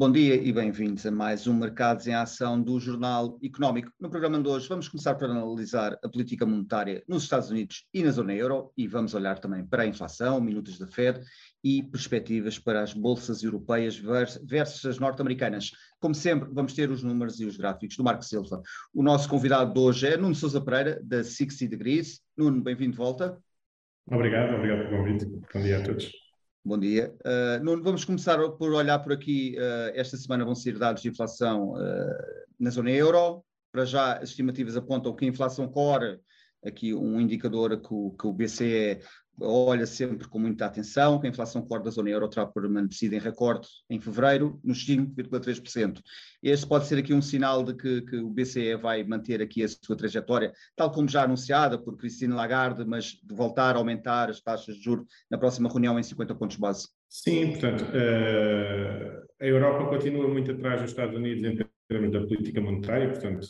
Bom 0.00 0.10
dia 0.10 0.34
e 0.34 0.50
bem-vindos 0.50 1.04
a 1.04 1.10
mais 1.10 1.46
um 1.46 1.52
Mercados 1.52 2.06
em 2.06 2.14
Ação 2.14 2.58
do 2.58 2.80
Jornal 2.80 3.38
Económico. 3.44 3.92
No 4.00 4.08
programa 4.08 4.42
de 4.42 4.48
hoje 4.48 4.66
vamos 4.66 4.88
começar 4.88 5.14
por 5.14 5.28
analisar 5.28 5.98
a 6.02 6.08
política 6.08 6.46
monetária 6.46 7.04
nos 7.06 7.24
Estados 7.24 7.50
Unidos 7.50 7.86
e 7.92 8.02
na 8.02 8.10
zona 8.10 8.32
euro 8.32 8.72
e 8.78 8.88
vamos 8.88 9.12
olhar 9.12 9.38
também 9.38 9.62
para 9.62 9.82
a 9.82 9.86
inflação, 9.86 10.40
minutos 10.40 10.78
da 10.78 10.86
Fed 10.86 11.20
e 11.62 11.82
perspectivas 11.82 12.58
para 12.58 12.80
as 12.80 12.94
bolsas 12.94 13.42
europeias 13.42 13.94
versus 14.42 14.86
as 14.86 14.98
norte-americanas. 14.98 15.70
Como 16.00 16.14
sempre, 16.14 16.48
vamos 16.50 16.72
ter 16.72 16.90
os 16.90 17.02
números 17.02 17.38
e 17.38 17.44
os 17.44 17.58
gráficos 17.58 17.94
do 17.94 18.02
Marco 18.02 18.24
Silva. 18.24 18.62
O 18.94 19.02
nosso 19.02 19.28
convidado 19.28 19.74
de 19.74 19.78
hoje 19.78 20.06
é 20.06 20.16
Nuno 20.16 20.34
Sousa 20.34 20.62
Pereira, 20.62 20.98
da 21.04 21.22
60 21.22 21.68
Degrees. 21.68 22.22
Nuno, 22.34 22.62
bem-vindo 22.62 22.92
de 22.92 22.96
volta. 22.96 23.38
Obrigado, 24.06 24.54
obrigado 24.54 24.88
pelo 24.88 24.96
convite. 24.96 25.26
Bom 25.26 25.60
dia 25.60 25.78
a 25.78 25.82
todos. 25.82 26.10
Bom 26.62 26.78
dia. 26.78 27.14
Uh, 27.24 27.64
Nuno, 27.64 27.82
vamos 27.82 28.04
começar 28.04 28.36
por 28.50 28.72
olhar 28.72 28.98
por 28.98 29.14
aqui. 29.14 29.56
Uh, 29.56 29.92
esta 29.94 30.14
semana 30.18 30.44
vão 30.44 30.54
ser 30.54 30.78
dados 30.78 31.00
de 31.00 31.08
inflação 31.08 31.70
uh, 31.70 32.14
na 32.58 32.68
zona 32.68 32.90
euro. 32.90 33.42
Para 33.72 33.86
já, 33.86 34.18
as 34.18 34.28
estimativas 34.28 34.76
apontam 34.76 35.16
que 35.16 35.24
a 35.24 35.28
inflação 35.28 35.66
core, 35.66 36.20
aqui 36.62 36.92
um 36.92 37.18
indicador 37.18 37.80
que 37.80 37.88
o, 37.90 38.10
que 38.10 38.26
o 38.26 38.32
BCE 38.34 39.00
olha 39.40 39.86
sempre 39.86 40.28
com 40.28 40.38
muita 40.38 40.66
atenção 40.66 41.18
que 41.18 41.26
a 41.26 41.30
inflação 41.30 41.62
core 41.62 41.84
da 41.84 41.90
zona 41.90 42.10
euro 42.10 42.28
terá 42.28 42.46
permanecido 42.46 43.14
em 43.14 43.18
recorde 43.18 43.68
em 43.88 44.00
fevereiro, 44.00 44.60
nos 44.62 44.86
5,3%. 44.86 46.00
Este 46.42 46.66
pode 46.66 46.86
ser 46.86 46.98
aqui 46.98 47.12
um 47.14 47.22
sinal 47.22 47.62
de 47.62 47.74
que, 47.74 48.02
que, 48.02 48.16
o 48.16 48.30
BCE 48.30 48.76
vai 48.76 49.04
manter 49.04 49.40
aqui 49.42 49.62
a 49.62 49.68
sua 49.68 49.96
trajetória, 49.96 50.52
tal 50.76 50.90
como 50.90 51.08
já 51.08 51.24
anunciada 51.24 51.78
por 51.78 51.96
Christine 51.96 52.34
Lagarde, 52.34 52.84
mas 52.84 53.18
de 53.22 53.34
voltar 53.34 53.74
a 53.74 53.78
aumentar 53.78 54.30
as 54.30 54.40
taxas 54.40 54.76
de 54.76 54.82
juros 54.82 55.06
na 55.30 55.38
próxima 55.38 55.68
reunião 55.68 55.98
em 55.98 56.02
50 56.02 56.34
pontos 56.34 56.56
base. 56.56 56.88
Sim, 57.08 57.50
portanto, 57.50 57.82
uh, 57.82 59.26
a 59.40 59.46
Europa 59.46 59.88
continua 59.88 60.28
muito 60.28 60.52
atrás 60.52 60.80
dos 60.80 60.90
Estados 60.90 61.16
Unidos 61.16 61.42
em 61.42 61.56
termos 61.88 62.12
da 62.12 62.20
política 62.20 62.60
monetária, 62.60 63.08
portanto, 63.08 63.40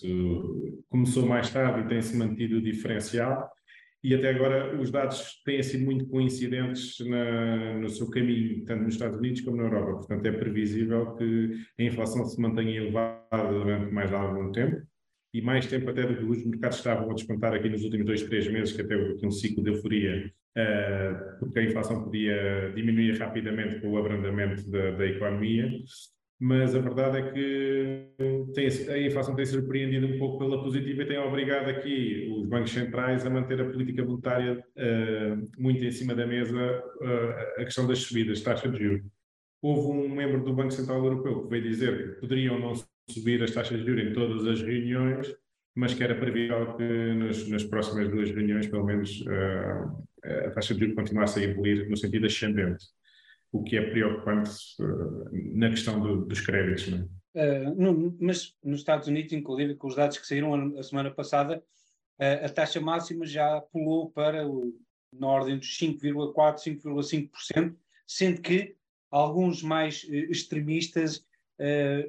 começou 0.89 1.27
mais 1.27 1.51
tarde 1.51 1.81
e 1.81 1.89
tem-se 1.89 2.17
mantido 2.17 2.57
o 2.57 2.63
diferencial 2.63 3.51
e 4.03 4.15
até 4.15 4.31
agora 4.31 4.81
os 4.81 4.91
dados 4.91 5.43
têm 5.45 5.63
sido 5.63 5.85
muito 5.85 6.07
coincidentes 6.07 6.99
na, 7.07 7.79
no 7.79 7.89
seu 7.89 8.09
caminho, 8.11 8.65
tanto 8.65 8.85
nos 8.85 8.95
Estados 8.95 9.19
Unidos 9.19 9.43
como 9.43 9.59
na 9.59 9.65
Europa. 9.65 9.99
Portanto, 9.99 10.27
é 10.27 10.33
previsível 10.33 11.15
que 11.17 11.51
a 11.79 11.83
inflação 11.83 12.25
se 12.25 12.41
mantenha 12.41 12.81
elevada 12.81 13.53
durante 13.53 13.93
mais 13.93 14.13
algum 14.13 14.51
tempo 14.53 14.83
e 15.35 15.43
mais 15.43 15.67
tempo 15.67 15.91
até 15.91 16.07
do 16.07 16.17
que 16.17 16.25
os 16.25 16.45
mercados 16.45 16.79
estavam 16.79 17.11
a 17.11 17.15
descontar 17.15 17.53
aqui 17.55 17.69
nos 17.69 17.85
últimos 17.85 18.07
dois, 18.07 18.23
três 18.23 18.49
meses, 18.49 18.75
que 18.75 18.83
até 18.83 18.97
houve 18.97 19.25
um 19.25 19.31
ciclo 19.31 19.63
de 19.63 19.71
euforia, 19.71 20.33
uh, 20.57 21.39
porque 21.39 21.61
a 21.61 21.65
inflação 21.65 22.03
podia 22.03 22.73
diminuir 22.75 23.17
rapidamente 23.19 23.81
com 23.81 23.91
o 23.91 23.99
abrandamento 23.99 24.69
da, 24.71 24.93
da 24.93 25.07
economia 25.07 25.71
mas 26.41 26.75
a 26.75 26.79
verdade 26.79 27.19
é 27.19 27.33
que 27.33 28.07
tem, 28.55 28.67
a 28.67 28.99
inflação 28.99 29.37
tem 29.37 29.45
surpreendido 29.45 30.07
um 30.07 30.19
pouco 30.19 30.39
pela 30.39 30.63
positiva 30.63 31.03
e 31.03 31.07
tem 31.07 31.19
obrigado 31.19 31.69
aqui 31.69 32.35
os 32.35 32.47
bancos 32.47 32.73
centrais 32.73 33.27
a 33.27 33.31
manter 33.31 33.61
a 33.61 33.67
política 33.67 34.03
monetária 34.03 34.55
uh, 34.59 35.51
muito 35.59 35.85
em 35.85 35.91
cima 35.91 36.15
da 36.15 36.27
mesa 36.27 36.57
uh, 36.57 37.61
a 37.61 37.65
questão 37.67 37.87
das 37.87 37.99
subidas 37.99 38.39
de 38.39 38.45
taxa 38.45 38.71
de 38.71 38.83
juros. 38.83 39.05
Houve 39.61 39.99
um 39.99 40.09
membro 40.09 40.43
do 40.43 40.55
Banco 40.55 40.71
Central 40.71 41.05
Europeu 41.05 41.43
que 41.43 41.51
veio 41.51 41.63
dizer 41.63 42.15
que 42.15 42.21
poderiam 42.21 42.59
não 42.59 42.73
subir 43.11 43.43
as 43.43 43.51
taxas 43.51 43.79
de 43.79 43.87
juros 43.87 44.05
em 44.05 44.13
todas 44.15 44.47
as 44.47 44.63
reuniões, 44.63 45.31
mas 45.77 45.93
que 45.93 46.03
era 46.03 46.15
previsível 46.15 46.75
que 46.75 47.15
nas, 47.19 47.47
nas 47.51 47.65
próximas 47.65 48.09
duas 48.09 48.31
reuniões, 48.31 48.67
pelo 48.67 48.87
menos, 48.87 49.21
uh, 49.27 50.47
a 50.47 50.51
taxa 50.53 50.73
de 50.73 50.81
juros 50.81 50.97
continuasse 50.97 51.41
a 51.41 51.43
evoluir 51.43 51.87
no 51.91 51.99
sentido 51.99 52.25
ascendente 52.25 52.87
o 53.53 53.63
que 53.63 53.77
é 53.77 53.91
preocupante 53.91 54.51
uh, 54.81 55.29
na 55.57 55.71
questão 55.71 56.01
do, 56.01 56.25
dos 56.25 56.41
créditos. 56.41 56.89
Não 56.89 57.09
é? 57.35 57.69
uh, 57.69 57.75
no, 57.75 58.17
mas 58.21 58.55
nos 58.63 58.81
Estados 58.81 59.09
Unidos, 59.09 59.33
inclusive 59.33 59.75
com 59.75 59.89
os 59.89 59.97
dados 59.97 60.19
que 60.19 60.27
saíram 60.27 60.55
a, 60.55 60.81
a 60.81 60.83
semana 60.83 61.11
passada, 61.11 61.63
uh, 62.19 62.45
a 62.45 62.49
taxa 62.49 62.81
máxima 62.81 63.27
já 63.27 63.61
pulou 63.61 64.11
para 64.11 64.47
o, 64.47 64.73
na 65.13 65.27
ordem 65.27 65.59
dos 65.59 65.79
5,4%, 65.79 66.83
5,5%, 66.83 67.75
sendo 68.07 68.41
que 68.41 68.77
alguns 69.11 69.63
mais 69.63 70.05
extremistas 70.05 71.27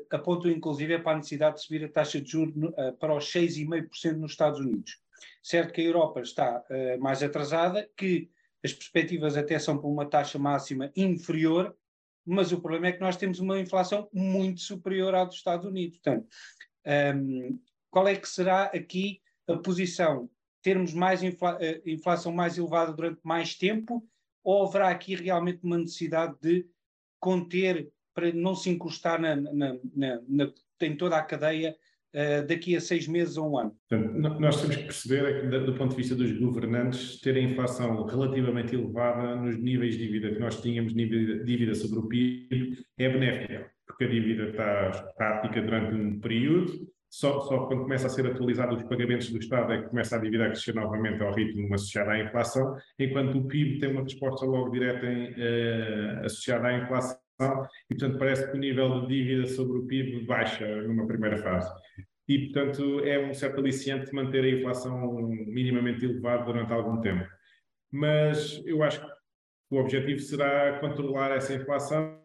apontam 0.10 0.50
inclusive 0.50 0.98
para 1.00 1.14
a 1.14 1.18
necessidade 1.18 1.58
de 1.58 1.64
subir 1.64 1.84
a 1.84 1.90
taxa 1.90 2.22
de 2.22 2.32
juros 2.32 2.54
para 3.00 3.14
os 3.14 3.26
6,5% 3.26 4.14
nos 4.14 4.32
Estados 4.32 4.60
Unidos. 4.62 4.98
Certo 5.44 5.74
que 5.74 5.82
a 5.82 5.84
Europa 5.84 6.22
está 6.22 6.64
mais 7.00 7.22
atrasada, 7.22 7.90
que 7.98 8.30
as 8.64 8.74
perspectivas 8.74 9.36
até 9.36 9.58
são 9.58 9.78
para 9.78 9.90
uma 9.90 10.06
taxa 10.06 10.38
máxima 10.38 10.92
inferior, 10.96 11.76
mas 12.26 12.52
o 12.52 12.62
problema 12.62 12.88
é 12.88 12.92
que 12.92 13.02
nós 13.02 13.18
temos 13.18 13.40
uma 13.40 13.60
inflação 13.60 14.08
muito 14.14 14.62
superior 14.62 15.16
à 15.16 15.24
dos 15.24 15.36
Estados 15.36 15.66
Unidos. 15.66 15.98
Portanto, 16.00 16.28
um, 17.16 17.60
qual 17.90 18.08
é 18.08 18.16
que 18.16 18.30
será 18.30 18.66
aqui 18.66 19.22
a 19.48 19.58
posição? 19.58 20.30
Termos 20.62 20.94
mais 20.94 21.24
infla 21.24 21.58
eh, 21.60 21.82
inflação 21.86 22.32
mais 22.32 22.58
elevada 22.58 22.94
durante 22.94 23.20
mais 23.24 23.56
tempo 23.56 24.08
ou 24.44 24.68
haverá 24.68 24.90
aqui 24.90 25.16
realmente 25.16 25.64
uma 25.64 25.78
necessidade 25.78 26.38
de 26.40 26.68
conter 27.20 27.92
para 28.14 28.32
não 28.32 28.56
se 28.56 28.70
encostar 28.70 29.20
na, 29.20 29.36
na, 29.36 29.78
na, 29.96 30.22
na 30.28 30.54
em 30.82 30.98
toda 30.98 31.18
a 31.18 31.24
cadeia 31.24 31.76
uh, 32.16 32.48
daqui 32.48 32.76
a 32.76 32.82
seis 32.82 33.08
meses 33.08 33.38
ou 33.38 33.52
um 33.52 33.58
ano? 33.58 33.76
Portanto, 33.90 34.40
nós 34.40 34.62
temos 34.62 34.76
que 34.76 34.84
perceber 34.84 35.26
é 35.26 35.42
que, 35.42 35.60
do 35.60 35.74
ponto 35.76 35.92
de 35.92 35.98
vista 35.98 36.16
dos 36.16 36.32
governantes, 36.40 37.20
ter 37.22 37.36
a 37.36 37.42
inflação 37.42 38.06
relativamente 38.06 38.76
elevada 38.76 39.36
nos 39.36 39.58
níveis 39.58 39.98
de 39.98 40.06
dívida 40.06 40.34
que 40.34 40.40
nós 40.40 40.62
tínhamos, 40.62 40.94
dívida 40.94 41.76
sobre 41.76 42.00
o 42.00 42.08
PIB, 42.08 42.78
é 42.98 43.10
benéfica, 43.10 43.72
porque 43.86 44.06
a 44.06 44.10
dívida 44.10 44.50
está 44.50 44.90
estática 44.90 45.62
durante 45.62 45.96
um 45.96 46.20
período, 46.20 46.88
só, 47.14 47.42
só, 47.42 47.66
quando 47.66 47.84
começa 47.84 48.08
a 48.08 48.10
ser 48.10 48.26
atualizado 48.26 48.74
os 48.74 48.84
pagamentos 48.84 49.30
do 49.30 49.38
Estado 49.38 49.74
é 49.74 49.82
que 49.82 49.90
começa 49.90 50.16
a 50.16 50.20
dívida 50.20 50.46
a 50.46 50.48
crescer 50.48 50.74
novamente 50.74 51.22
ao 51.22 51.34
ritmo 51.34 51.74
associado 51.76 52.10
à 52.10 52.18
inflação, 52.18 52.78
enquanto 52.98 53.38
o 53.38 53.48
PIB 53.48 53.80
tem 53.80 53.92
uma 53.92 54.04
resposta 54.04 54.46
logo 54.46 54.70
direta 54.70 55.06
em, 55.06 55.32
uh, 55.32 56.26
associada 56.26 56.70
à 56.70 56.78
inflação 56.78 57.20
e, 57.90 57.96
portanto, 57.96 58.18
parece 58.18 58.50
que 58.50 58.58
o 58.58 58.60
nível 58.60 59.02
de 59.02 59.08
dívida 59.08 59.48
sobre 59.48 59.80
o 59.80 59.86
PIB 59.88 60.26
baixa 60.26 60.66
numa 60.84 61.08
primeira 61.08 61.38
fase. 61.38 61.72
E, 62.28 62.46
portanto, 62.46 63.02
é 63.02 63.20
um 63.20 63.34
certo 63.34 63.60
aliciante 63.60 64.14
manter 64.14 64.44
a 64.44 64.50
inflação 64.50 65.12
minimamente 65.48 66.06
elevada 66.06 66.46
durante 66.46 66.72
algum 66.72 67.02
tempo. 67.02 67.28
Mas 67.92 68.62
eu 68.66 68.84
acho 68.84 69.02
que 69.02 69.12
o 69.72 69.78
objetivo 69.78 70.20
será 70.20 70.80
controlar 70.80 71.32
essa 71.32 71.54
inflação 71.54 72.20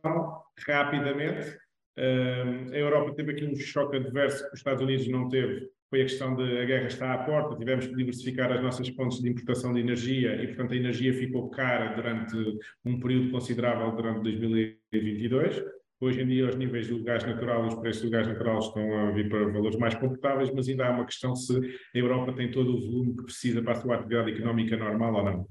rapidamente. 0.66 1.56
a 1.96 2.76
Europa 2.76 3.14
teve 3.14 3.32
aqui 3.32 3.44
um 3.44 3.56
choque 3.56 3.96
adverso 3.96 4.44
que 4.44 4.54
os 4.54 4.58
Estados 4.58 4.82
Unidos 4.82 5.08
não 5.08 5.28
teve, 5.28 5.68
foi 5.88 6.00
a 6.00 6.04
questão 6.04 6.34
de 6.34 6.58
a 6.58 6.64
guerra 6.64 6.86
está 6.86 7.14
à 7.14 7.18
porta, 7.18 7.56
tivemos 7.56 7.86
que 7.86 7.94
diversificar 7.94 8.50
as 8.52 8.62
nossas 8.62 8.88
fontes 8.88 9.20
de 9.20 9.28
importação 9.28 9.72
de 9.72 9.80
energia 9.80 10.34
e, 10.42 10.46
portanto, 10.48 10.72
a 10.72 10.76
energia 10.76 11.14
ficou 11.14 11.48
cara 11.50 11.94
durante 11.94 12.36
um 12.84 12.98
período 12.98 13.30
considerável 13.30 13.94
durante 13.94 14.22
2022. 14.22 15.64
Hoje 15.98 16.20
em 16.20 16.26
dia, 16.26 16.46
os 16.46 16.56
níveis 16.56 16.88
do 16.88 17.02
gás 17.02 17.24
natural, 17.24 17.66
os 17.66 17.74
preços 17.76 18.02
do 18.02 18.10
gás 18.10 18.26
natural 18.26 18.58
estão 18.58 19.08
a 19.08 19.12
vir 19.12 19.30
para 19.30 19.50
valores 19.50 19.78
mais 19.78 19.94
confortáveis, 19.94 20.52
mas 20.52 20.68
ainda 20.68 20.86
há 20.86 20.90
uma 20.90 21.06
questão 21.06 21.34
se 21.34 21.56
a 21.56 21.98
Europa 21.98 22.34
tem 22.34 22.50
todo 22.50 22.76
o 22.76 22.80
volume 22.80 23.16
que 23.16 23.24
precisa 23.24 23.62
para 23.62 23.72
a 23.72 23.76
sua 23.76 23.94
atividade 23.94 24.32
económica 24.32 24.76
normal 24.76 25.14
ou 25.14 25.24
não. 25.24 25.46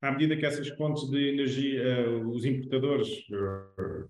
À 0.00 0.10
medida 0.10 0.36
que 0.36 0.46
essas 0.46 0.68
fontes 0.70 1.10
de 1.10 1.28
energia, 1.28 1.82
eh, 1.82 2.08
os 2.08 2.44
importadores 2.44 3.08
eh, 3.08 4.04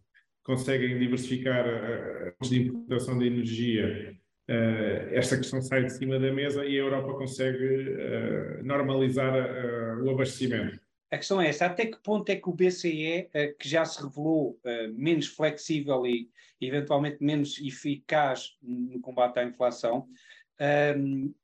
conseguem 0.45 0.99
diversificar 0.99 1.67
eh, 1.67 2.29
as 2.29 2.35
fontes 2.37 2.51
de 2.51 2.69
importação 2.69 3.19
de 3.19 3.27
energia 3.27 4.17
esta 4.49 5.37
questão 5.37 5.63
sai 5.63 5.85
de 5.85 5.93
cima 5.93 6.19
da 6.19 6.33
mesa 6.33 6.65
e 6.65 6.77
a 6.77 6.83
Europa 6.83 7.15
consegue 7.15 7.65
uh, 7.65 8.65
normalizar 8.65 9.33
uh, 9.33 10.05
o 10.05 10.11
abastecimento. 10.11 10.81
A 11.11 11.19
questão 11.19 11.41
é 11.41 11.49
essa, 11.49 11.67
até 11.67 11.87
que 11.87 12.03
ponto 12.03 12.29
é 12.31 12.37
que 12.37 12.49
o 12.49 12.53
BCE, 12.53 13.29
que 13.59 13.69
já 13.69 13.85
se 13.85 14.03
revelou 14.03 14.59
menos 14.95 15.27
flexível 15.27 16.07
e 16.07 16.31
eventualmente 16.59 17.19
menos 17.21 17.59
eficaz 17.61 18.57
no 18.63 18.99
combate 18.99 19.39
à 19.39 19.45
inflação, 19.45 20.09
um, 20.97 21.35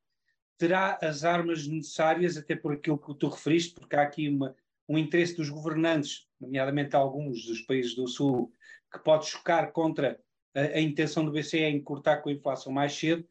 terá 0.56 0.98
as 1.02 1.24
armas 1.24 1.66
necessárias, 1.66 2.36
até 2.36 2.56
por 2.56 2.72
aquilo 2.72 2.98
que 2.98 3.14
tu 3.14 3.28
referiste, 3.28 3.74
porque 3.74 3.96
há 3.96 4.02
aqui 4.02 4.28
uma, 4.28 4.54
um 4.88 4.98
interesse 4.98 5.36
dos 5.36 5.48
governantes, 5.48 6.26
nomeadamente 6.40 6.96
alguns 6.96 7.44
dos 7.46 7.60
países 7.62 7.94
do 7.94 8.08
Sul, 8.08 8.52
que 8.92 8.98
pode 9.00 9.26
chocar 9.26 9.72
contra 9.72 10.18
a, 10.58 10.78
a 10.78 10.81
intenção 10.81 11.25
do 11.25 11.32
BCE 11.32 11.62
é 11.62 11.70
encurtar 11.70 12.19
com 12.19 12.28
a 12.28 12.32
inflação 12.32 12.72
mais 12.72 12.93
cedo, 12.93 13.26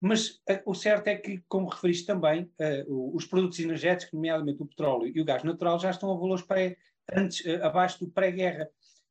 mas 0.00 0.30
uh, 0.30 0.62
o 0.64 0.74
certo 0.74 1.08
é 1.08 1.16
que, 1.16 1.42
como 1.46 1.68
referiste 1.68 2.06
também, 2.06 2.50
uh, 2.58 3.14
os 3.14 3.26
produtos 3.26 3.58
energéticos, 3.58 4.14
nomeadamente 4.14 4.62
o 4.62 4.66
petróleo 4.66 5.12
e 5.14 5.20
o 5.20 5.24
gás 5.24 5.44
natural, 5.44 5.78
já 5.78 5.90
estão 5.90 6.10
a 6.10 6.14
valores 6.14 6.42
pré, 6.42 6.76
antes, 7.12 7.44
uh, 7.44 7.62
abaixo 7.64 8.04
do 8.04 8.10
pré-guerra. 8.10 8.68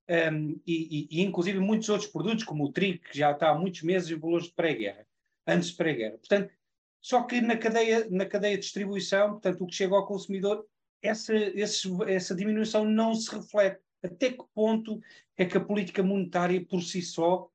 Um, 0.09 0.59
e, 0.65 1.07
e, 1.11 1.19
e, 1.19 1.21
inclusive 1.21 1.59
muitos 1.59 1.87
outros 1.87 2.09
produtos, 2.09 2.43
como 2.43 2.65
o 2.65 2.71
trigo, 2.71 3.03
que 3.03 3.15
já 3.15 3.31
está 3.31 3.51
há 3.51 3.53
muitos 3.53 3.83
meses 3.83 4.09
em 4.09 4.17
valores 4.17 4.47
de 4.47 4.53
pré-guerra, 4.53 5.05
antes 5.45 5.69
de 5.69 5.75
pré-guerra. 5.75 6.17
Portanto, 6.17 6.51
só 6.99 7.21
que 7.23 7.39
na 7.39 7.55
cadeia, 7.55 8.07
na 8.09 8.25
cadeia 8.25 8.55
de 8.55 8.63
distribuição, 8.63 9.33
portanto, 9.33 9.63
o 9.63 9.67
que 9.67 9.75
chega 9.75 9.95
ao 9.95 10.07
consumidor, 10.07 10.65
essa, 11.01 11.35
esse, 11.35 11.87
essa 12.07 12.35
diminuição 12.35 12.83
não 12.83 13.13
se 13.13 13.33
reflete. 13.33 13.79
Até 14.03 14.29
que 14.31 14.43
ponto 14.53 14.99
é 15.37 15.45
que 15.45 15.57
a 15.57 15.61
política 15.61 16.01
monetária 16.01 16.63
por 16.63 16.81
si 16.81 17.01
só 17.01 17.49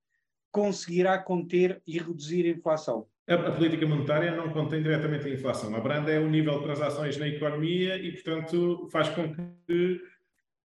conseguirá 0.50 1.18
conter 1.18 1.82
e 1.86 1.98
reduzir 1.98 2.46
a 2.46 2.56
inflação? 2.56 3.06
A, 3.26 3.34
a, 3.34 3.52
política 3.52 3.86
monetária 3.86 4.36
não 4.36 4.50
contém 4.50 4.82
diretamente 4.82 5.26
a 5.26 5.30
inflação. 5.30 5.74
A 5.74 5.80
branda 5.80 6.12
é 6.12 6.18
o 6.20 6.28
nível 6.28 6.58
de 6.58 6.64
transações 6.64 7.16
na 7.16 7.26
economia 7.26 7.96
e, 7.96 8.12
portanto, 8.12 8.88
faz 8.92 9.08
com 9.08 9.34
que 9.66 10.00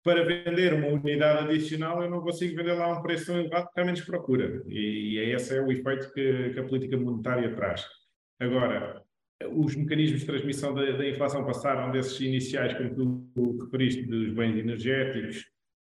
para 0.03 0.23
vender 0.23 0.73
uma 0.73 0.87
unidade 0.87 1.49
adicional 1.49 2.01
eu 2.01 2.09
não 2.09 2.21
consigo 2.21 2.55
vender 2.55 2.73
lá 2.73 2.85
a 2.85 2.99
um 2.99 3.01
preço 3.01 3.25
tão 3.25 3.39
elevado 3.39 3.65
porque 3.65 3.81
há 3.81 3.85
menos 3.85 4.01
procura. 4.01 4.63
E, 4.67 5.15
e 5.15 5.31
esse 5.33 5.57
é 5.57 5.61
o 5.61 5.71
efeito 5.71 6.13
que, 6.13 6.51
que, 6.51 6.59
a 6.59 6.63
política 6.63 6.95
monetária 6.95 7.53
traz. 7.55 7.85
Agora, 8.39 9.03
os 9.51 9.75
mecanismos 9.75 10.21
de 10.21 10.25
transmissão 10.25 10.73
da, 10.73 10.91
da 10.91 11.09
inflação 11.09 11.45
passaram 11.45 11.91
desses 11.91 12.19
iniciais, 12.21 12.73
como 12.77 13.29
tu 13.33 13.63
referiste, 13.63 14.03
dos 14.03 14.31
bens 14.33 14.57
energéticos, 14.57 15.45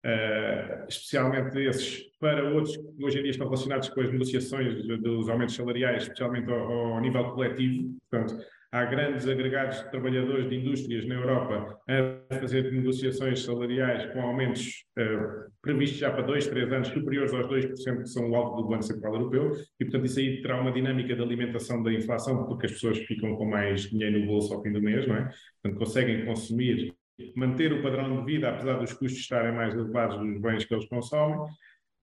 uh, 0.05 0.85
especialmente 0.87 1.57
esses, 1.59 2.03
para 2.19 2.49
outros 2.49 2.75
que 2.77 3.03
hoje 3.03 3.19
em 3.19 3.21
dia 3.23 3.31
estão 3.31 3.47
relacionados 3.47 3.89
com 3.89 4.01
as 4.01 4.11
negociações 4.11 4.85
dos 4.85 5.29
aumentos 5.29 5.55
salariais, 5.55 6.03
especialmente 6.03 6.51
ao, 6.51 6.71
ao 6.93 7.01
nível 7.01 7.31
coletivo. 7.31 7.95
Portanto, 8.09 8.43
há 8.71 8.85
grandes 8.85 9.27
agregados 9.27 9.83
de 9.83 9.91
trabalhadores 9.91 10.49
de 10.49 10.55
indústrias 10.55 11.05
na 11.05 11.15
Europa 11.15 11.77
a 11.87 12.35
fazer 12.35 12.71
negociações 12.71 13.43
salariais 13.43 14.11
com 14.13 14.21
aumentos 14.21 14.85
uh, 14.97 15.51
previstos 15.61 15.99
já 15.99 16.09
para 16.09 16.23
dois, 16.23 16.47
três 16.47 16.71
anos 16.71 16.87
superiores 16.87 17.33
aos 17.33 17.47
2% 17.47 18.01
que 18.01 18.09
são 18.09 18.29
o 18.29 18.35
alvo 18.35 18.61
do 18.61 18.69
Banco 18.69 18.83
Central 18.83 19.13
Europeu 19.15 19.51
e, 19.79 19.83
portanto, 19.83 20.05
isso 20.05 20.19
aí 20.19 20.41
terá 20.41 20.59
uma 20.61 20.71
dinâmica 20.71 21.13
de 21.13 21.21
alimentação 21.21 21.83
da 21.83 21.91
inflação 21.91 22.45
porque 22.45 22.65
as 22.67 22.71
pessoas 22.71 22.97
ficam 22.99 23.35
com 23.35 23.45
mais 23.45 23.81
dinheiro 23.89 24.19
no 24.19 24.25
bolso 24.25 24.53
ao 24.53 24.61
fim 24.63 24.71
do 24.71 24.81
mês, 24.81 25.05
não 25.05 25.17
é? 25.17 25.29
Portanto, 25.61 25.79
conseguem 25.79 26.25
consumir, 26.25 26.93
manter 27.35 27.73
o 27.73 27.81
padrão 27.81 28.19
de 28.19 28.25
vida, 28.25 28.49
apesar 28.49 28.79
dos 28.79 28.93
custos 28.93 29.21
estarem 29.21 29.53
mais 29.53 29.73
elevados 29.73 30.17
dos 30.17 30.41
bens 30.41 30.65
que 30.65 30.73
eles 30.73 30.87
consomem, 30.87 31.39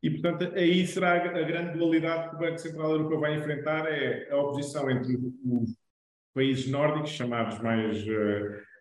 e, 0.03 0.11
portanto, 0.11 0.55
aí 0.55 0.87
será 0.87 1.15
a 1.15 1.43
grande 1.43 1.77
dualidade 1.77 2.31
que 2.31 2.37
o 2.37 2.39
Banco 2.39 2.59
Central 2.59 2.93
Europeu 2.93 3.21
vai 3.21 3.37
enfrentar, 3.37 3.87
é 3.87 4.31
a 4.31 4.37
oposição 4.37 4.89
entre 4.91 5.17
o 5.17 5.65
países 6.39 6.69
nórdicos, 6.69 7.11
chamados 7.11 7.59
mais 7.59 8.01
uh, 8.07 8.11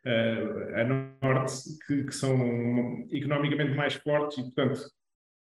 uh, 0.06 0.76
a 0.76 0.84
norte, 1.24 1.54
que, 1.88 2.04
que, 2.04 2.14
são 2.14 2.38
economicamente 3.12 3.76
mais 3.76 3.96
fortes 3.96 4.38
e, 4.38 4.44
portanto, 4.44 4.80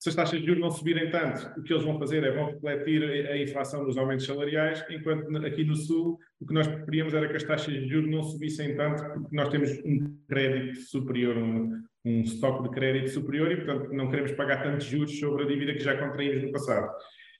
se 0.03 0.09
as 0.09 0.17
taxas 0.17 0.41
de 0.41 0.47
juros 0.47 0.61
não 0.61 0.69
subirem 0.73 1.11
tanto, 1.11 1.47
o 1.57 1.63
que 1.63 1.73
eles 1.73 1.85
vão 1.85 1.97
fazer 1.97 2.25
é 2.25 2.33
vão 2.33 2.47
refletir 2.47 3.05
a 3.29 3.41
inflação 3.41 3.85
nos 3.85 3.97
aumentos 3.97 4.27
salariais, 4.27 4.85
enquanto 4.91 5.37
aqui 5.47 5.63
no 5.63 5.77
Sul 5.77 6.19
o 6.41 6.45
que 6.45 6.53
nós 6.53 6.67
preferíamos 6.67 7.15
era 7.15 7.29
que 7.29 7.37
as 7.37 7.45
taxas 7.45 7.73
de 7.73 7.87
juros 7.87 8.11
não 8.11 8.25
subissem 8.25 8.75
tanto, 8.75 9.01
porque 9.01 9.37
nós 9.37 9.49
temos 9.49 9.71
um 9.85 10.19
crédito 10.29 10.81
superior, 10.81 11.37
um, 11.37 11.85
um 12.05 12.21
estoque 12.23 12.65
de 12.65 12.71
crédito 12.71 13.11
superior 13.11 13.53
e, 13.53 13.57
portanto, 13.59 13.93
não 13.93 14.11
queremos 14.11 14.33
pagar 14.33 14.65
tantos 14.65 14.87
juros 14.87 15.17
sobre 15.21 15.45
a 15.45 15.47
dívida 15.47 15.73
que 15.73 15.85
já 15.85 15.97
contraímos 15.97 16.43
no 16.43 16.51
passado. 16.51 16.91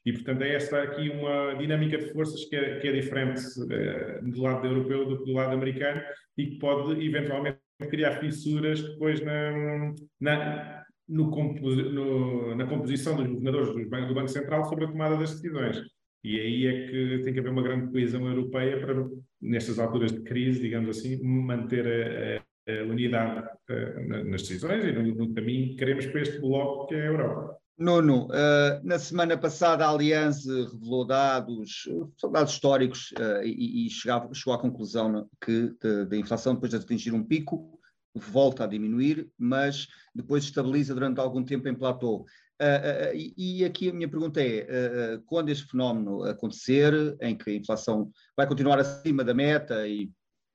E, 0.07 0.13
portanto, 0.13 0.43
é 0.43 0.55
esta 0.55 0.85
aqui 0.85 1.09
uma 1.11 1.55
dinâmica 1.55 1.99
de 1.99 2.13
forças 2.13 2.45
que 2.45 2.55
é, 2.55 2.79
que 2.79 2.87
é 2.87 2.93
diferente 2.93 3.41
uh, 3.41 4.31
do 4.31 4.41
lado 4.41 4.65
europeu 4.65 5.05
do 5.05 5.19
que 5.19 5.25
do 5.25 5.33
lado 5.33 5.53
americano 5.53 6.01
e 6.39 6.47
que 6.47 6.59
pode, 6.61 7.05
eventualmente, 7.05 7.59
criar 7.91 8.21
fissuras 8.21 8.81
depois 8.81 9.21
na, 9.21 9.95
na, 10.21 10.83
no 11.09 11.31
no, 11.31 12.55
na 12.55 12.67
composição 12.67 13.17
dos 13.17 13.27
governadores 13.27 13.75
do 13.75 13.89
Banco, 13.89 14.09
do 14.09 14.15
Banco 14.15 14.29
Central 14.29 14.65
sobre 14.65 14.85
a 14.85 14.89
tomada 14.89 15.17
das 15.17 15.33
decisões. 15.33 15.83
E 16.25 16.39
aí 16.39 16.67
é 16.67 16.87
que 16.87 17.25
tem 17.25 17.33
que 17.33 17.41
haver 17.41 17.51
uma 17.51 17.63
grande 17.63 17.91
coesão 17.91 18.27
europeia 18.27 18.81
para, 18.81 18.95
nestas 19.41 19.79
alturas 19.79 20.13
de 20.13 20.21
crise, 20.21 20.61
digamos 20.61 20.97
assim, 20.97 21.21
manter 21.23 22.41
a, 22.69 22.73
a, 22.73 22.81
a 22.81 22.85
unidade 22.85 23.49
uh, 23.71 24.25
nas 24.31 24.43
decisões 24.43 24.85
e 24.85 24.93
no, 24.93 25.03
no 25.03 25.35
caminho 25.35 25.71
que 25.71 25.77
queremos 25.77 26.07
para 26.07 26.23
este 26.23 26.41
bloco 26.41 26.87
que 26.87 26.95
é 26.95 27.03
a 27.03 27.07
Europa. 27.07 27.57
Nuno, 27.77 28.27
uh, 28.27 28.81
na 28.85 29.01
semana 29.01 29.37
passada 29.37 29.85
a 29.85 29.91
Aliança 29.91 30.53
revelou 30.71 31.05
dados, 31.05 31.89
dados 32.31 32.53
históricos 32.53 33.13
uh, 33.19 33.43
e, 33.43 33.87
e 33.87 33.91
chegava, 33.91 34.33
chegou 34.33 34.55
à 34.55 34.61
conclusão 34.61 35.29
que 35.45 35.75
a 36.09 36.17
inflação, 36.17 36.55
depois 36.55 36.71
de 36.71 36.77
atingir 36.77 37.13
um 37.13 37.25
pico, 37.25 37.81
volta 38.15 38.65
a 38.65 38.67
diminuir, 38.67 39.29
mas 39.39 39.89
depois 40.15 40.45
estabiliza 40.45 40.95
durante 40.95 41.21
algum 41.21 41.45
tempo 41.45 41.69
em 41.69 41.75
platô. 41.75 42.27
Uh, 42.61 43.15
e, 43.15 43.61
e, 43.61 43.65
aqui 43.65 43.89
a 43.89 43.93
minha 43.93 44.09
pergunta 44.09 44.41
é: 44.41 45.19
quando 45.27 45.49
este 45.49 45.67
fenómeno 45.67 46.23
acontecer, 46.25 47.17
em 47.21 47.37
que 47.37 47.51
a 47.51 47.55
inflação 47.55 48.11
vai 48.37 48.47
continuar 48.47 48.79
acima 48.79 49.25
da 49.25 49.35
meta 49.35 49.87
e 49.89 50.11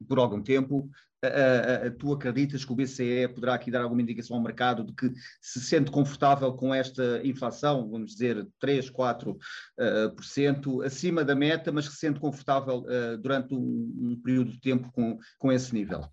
por 0.07 0.19
algum 0.19 0.42
tempo, 0.42 0.89
uh, 1.25 1.92
tu 1.98 2.13
acreditas 2.13 2.63
que 2.63 2.71
o 2.71 2.75
BCE 2.75 3.27
poderá 3.33 3.56
aqui 3.56 3.71
dar 3.71 3.81
alguma 3.81 4.01
indicação 4.01 4.38
ao 4.38 4.44
mercado 4.44 4.83
de 4.83 4.94
que 4.94 5.12
se 5.42 5.60
sente 5.60 5.92
confortável 5.92 6.53
com 6.53 6.74
esta 6.74 7.21
inflação, 7.25 7.89
vamos 7.89 8.12
dizer 8.12 8.48
3, 8.60 8.89
4%, 8.89 9.36
uh, 9.36 10.15
por 10.15 10.24
cento, 10.24 10.81
acima 10.81 11.24
da 11.24 11.36
meta, 11.36 11.71
mas 11.71 11.88
que 11.88 11.94
se 11.94 12.00
sente 12.00 12.19
confortável 12.19 12.86
uh, 12.86 13.18
durante 13.18 13.53
um, 13.53 13.92
um, 14.00 14.21
período 14.24 14.51
de 14.51 14.62
tempo 14.62 14.92
com, 14.92 15.18
com 15.38 15.51
esse 15.51 15.74
nível? 15.74 16.07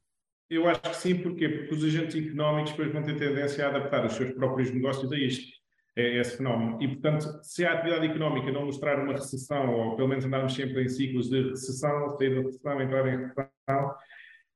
Eu 0.51 0.69
acho 0.69 0.81
que 0.81 0.97
sim, 0.97 1.17
porquê? 1.17 1.49
Porque 1.49 1.75
os 1.75 1.85
agentes 1.85 2.17
económicos 2.17 2.73
depois 2.73 2.93
vão 2.93 3.03
ter 3.03 3.17
tendência 3.17 3.67
a 3.67 3.71
adaptar 3.71 4.05
os 4.05 4.13
seus 4.13 4.33
próprios 4.33 4.71
negócios 4.71 5.11
a 5.11 5.17
isto 5.17 5.65
é 5.97 6.19
esse 6.19 6.37
fenómeno. 6.37 6.83
E, 6.83 6.89
portanto, 6.89 7.41
se 7.43 7.65
a 7.65 7.73
atividade 7.73 8.07
económica 8.07 8.51
não 8.51 8.67
mostrar 8.67 8.99
uma 8.99 9.13
recessão, 9.13 9.73
ou 9.73 9.97
pelo 9.97 10.09
menos 10.09 10.25
andarmos 10.25 10.55
sempre 10.55 10.83
em 10.83 10.89
ciclos 10.89 11.29
de 11.29 11.51
recessão, 11.51 12.17
sair 12.19 12.35
da 12.35 12.43
recessão, 12.43 12.83
entrar 12.83 13.07
em 13.07 13.19
recessão, 13.19 13.95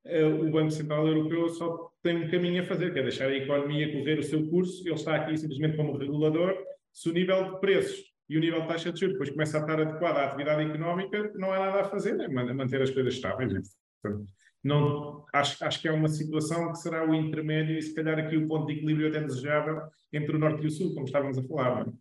eh, 0.05 0.25
o 0.25 0.50
Banco 0.50 0.70
Central 0.70 1.06
Europeu 1.06 1.49
só 1.50 1.93
tem 2.02 2.25
um 2.25 2.31
caminho 2.31 2.62
a 2.62 2.67
fazer, 2.67 2.93
que 2.93 2.99
é 2.99 3.02
deixar 3.02 3.29
a 3.29 3.37
economia 3.37 3.93
correr 3.93 4.19
o 4.19 4.23
seu 4.23 4.49
curso. 4.49 4.82
Ele 4.87 4.94
está 4.94 5.14
aqui 5.14 5.37
simplesmente 5.37 5.76
como 5.76 5.96
regulador. 5.96 6.56
Se 6.93 7.08
o 7.08 7.12
nível 7.12 7.52
de 7.52 7.61
preços 7.61 8.05
e 8.29 8.37
o 8.37 8.41
nível 8.41 8.62
de 8.62 8.69
taxa 8.69 8.93
de 8.93 8.99
juros 8.99 9.14
depois 9.14 9.31
começa 9.31 9.58
a 9.58 9.61
estar 9.61 9.81
adequado 9.81 10.17
à 10.17 10.25
atividade 10.25 10.62
económica, 10.62 11.32
não 11.37 11.52
há 11.52 11.58
nada 11.61 11.81
a 11.82 11.84
fazer, 11.84 12.19
é 12.19 12.29
manter 12.29 12.82
as 12.82 12.91
coisas 12.91 13.14
estáveis. 13.14 13.52
Portanto, 14.02 14.26
não, 14.62 15.25
acho, 15.32 15.64
acho 15.64 15.81
que 15.81 15.88
é 15.88 15.93
uma 15.93 16.08
situação 16.08 16.72
que 16.72 16.78
será 16.78 17.08
o 17.08 17.14
intermédio 17.14 17.78
e 17.78 17.82
se 17.82 17.94
calhar 17.94 18.19
aqui 18.19 18.37
o 18.37 18.46
ponto 18.46 18.66
de 18.66 18.75
equilíbrio 18.75 19.08
até 19.08 19.20
desejável 19.20 19.82
entre 20.12 20.37
o 20.37 20.38
Norte 20.38 20.64
e 20.64 20.66
o 20.66 20.70
Sul, 20.70 20.94
como 20.94 21.06
estávamos 21.06 21.38
a 21.38 21.43
falar. 21.44 21.88
É? 21.88 21.93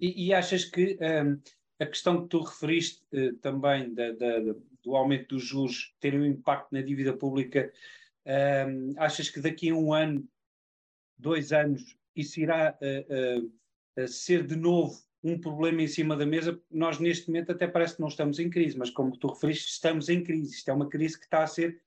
E, 0.00 0.28
e, 0.28 0.34
achas 0.34 0.64
que 0.64 0.98
um, 1.00 1.38
a 1.78 1.86
questão 1.86 2.22
que 2.22 2.28
tu 2.28 2.40
referiste 2.42 3.04
uh, 3.12 3.34
também 3.36 3.92
da, 3.92 4.12
da, 4.12 4.38
do 4.82 4.96
aumento 4.96 5.34
dos 5.34 5.44
juros 5.44 5.94
ter 6.00 6.14
um 6.14 6.24
impacto 6.24 6.72
na 6.72 6.80
dívida 6.80 7.12
pública, 7.12 7.70
um, 8.26 8.94
achas 8.96 9.28
que 9.28 9.40
daqui 9.40 9.70
a 9.70 9.74
um 9.74 9.92
ano, 9.92 10.26
dois 11.18 11.52
anos, 11.52 11.96
isso 12.16 12.40
irá 12.40 12.78
uh, 12.80 13.46
uh, 14.02 14.08
ser 14.08 14.46
de 14.46 14.56
novo 14.56 14.98
um 15.22 15.38
problema 15.38 15.82
em 15.82 15.88
cima 15.88 16.16
da 16.16 16.24
mesa? 16.24 16.58
Nós 16.70 16.98
neste 16.98 17.28
momento 17.28 17.52
até 17.52 17.66
parece 17.66 17.96
que 17.96 18.00
não 18.00 18.08
estamos 18.08 18.38
em 18.38 18.48
crise, 18.48 18.78
mas 18.78 18.88
como 18.88 19.16
tu 19.16 19.28
referiste, 19.28 19.70
estamos 19.70 20.08
em 20.08 20.22
crise. 20.22 20.54
Isto 20.54 20.70
é 20.70 20.74
uma 20.74 20.88
crise 20.88 21.18
que 21.18 21.24
está 21.24 21.42
a 21.42 21.46
ser 21.46 21.78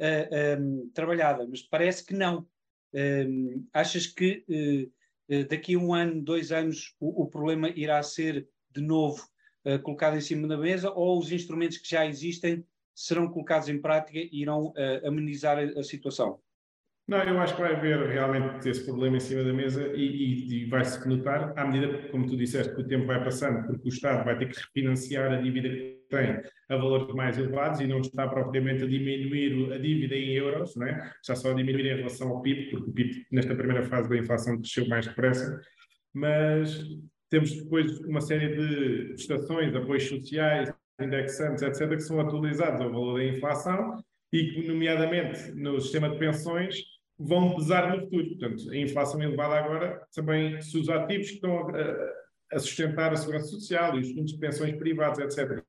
uh, 0.00 0.60
um, 0.60 0.90
trabalhada, 0.94 1.46
mas 1.48 1.62
parece 1.62 2.04
que 2.04 2.14
não. 2.14 2.46
Um, 2.92 3.66
achas 3.72 4.06
que 4.06 4.44
daqui 5.48 5.74
a 5.76 5.78
um 5.78 5.94
ano, 5.94 6.20
dois 6.20 6.50
anos, 6.50 6.96
o, 6.98 7.22
o 7.22 7.26
problema 7.28 7.68
irá 7.68 8.02
ser 8.02 8.48
de 8.74 8.80
novo 8.80 9.22
uh, 9.64 9.78
colocado 9.80 10.16
em 10.16 10.20
cima 10.20 10.48
da 10.48 10.56
mesa 10.56 10.90
ou 10.90 11.18
os 11.18 11.30
instrumentos 11.32 11.78
que 11.78 11.88
já 11.88 12.06
existem 12.06 12.64
serão 12.94 13.28
colocados 13.28 13.68
em 13.68 13.80
prática 13.80 14.18
e 14.18 14.28
irão 14.32 14.68
uh, 14.68 15.06
amenizar 15.06 15.58
a, 15.58 15.80
a, 15.80 15.82
situação? 15.82 16.38
Não, 17.08 17.22
eu 17.22 17.38
acho 17.40 17.56
que 17.56 17.62
vai 17.62 17.74
haver 17.74 18.06
realmente 18.08 18.68
esse 18.68 18.84
problema 18.84 19.16
em 19.16 19.20
cima 19.20 19.42
da 19.42 19.52
mesa 19.52 19.86
e, 19.94 20.04
e, 20.04 20.62
e 20.62 20.64
vai-se 20.66 21.06
notar, 21.08 21.58
à 21.58 21.66
medida, 21.66 22.08
como 22.10 22.26
tu 22.26 22.36
disseste, 22.36 22.74
que 22.74 22.82
o 22.82 22.86
tempo 22.86 23.06
vai 23.06 23.22
passando, 23.22 23.66
porque 23.66 23.88
o 23.88 23.92
Estado 23.92 24.24
vai 24.24 24.38
ter 24.38 24.48
que 24.48 24.60
refinanciar 24.60 25.32
a 25.32 25.40
dívida 25.40 25.68
que 25.68 25.99
tem 26.10 26.42
a 26.68 26.76
valores 26.76 27.14
mais 27.14 27.38
elevados 27.38 27.80
e 27.80 27.86
não 27.86 28.00
está 28.00 28.28
propriamente 28.28 28.84
a 28.84 28.86
diminuir 28.86 29.72
a 29.72 29.78
dívida 29.78 30.14
em 30.14 30.32
euros, 30.32 30.76
não 30.76 30.86
é? 30.86 31.12
está 31.20 31.34
só 31.34 31.52
a 31.52 31.54
diminuir 31.54 31.86
em 31.86 31.96
relação 31.96 32.28
ao 32.28 32.42
PIB, 32.42 32.70
porque 32.70 32.90
o 32.90 32.92
PIB 32.92 33.26
nesta 33.32 33.54
primeira 33.54 33.82
fase 33.84 34.08
da 34.08 34.18
inflação 34.18 34.56
cresceu 34.58 34.86
mais 34.88 35.06
depressa, 35.06 35.60
mas 36.12 36.84
temos 37.30 37.54
depois 37.54 37.98
uma 38.00 38.20
série 38.20 38.48
de 38.48 39.14
prestações, 39.14 39.74
apoios 39.74 40.08
sociais, 40.08 40.72
indexantes, 41.00 41.62
etc., 41.62 41.88
que 41.88 42.00
são 42.00 42.20
atualizados 42.20 42.80
ao 42.80 42.90
valor 42.90 43.18
da 43.18 43.24
inflação 43.24 44.02
e 44.32 44.50
que, 44.50 44.66
nomeadamente 44.66 45.52
no 45.52 45.80
sistema 45.80 46.10
de 46.10 46.18
pensões, 46.18 46.76
vão 47.18 47.54
pesar 47.54 47.94
no 47.94 48.00
futuro. 48.02 48.28
Portanto, 48.30 48.70
a 48.70 48.76
inflação 48.76 49.22
elevada 49.22 49.54
agora 49.54 50.02
também, 50.14 50.60
se 50.60 50.78
os 50.78 50.88
ativos 50.88 51.28
que 51.28 51.34
estão 51.34 51.68
a, 51.68 52.12
a 52.52 52.58
sustentar 52.58 53.12
a 53.12 53.16
segurança 53.16 53.46
social 53.46 53.96
e 53.96 54.00
os 54.00 54.10
fundos 54.12 54.32
de 54.32 54.38
pensões 54.38 54.76
privados, 54.76 55.18
etc., 55.18 55.62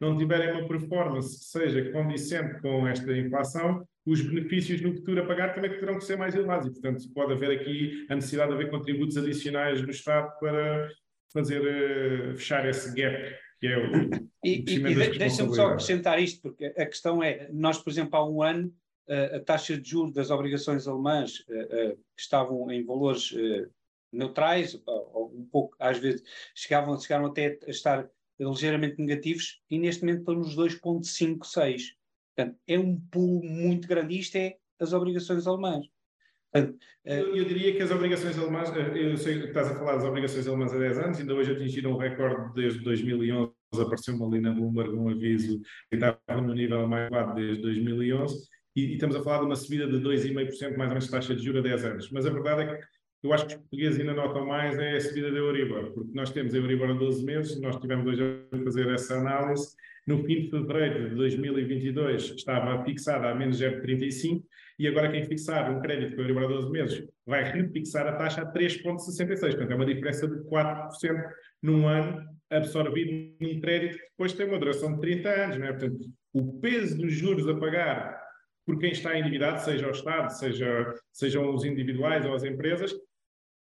não 0.00 0.16
tiverem 0.16 0.52
uma 0.52 0.68
performance 0.68 1.38
que 1.38 1.44
seja 1.44 1.92
condicente 1.92 2.60
com 2.60 2.86
esta 2.86 3.16
inflação, 3.16 3.86
os 4.06 4.20
benefícios 4.20 4.80
no 4.80 4.94
futuro 4.94 5.22
a 5.22 5.26
pagar 5.26 5.54
também 5.54 5.70
terão 5.78 5.98
que 5.98 6.04
ser 6.04 6.16
mais 6.16 6.34
elevados. 6.34 6.66
E, 6.66 6.72
portanto, 6.72 7.04
pode 7.14 7.32
haver 7.32 7.50
aqui 7.50 8.06
a 8.10 8.14
necessidade 8.14 8.50
de 8.50 8.54
haver 8.54 8.70
contributos 8.70 9.16
adicionais 9.16 9.80
do 9.80 9.90
Estado 9.90 10.38
para 10.38 10.88
fazer 11.32 11.60
uh, 11.60 12.36
fechar 12.36 12.68
esse 12.68 12.94
gap 12.94 13.34
que 13.60 13.66
é 13.66 13.78
o. 13.78 14.10
E, 14.44 14.62
e, 14.66 14.74
e 14.76 15.18
deixa-me 15.18 15.54
só 15.54 15.68
acrescentar 15.68 16.20
isto, 16.20 16.42
porque 16.42 16.66
a 16.66 16.86
questão 16.86 17.22
é: 17.22 17.48
nós, 17.52 17.78
por 17.78 17.90
exemplo, 17.90 18.16
há 18.16 18.28
um 18.28 18.42
ano 18.42 18.72
a 19.34 19.40
taxa 19.40 19.76
de 19.78 19.88
juros 19.88 20.14
das 20.14 20.30
obrigações 20.30 20.88
alemãs 20.88 21.44
que 21.44 21.96
estavam 22.18 22.70
em 22.70 22.84
valores 22.84 23.34
neutrais, 24.10 24.74
um 25.14 25.46
pouco, 25.50 25.76
às 25.78 25.98
vezes 25.98 26.22
chegavam, 26.54 26.98
chegaram 26.98 27.26
até 27.26 27.58
a 27.66 27.70
estar 27.70 28.08
ligeiramente 28.38 29.00
negativos, 29.00 29.60
e 29.70 29.78
neste 29.78 30.02
momento 30.02 30.20
estão 30.20 30.34
nos 30.34 30.56
2,56. 30.56 31.82
Portanto, 32.36 32.58
é 32.66 32.78
um 32.78 33.00
pulo 33.10 33.42
muito 33.44 33.86
grande. 33.86 34.18
Isto 34.18 34.36
é 34.36 34.56
as 34.80 34.92
obrigações 34.92 35.46
alemãs. 35.46 35.86
Portanto, 36.52 36.78
eu, 37.04 37.36
eu, 37.36 37.44
diria 37.44 37.74
que 37.74 37.82
as 37.82 37.90
obrigações 37.90 38.38
alemãs, 38.38 38.70
eu 38.94 39.16
sei 39.16 39.40
que 39.40 39.46
estás 39.48 39.68
a 39.68 39.74
falar 39.74 39.96
das 39.96 40.04
obrigações 40.04 40.46
alemãs 40.46 40.72
há 40.72 40.78
10 40.78 40.98
anos, 40.98 41.18
ainda 41.18 41.34
hoje 41.34 41.50
atingiram 41.50 41.92
um 41.92 41.96
recorde 41.96 42.54
desde 42.54 42.78
2011, 42.80 43.52
apareceu-me 43.72 44.24
ali 44.24 44.40
na 44.40 44.52
Bloomberg 44.52 44.94
um 44.94 45.08
aviso 45.08 45.60
que 45.90 45.96
estava 45.96 46.40
no 46.40 46.54
nível 46.54 46.86
mais 46.86 47.10
elevado 47.10 47.34
desde 47.34 47.60
2011, 47.60 48.48
e, 48.76 48.82
e, 48.82 48.94
estamos 48.94 49.16
a 49.16 49.22
falar 49.22 49.40
de 49.40 49.46
uma 49.46 49.56
subida 49.56 49.88
de 49.88 49.98
2,5% 49.98 50.76
mais 50.76 50.88
ou 50.88 50.88
menos 50.88 51.08
taxa 51.08 51.34
de 51.34 51.44
juros 51.44 51.60
a 51.60 51.68
10 51.68 51.84
anos. 51.84 52.10
Mas 52.12 52.24
a 52.24 52.30
verdade 52.30 52.62
é 52.62 52.76
que 52.76 52.86
eu 53.24 53.32
acho 53.32 53.46
que 53.46 53.54
os 53.54 53.60
portugueses 53.60 53.98
ainda 53.98 54.12
notam 54.12 54.46
mais 54.46 54.78
é 54.78 54.96
a 54.96 55.00
subida 55.00 55.32
da 55.32 55.38
Euribor, 55.38 55.92
porque 55.92 56.10
nós 56.12 56.30
temos 56.30 56.54
a 56.54 56.58
Euribor 56.58 56.90
a 56.90 56.92
12 56.92 57.24
meses, 57.24 57.58
nós 57.58 57.76
tivemos 57.76 58.06
hoje 58.06 58.22
a 58.52 58.58
fazer 58.58 58.86
essa 58.88 59.14
análise, 59.14 59.74
no 60.06 60.22
fim 60.24 60.42
de 60.42 60.50
fevereiro 60.50 61.08
de 61.08 61.14
2022 61.16 62.34
estava 62.36 62.84
fixada 62.84 63.30
a 63.30 63.34
menos 63.34 63.58
0,35 63.58 64.44
e 64.78 64.86
agora 64.86 65.10
quem 65.10 65.24
fixar 65.24 65.74
um 65.74 65.80
crédito 65.80 66.14
com 66.14 66.20
a 66.20 66.24
Euribor 66.24 66.44
a 66.44 66.48
12 66.48 66.70
meses 66.70 67.08
vai 67.26 67.50
refixar 67.50 68.06
a 68.06 68.12
taxa 68.12 68.42
a 68.42 68.52
3,66, 68.52 69.38
portanto 69.38 69.70
é 69.70 69.74
uma 69.74 69.86
diferença 69.86 70.28
de 70.28 70.36
4% 70.44 70.90
num 71.62 71.88
ano 71.88 72.22
absorvido 72.50 73.34
num 73.40 73.58
crédito 73.58 73.96
que 73.96 74.04
depois 74.10 74.34
tem 74.34 74.46
uma 74.46 74.58
duração 74.58 74.94
de 74.94 75.00
30 75.00 75.28
anos, 75.30 75.58
não 75.58 75.66
é? 75.66 75.72
Portanto, 75.72 76.04
o 76.34 76.60
peso 76.60 76.98
dos 76.98 77.14
juros 77.14 77.48
a 77.48 77.54
pagar 77.54 78.22
por 78.66 78.78
quem 78.78 78.92
está 78.92 79.18
endividado, 79.18 79.60
seja 79.62 79.88
o 79.88 79.92
Estado, 79.92 80.30
seja, 80.30 80.94
sejam 81.12 81.54
os 81.54 81.64
individuais 81.64 82.24
ou 82.26 82.34
as 82.34 82.44
empresas, 82.44 82.94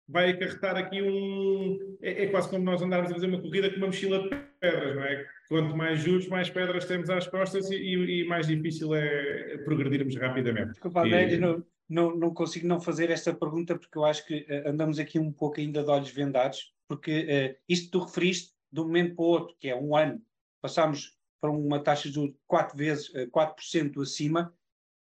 vai 0.08 0.30
acarretar 0.30 0.76
aqui 0.76 1.02
um. 1.02 1.96
É, 2.00 2.24
é, 2.24 2.26
quase 2.28 2.48
como 2.48 2.64
nós 2.64 2.80
andarmos 2.80 3.10
a 3.10 3.14
fazer 3.14 3.26
uma 3.26 3.40
corrida 3.40 3.70
com 3.70 3.76
uma 3.76 3.86
mochila 3.86 4.22
de 4.22 4.36
pedras, 4.60 4.96
não 4.96 5.02
é? 5.02 5.26
Quanto 5.48 5.76
mais 5.76 6.00
juros, 6.00 6.28
mais 6.28 6.50
pedras 6.50 6.84
temos 6.84 7.10
às 7.10 7.26
costas 7.26 7.70
e, 7.70 7.76
e 7.76 8.24
mais 8.26 8.46
difícil 8.46 8.94
é 8.94 9.58
progredirmos 9.58 10.16
rapidamente. 10.16 10.70
Desculpa, 10.72 11.06
e... 11.06 11.36
não, 11.38 11.64
não, 11.88 12.16
não 12.16 12.34
consigo 12.34 12.66
não 12.66 12.80
fazer 12.80 13.10
esta 13.10 13.32
pergunta 13.32 13.78
porque 13.78 13.96
eu 13.96 14.04
acho 14.04 14.26
que 14.26 14.46
uh, 14.48 14.68
andamos 14.68 14.98
aqui 14.98 15.18
um 15.18 15.32
pouco 15.32 15.60
ainda 15.60 15.82
de 15.82 15.90
olhos 15.90 16.10
vendados, 16.10 16.72
porque 16.88 17.20
uh, 17.20 17.62
isto 17.68 17.90
tu 17.90 18.04
referiste 18.04 18.54
de 18.72 18.80
um 18.80 18.84
momento 18.84 19.14
para 19.14 19.24
o 19.24 19.28
outro, 19.28 19.56
que 19.58 19.68
é 19.68 19.76
um 19.76 19.96
ano, 19.96 20.20
passamos 20.60 21.16
para 21.40 21.50
uma 21.50 21.80
taxa 21.80 22.08
de 22.08 22.14
juros 22.14 22.34
4 22.46 22.76
vezes, 22.76 23.08
uh, 23.10 23.18
eh, 23.18 23.26
4% 23.26 24.02
acima, 24.02 24.52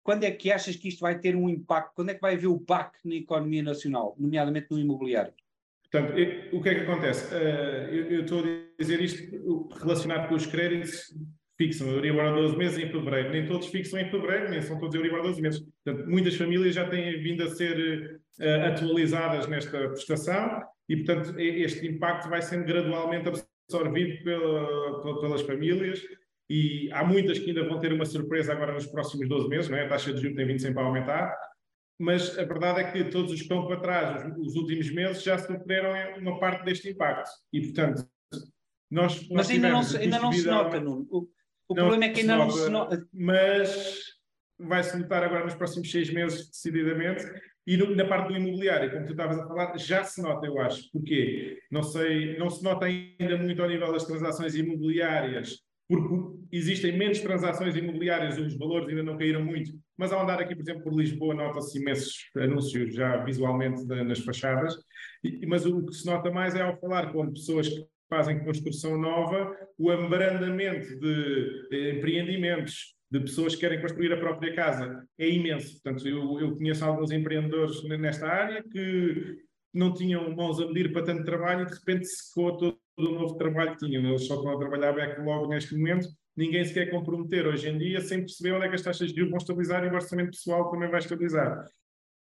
quando 0.08 0.24
é 0.24 0.32
que 0.32 0.50
achas 0.50 0.78
que 0.78 0.88
isto 0.88 1.02
vai 1.02 1.20
ter 1.20 1.36
um 1.36 1.50
impacto? 1.50 1.92
Quando 1.94 2.12
é 2.12 2.14
que 2.14 2.22
vai 2.22 2.36
haver 2.36 2.48
o 2.48 2.58
BAC 2.58 2.98
na 3.04 3.16
economia 3.16 3.62
nacional, 3.62 4.16
nomeadamente 4.18 4.68
no 4.72 4.80
imobiliário? 4.80 5.34
Portanto, 5.92 6.14
o 6.54 6.62
que 6.62 6.70
é 6.70 6.76
que 6.76 6.82
acontece? 6.90 7.36
Uh, 7.36 7.94
eu, 7.94 8.12
eu, 8.12 8.22
estou 8.22 8.40
a 8.40 8.82
dizer 8.82 9.02
isto 9.02 9.68
relacionado 9.78 10.30
com 10.30 10.36
os 10.36 10.46
créditos 10.46 11.14
fixam 11.58 11.90
Euribor 11.90 12.22
a 12.22 12.32
12 12.32 12.56
meses 12.56 12.78
em 12.78 12.90
fevereiro. 12.90 13.32
Nem 13.32 13.46
todos 13.46 13.68
fixam 13.68 14.00
em 14.00 14.10
fevereiro, 14.10 14.50
nem 14.50 14.62
são 14.62 14.80
todos 14.80 14.96
Euribor 14.96 15.20
a 15.20 15.24
12 15.24 15.42
meses. 15.42 15.68
Portanto, 15.84 16.10
muitas 16.10 16.36
famílias 16.36 16.74
já 16.74 16.88
têm 16.88 17.22
vindo 17.22 17.44
a 17.44 17.50
ser 17.50 18.22
uh, 18.40 18.66
atualizadas 18.66 19.46
nesta 19.48 19.90
prestação 19.90 20.62
e, 20.88 21.04
portanto, 21.04 21.38
este 21.38 21.86
impacto 21.86 22.30
vai 22.30 22.42
sendo 22.42 22.64
gradualmente 22.64 23.28
absorvido 23.28 24.24
pela, 24.24 25.20
pelas 25.20 25.42
famílias 25.42 26.02
e 26.50 26.90
há 26.94 27.04
muitas 27.04 27.40
que 27.40 27.50
ainda 27.50 27.68
vão 27.68 27.80
ter 27.80 27.92
uma 27.92 28.06
surpresa 28.06 28.54
agora 28.54 28.74
nos 28.74 28.86
próximos 28.86 29.28
12 29.28 29.50
meses, 29.50 29.70
não 29.70 29.78
é? 29.78 29.86
a 29.86 29.90
taxa 29.90 30.14
de 30.14 30.22
juros 30.22 30.36
tem 30.36 30.48
vindo 30.48 30.62
sempre 30.62 30.82
a 30.82 30.86
aumentar, 30.86 31.36
mas 32.00 32.38
a 32.38 32.44
verdade 32.44 32.82
é 32.82 32.92
que 32.92 33.04
todos 33.06 33.32
os 33.32 33.38
que 33.38 33.44
estão 33.44 33.66
para 33.66 33.80
trás, 33.80 34.26
os, 34.38 34.48
os 34.48 34.56
últimos 34.56 34.90
meses, 34.92 35.24
já 35.24 35.38
sofreram 35.38 35.92
uma 36.20 36.40
parte 36.40 36.64
deste 36.64 36.90
impacto. 36.90 37.30
E, 37.52 37.62
portanto, 37.62 38.08
nós. 38.90 39.28
Mas 39.30 39.50
ainda 39.50 39.70
não, 39.70 39.84
se, 39.84 39.98
ainda 39.98 40.20
não 40.20 40.32
se 40.32 40.46
nota, 40.46 40.80
Nuno. 40.80 41.08
O, 41.10 41.28
o 41.70 41.76
problema 41.76 42.06
é 42.06 42.10
que 42.10 42.22
ainda 42.22 42.38
não 42.38 42.52
se 42.52 42.70
nota. 42.70 43.08
Mas 43.12 44.00
vai-se 44.60 44.98
notar 44.98 45.24
agora 45.24 45.44
nos 45.44 45.56
próximos 45.56 45.92
seis 45.92 46.12
meses, 46.12 46.50
decididamente. 46.50 47.26
E 47.66 47.76
no, 47.76 47.94
na 47.96 48.06
parte 48.06 48.30
do 48.30 48.38
imobiliário, 48.38 48.92
como 48.92 49.06
tu 49.06 49.12
estavas 49.12 49.38
a 49.40 49.48
falar, 49.48 49.78
já 49.78 50.04
se 50.04 50.22
nota, 50.22 50.46
eu 50.46 50.58
acho. 50.62 50.90
Porquê? 50.92 51.60
Não 51.70 51.84
sei, 51.84 52.38
não 52.38 52.50
se 52.50 52.64
nota 52.64 52.86
ainda 52.86 53.38
muito 53.38 53.62
ao 53.62 53.68
nível 53.68 53.92
das 53.92 54.06
transações 54.06 54.56
imobiliárias 54.56 55.67
porque 55.88 56.38
existem 56.52 56.98
menos 56.98 57.20
transações 57.20 57.76
imobiliárias, 57.76 58.38
os 58.38 58.58
valores 58.58 58.90
ainda 58.90 59.04
não 59.04 59.18
caíram 59.18 59.44
muito, 59.44 59.72
mas 59.98 60.12
ao 60.12 60.22
andar 60.22 60.40
aqui, 60.40 60.56
por 60.56 60.62
exemplo, 60.62 60.84
por 60.84 60.94
Lisboa, 60.94 61.34
nota-se 61.34 61.80
imensos 61.80 62.30
anúncios 62.36 62.94
já 62.94 63.24
visualmente 63.24 63.86
de, 63.86 64.04
nas 64.04 64.20
fachadas, 64.20 64.76
e, 65.24 65.46
mas 65.46 65.66
o 65.66 65.86
que 65.86 65.94
se 65.94 66.06
nota 66.06 66.30
mais 66.30 66.56
é 66.56 66.62
ao 66.62 66.80
falar 66.80 67.12
com 67.12 67.32
pessoas 67.32 67.70
que 67.70 67.86
fazem 68.10 68.44
construção 68.44 68.98
nova, 68.98 69.56
o 69.78 69.90
abrandamento 69.90 71.00
de, 71.00 71.70
de 71.70 71.98
empreendimentos, 71.98 72.96
de 73.10 73.20
pessoas 73.22 73.56
que 73.56 73.62
querem 73.62 73.82
construir 73.82 74.12
a 74.12 74.18
própria 74.18 74.54
casa, 74.54 75.06
é 75.18 75.30
imenso. 75.30 75.74
Portanto, 75.82 76.08
eu, 76.08 76.40
eu 76.40 76.56
conheço 76.56 76.84
alguns 76.84 77.12
empreendedores 77.12 77.82
nesta 77.84 78.28
área 78.28 78.64
que 78.64 79.38
não 79.74 79.94
tinham 79.94 80.36
mãos 80.36 80.60
a 80.60 80.68
medir 80.68 80.92
para 80.92 81.06
tanto 81.06 81.24
trabalho 81.24 81.64
e 81.64 81.66
de 81.68 81.74
repente 81.74 82.06
secou 82.06 82.58
todo 82.58 82.78
o 82.98 83.12
novo 83.12 83.36
trabalho 83.36 83.72
que 83.72 83.86
tinham. 83.86 84.04
Eles 84.04 84.26
só 84.26 84.36
estão 84.36 84.52
a 84.52 84.58
trabalhar 84.58 84.94
backlog 84.94 85.48
neste 85.48 85.76
momento. 85.76 86.08
Ninguém 86.36 86.64
se 86.66 86.74
quer 86.74 86.90
comprometer 86.90 87.48
hoje 87.48 87.70
em 87.70 87.78
dia 87.78 88.02
sem 88.02 88.20
perceber 88.20 88.54
onde 88.54 88.66
é 88.66 88.70
que 88.70 88.76
as 88.76 88.82
taxas 88.82 89.10
de 89.10 89.16
juros 89.16 89.32
vão 89.32 89.38
estabilizar 89.38 89.84
e 89.84 89.90
o 89.90 89.94
orçamento 89.94 90.32
pessoal 90.32 90.70
também 90.70 90.90
vai 90.90 91.00
estabilizar. 91.00 91.66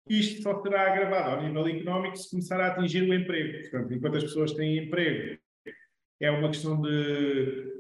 Isto 0.08 0.44
só 0.44 0.62
será 0.62 0.92
agravado 0.92 1.36
ao 1.36 1.44
nível 1.44 1.68
económico 1.68 2.16
se 2.16 2.30
começar 2.30 2.60
a 2.62 2.68
atingir 2.68 3.10
o 3.10 3.14
emprego. 3.14 3.62
Portanto, 3.62 3.94
enquanto 3.94 4.18
as 4.18 4.24
pessoas 4.24 4.54
têm 4.54 4.86
emprego, 4.86 5.40
é 6.20 6.30
uma 6.30 6.50
questão 6.50 6.80
de 6.80 7.74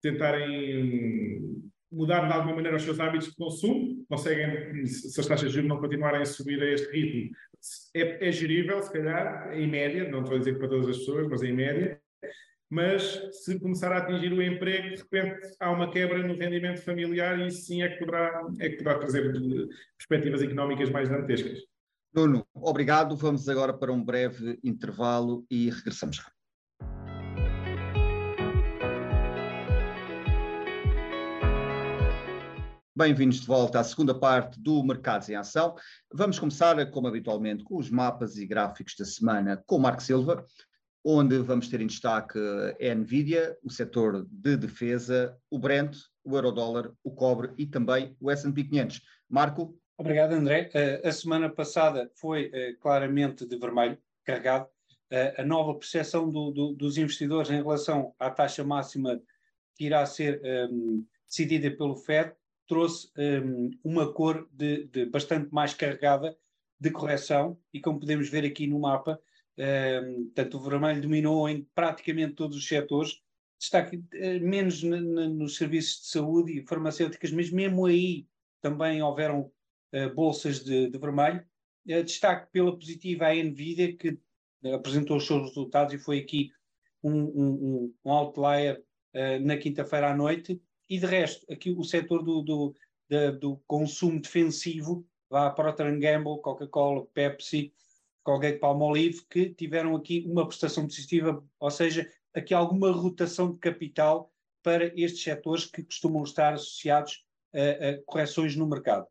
tentarem 0.00 1.64
mudar 1.90 2.26
de 2.26 2.32
alguma 2.32 2.56
maneira 2.56 2.76
os 2.76 2.82
seus 2.82 2.98
hábitos 3.00 3.28
de 3.28 3.36
consumo, 3.36 4.04
conseguem, 4.08 4.84
se 4.86 5.18
as 5.20 5.26
taxas 5.26 5.48
de 5.48 5.54
juros 5.54 5.68
não 5.68 5.80
continuarem 5.80 6.22
a 6.22 6.24
subir 6.24 6.60
a 6.62 6.70
este 6.72 6.90
ritmo, 6.90 7.30
é, 7.94 8.28
é 8.28 8.32
gerível, 8.32 8.82
se 8.82 8.92
calhar, 8.92 9.52
em 9.54 9.66
média, 9.68 10.08
não 10.08 10.20
estou 10.20 10.36
a 10.36 10.38
dizer 10.38 10.58
para 10.58 10.68
todas 10.68 10.88
as 10.88 10.98
pessoas, 10.98 11.28
mas 11.28 11.42
em 11.42 11.52
média, 11.52 12.00
mas 12.74 13.20
se 13.30 13.56
começar 13.60 13.92
a 13.92 13.98
atingir 13.98 14.32
o 14.32 14.42
emprego, 14.42 14.96
de 14.96 15.02
repente 15.02 15.54
há 15.60 15.70
uma 15.70 15.92
quebra 15.92 16.18
no 16.26 16.36
rendimento 16.36 16.82
familiar 16.82 17.38
e 17.38 17.46
isso 17.46 17.66
sim 17.66 17.82
é 17.84 17.88
que 17.88 18.00
poderá, 18.00 18.42
é 18.58 18.68
que 18.68 18.78
poderá 18.78 18.98
trazer 18.98 19.32
perspectivas 19.96 20.42
económicas 20.42 20.90
mais 20.90 21.08
dantescas. 21.08 21.60
Nuno, 22.12 22.44
obrigado. 22.52 23.16
Vamos 23.16 23.48
agora 23.48 23.72
para 23.72 23.92
um 23.92 24.04
breve 24.04 24.58
intervalo 24.64 25.46
e 25.48 25.70
regressamos 25.70 26.18
rápido. 26.18 26.34
Bem-vindos 32.96 33.40
de 33.40 33.46
volta 33.46 33.78
à 33.78 33.84
segunda 33.84 34.18
parte 34.18 34.60
do 34.60 34.82
Mercados 34.82 35.28
em 35.28 35.36
Ação. 35.36 35.76
Vamos 36.12 36.40
começar, 36.40 36.90
como 36.90 37.06
habitualmente, 37.06 37.62
com 37.62 37.76
os 37.76 37.88
mapas 37.88 38.36
e 38.36 38.46
gráficos 38.46 38.96
da 38.98 39.04
semana 39.04 39.62
com 39.64 39.76
o 39.76 39.80
Marco 39.80 40.02
Silva, 40.02 40.44
onde 41.04 41.38
vamos 41.38 41.68
ter 41.68 41.80
em 41.80 41.86
destaque 41.86 42.38
a 42.38 42.94
Nvidia, 42.94 43.56
o 43.62 43.70
setor 43.70 44.26
de 44.30 44.56
defesa, 44.56 45.36
o 45.50 45.58
Brent, 45.58 45.96
o 46.24 46.34
Eurodólar, 46.34 46.92
o 47.02 47.10
cobre 47.10 47.52
e 47.58 47.66
também 47.66 48.16
o 48.20 48.30
S&P 48.30 48.64
500. 48.64 49.02
Marco? 49.28 49.78
Obrigado, 49.98 50.32
André. 50.32 50.70
Uh, 50.74 51.06
a 51.06 51.12
semana 51.12 51.50
passada 51.50 52.10
foi 52.16 52.46
uh, 52.46 52.80
claramente 52.80 53.46
de 53.46 53.56
vermelho, 53.56 53.98
carregado. 54.24 54.68
A 55.38 55.44
nova 55.44 55.78
percepção 55.78 56.28
do, 56.28 56.50
do, 56.50 56.72
dos 56.72 56.98
investidores 56.98 57.48
em 57.48 57.62
relação 57.62 58.12
à 58.18 58.30
taxa 58.30 58.64
máxima 58.64 59.22
que 59.76 59.84
irá 59.84 60.04
ser 60.06 60.40
um, 60.72 61.04
decidida 61.28 61.70
pelo 61.70 61.94
FED 61.94 62.32
trouxe 62.66 63.10
um, 63.16 63.70
uma 63.82 64.12
cor 64.12 64.48
de, 64.52 64.84
de, 64.86 65.06
bastante 65.06 65.52
mais 65.52 65.74
carregada 65.74 66.36
de 66.80 66.90
correção 66.90 67.58
e 67.72 67.80
como 67.80 68.00
podemos 68.00 68.28
ver 68.28 68.44
aqui 68.44 68.66
no 68.66 68.80
mapa, 68.80 69.20
um, 69.58 70.30
tanto 70.34 70.58
o 70.58 70.60
vermelho 70.60 71.00
dominou 71.00 71.48
em 71.48 71.66
praticamente 71.74 72.34
todos 72.34 72.56
os 72.56 72.66
setores, 72.66 73.22
destaque 73.58 73.96
uh, 73.96 74.40
menos 74.40 74.82
nos 74.82 75.56
serviços 75.56 76.02
de 76.02 76.08
saúde 76.08 76.58
e 76.58 76.66
farmacêuticas, 76.66 77.30
mas 77.30 77.50
mesmo 77.50 77.86
aí 77.86 78.26
também 78.60 79.02
houveram 79.02 79.50
uh, 79.92 80.14
bolsas 80.14 80.62
de, 80.62 80.90
de 80.90 80.98
vermelho. 80.98 81.44
Uh, 81.86 82.02
destaque 82.02 82.50
pela 82.50 82.76
positiva 82.76 83.26
a 83.26 83.34
Nvidia, 83.34 83.96
que 83.96 84.18
apresentou 84.74 85.18
os 85.18 85.26
seus 85.26 85.48
resultados 85.48 85.94
e 85.94 85.98
foi 85.98 86.18
aqui 86.18 86.50
um, 87.02 87.12
um, 87.12 87.94
um 88.04 88.10
outlier 88.10 88.82
na 89.42 89.56
quinta-feira 89.56 90.10
à 90.10 90.16
noite, 90.16 90.60
e 90.90 90.98
de 90.98 91.06
resto, 91.06 91.46
aqui 91.52 91.70
o 91.70 91.84
setor 91.84 92.24
do, 92.24 92.42
do, 92.42 92.74
do 93.38 93.62
consumo 93.64 94.20
defensivo, 94.20 95.06
vá 95.30 95.50
Procter 95.50 95.96
Gamble, 96.00 96.40
Coca-Cola, 96.40 97.06
Pepsi, 97.14 97.72
Colgate 98.24 98.58
Palmolive, 98.58 99.24
que 99.30 99.50
tiveram 99.50 99.94
aqui 99.94 100.24
uma 100.26 100.46
prestação 100.46 100.84
positiva, 100.86 101.44
ou 101.60 101.70
seja, 101.70 102.10
aqui 102.34 102.52
alguma 102.52 102.90
rotação 102.90 103.52
de 103.52 103.58
capital 103.58 104.32
para 104.62 104.86
estes 104.98 105.22
setores 105.22 105.66
que 105.66 105.82
costumam 105.82 106.24
estar 106.24 106.54
associados 106.54 107.24
a, 107.54 107.90
a 107.90 108.02
correções 108.04 108.56
no 108.56 108.66
mercado. 108.66 109.06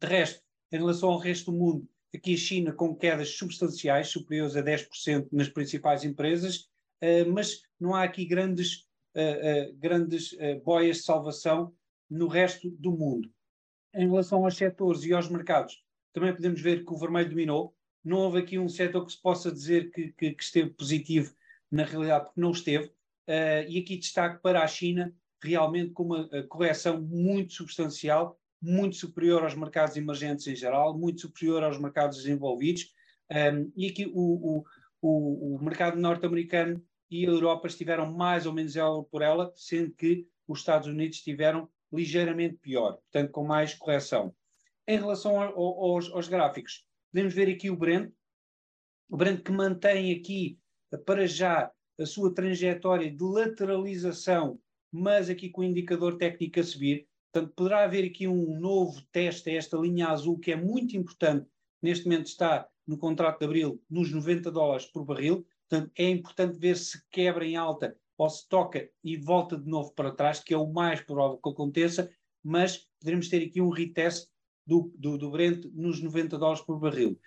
De 0.00 0.06
resto, 0.06 0.40
em 0.70 0.76
relação 0.76 1.08
ao 1.08 1.18
resto 1.18 1.50
do 1.50 1.56
mundo, 1.56 1.88
aqui 2.14 2.34
a 2.34 2.36
China 2.36 2.72
com 2.72 2.94
quedas 2.94 3.30
substanciais, 3.30 4.08
superiores 4.08 4.54
a 4.54 4.62
10% 4.62 5.28
nas 5.32 5.48
principais 5.48 6.04
empresas, 6.04 6.68
uh, 7.02 7.32
mas 7.32 7.62
não 7.80 7.94
há 7.94 8.04
aqui 8.04 8.26
grandes, 8.26 8.86
uh, 9.16 9.70
uh, 9.70 9.76
grandes 9.76 10.36
boias 10.62 10.98
de 10.98 11.02
salvação 11.04 11.74
no 12.08 12.28
resto 12.28 12.70
do 12.70 12.92
mundo. 12.92 13.32
Em 13.94 14.06
relação 14.06 14.44
aos 14.44 14.56
setores 14.56 15.02
e 15.04 15.12
aos 15.12 15.28
mercados, 15.28 15.82
também 16.12 16.34
podemos 16.34 16.60
ver 16.60 16.84
que 16.84 16.92
o 16.92 16.96
vermelho 16.96 17.30
dominou. 17.30 17.74
Não 18.08 18.18
houve 18.18 18.38
aqui 18.38 18.58
um 18.58 18.68
setor 18.68 19.04
que 19.04 19.12
se 19.12 19.20
possa 19.20 19.52
dizer 19.52 19.90
que, 19.90 20.12
que, 20.12 20.32
que 20.32 20.42
esteve 20.42 20.70
positivo, 20.70 21.34
na 21.70 21.84
realidade, 21.84 22.24
porque 22.24 22.40
não 22.40 22.50
esteve. 22.50 22.90
e 23.68 23.78
aqui 23.78 23.98
destaque 23.98 24.40
para 24.40 24.62
a 24.62 24.66
China, 24.66 25.14
realmente 25.42 25.92
com 25.92 26.04
uma 26.04 26.28
correção 26.48 27.00
muito 27.00 27.52
substancial, 27.52 28.38
muito 28.60 28.96
superior 28.96 29.42
aos 29.42 29.54
mercados 29.54 29.96
emergentes 29.96 30.46
em 30.46 30.56
geral, 30.56 30.98
muito 30.98 31.20
superior 31.20 31.62
aos 31.62 31.78
mercados 31.78 32.18
desenvolvidos. 32.18 32.92
Um, 33.30 33.70
e 33.76 33.88
aqui 33.88 34.06
o, 34.06 34.12
o, 34.14 34.64
o, 35.02 35.56
o 35.56 35.62
mercado 35.62 35.98
norte-americano 35.98 36.82
e 37.10 37.26
a 37.26 37.30
Europa 37.30 37.66
estiveram 37.68 38.12
mais 38.12 38.46
ou 38.46 38.52
menos 38.52 38.76
ela 38.76 39.02
por 39.04 39.22
ela, 39.22 39.52
sendo 39.54 39.92
que 39.92 40.26
os 40.46 40.60
Estados 40.60 40.88
Unidos 40.88 41.18
estiveram 41.18 41.68
ligeiramente 41.92 42.56
pior, 42.56 42.94
portanto 42.94 43.30
com 43.30 43.44
mais 43.44 43.74
correção. 43.74 44.34
Em 44.86 44.98
relação 44.98 45.40
aos, 45.40 46.10
aos, 46.10 46.28
gráficos, 46.28 46.86
podemos 47.12 47.34
ver 47.34 47.48
aqui 47.48 47.70
o 47.70 47.76
Brent, 47.76 48.12
o 49.08 49.16
Brent 49.16 49.42
que 49.42 49.52
mantém 49.52 50.12
aqui 50.12 50.58
para 51.04 51.26
já 51.26 51.70
a 51.98 52.06
sua 52.06 52.32
trajetória 52.32 53.10
de 53.10 53.22
lateralização, 53.22 54.60
mas 54.92 55.28
aqui 55.28 55.50
com 55.50 55.62
o 55.62 55.64
indicador 55.64 56.16
técnico 56.16 56.60
a 56.60 56.62
subir. 56.62 57.06
Portanto, 57.32 57.52
poderá 57.54 57.84
haver 57.84 58.04
aqui 58.04 58.26
um 58.26 58.58
novo 58.58 59.02
teste 59.12 59.50
a 59.50 59.54
esta 59.54 59.76
linha 59.76 60.08
azul 60.08 60.38
que 60.38 60.52
é 60.52 60.56
muito 60.56 60.96
importante. 60.96 61.46
Neste 61.82 62.06
momento 62.06 62.26
está 62.26 62.66
no 62.86 62.96
contrato 62.96 63.40
de 63.40 63.44
abril 63.44 63.82
nos 63.88 64.10
90 64.10 64.50
dólares 64.50 64.86
por 64.86 65.04
barril. 65.04 65.46
Portanto, 65.68 65.92
é 65.96 66.08
importante 66.08 66.58
ver 66.58 66.76
se 66.76 67.02
quebra 67.10 67.44
em 67.44 67.56
alta 67.56 67.96
ou 68.16 68.28
se 68.30 68.48
toca 68.48 68.88
e 69.04 69.16
volta 69.16 69.56
de 69.56 69.68
novo 69.68 69.92
para 69.94 70.10
trás, 70.10 70.40
que 70.40 70.54
é 70.54 70.56
o 70.56 70.66
mais 70.66 71.00
provável 71.00 71.38
que 71.38 71.50
aconteça, 71.50 72.10
mas 72.42 72.88
poderemos 72.98 73.28
ter 73.28 73.44
aqui 73.44 73.60
um 73.60 73.68
retest 73.68 74.28
do, 74.68 74.92
do, 74.98 75.16
do 75.16 75.30
Brent 75.30 75.64
nos 75.72 76.02
90 76.02 76.36
dólares 76.36 76.60
por 76.60 76.78
barril. 76.78 77.18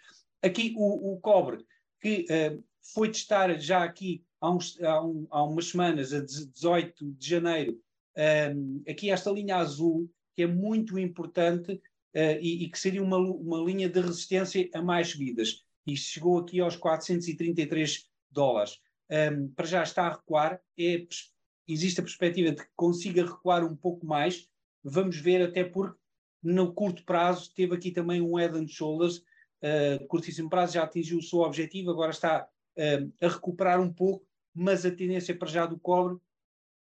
Aqui 0.43 0.75
o, 0.77 1.13
o 1.13 1.19
cobre, 1.19 1.65
que 1.99 2.25
uh, 2.29 2.63
foi 2.93 3.09
testar 3.09 3.59
já 3.59 3.83
aqui 3.83 4.23
há, 4.39 4.51
uns, 4.51 4.79
há, 4.81 5.03
um, 5.03 5.27
há, 5.31 5.43
umas 5.43 5.69
semanas, 5.69 6.13
a 6.13 6.19
18 6.19 7.13
de 7.13 7.27
janeiro, 7.27 7.81
um, 8.55 8.83
aqui 8.87 9.09
esta 9.09 9.31
linha 9.31 9.57
azul, 9.57 10.07
que 10.35 10.43
é 10.43 10.47
muito 10.47 10.99
importante 10.99 11.73
uh, 11.73 12.39
e, 12.39 12.63
e, 12.63 12.69
que 12.69 12.79
seria 12.79 13.03
uma, 13.03 13.17
uma 13.17 13.57
linha 13.57 13.89
de 13.89 13.99
resistência 13.99 14.69
a 14.75 14.81
mais 14.81 15.09
subidas. 15.09 15.65
E 15.87 15.97
chegou 15.97 16.37
aqui 16.37 16.59
aos 16.59 16.75
433 16.75 18.07
dólares. 18.29 18.79
Um, 19.09 19.47
para 19.49 19.65
já 19.65 19.81
está 19.81 20.03
a 20.03 20.13
recuar, 20.13 20.61
é, 20.79 21.07
existe 21.67 21.99
a 21.99 22.03
perspectiva 22.03 22.51
de 22.51 22.57
que 22.57 22.69
consiga 22.75 23.25
recuar 23.25 23.65
um 23.65 23.75
pouco 23.75 24.05
mais. 24.05 24.47
Vamos 24.83 25.17
ver, 25.17 25.41
até 25.41 25.63
porque 25.63 26.00
no 26.41 26.73
curto 26.73 27.03
prazo 27.03 27.53
teve 27.53 27.75
aqui 27.75 27.91
também 27.91 28.21
um 28.21 28.35
head 28.35 28.57
and 28.57 28.67
shoulders, 28.67 29.17
uh, 29.17 30.05
curtíssimo 30.07 30.49
prazo 30.49 30.73
já 30.73 30.83
atingiu 30.83 31.19
o 31.19 31.23
seu 31.23 31.39
objetivo, 31.39 31.91
agora 31.91 32.11
está 32.11 32.47
uh, 32.77 33.13
a 33.25 33.27
recuperar 33.27 33.79
um 33.79 33.91
pouco, 33.91 34.25
mas 34.53 34.85
a 34.85 34.91
tendência 34.91 35.37
para 35.37 35.47
já 35.47 35.65
do 35.65 35.79
cobre 35.79 36.17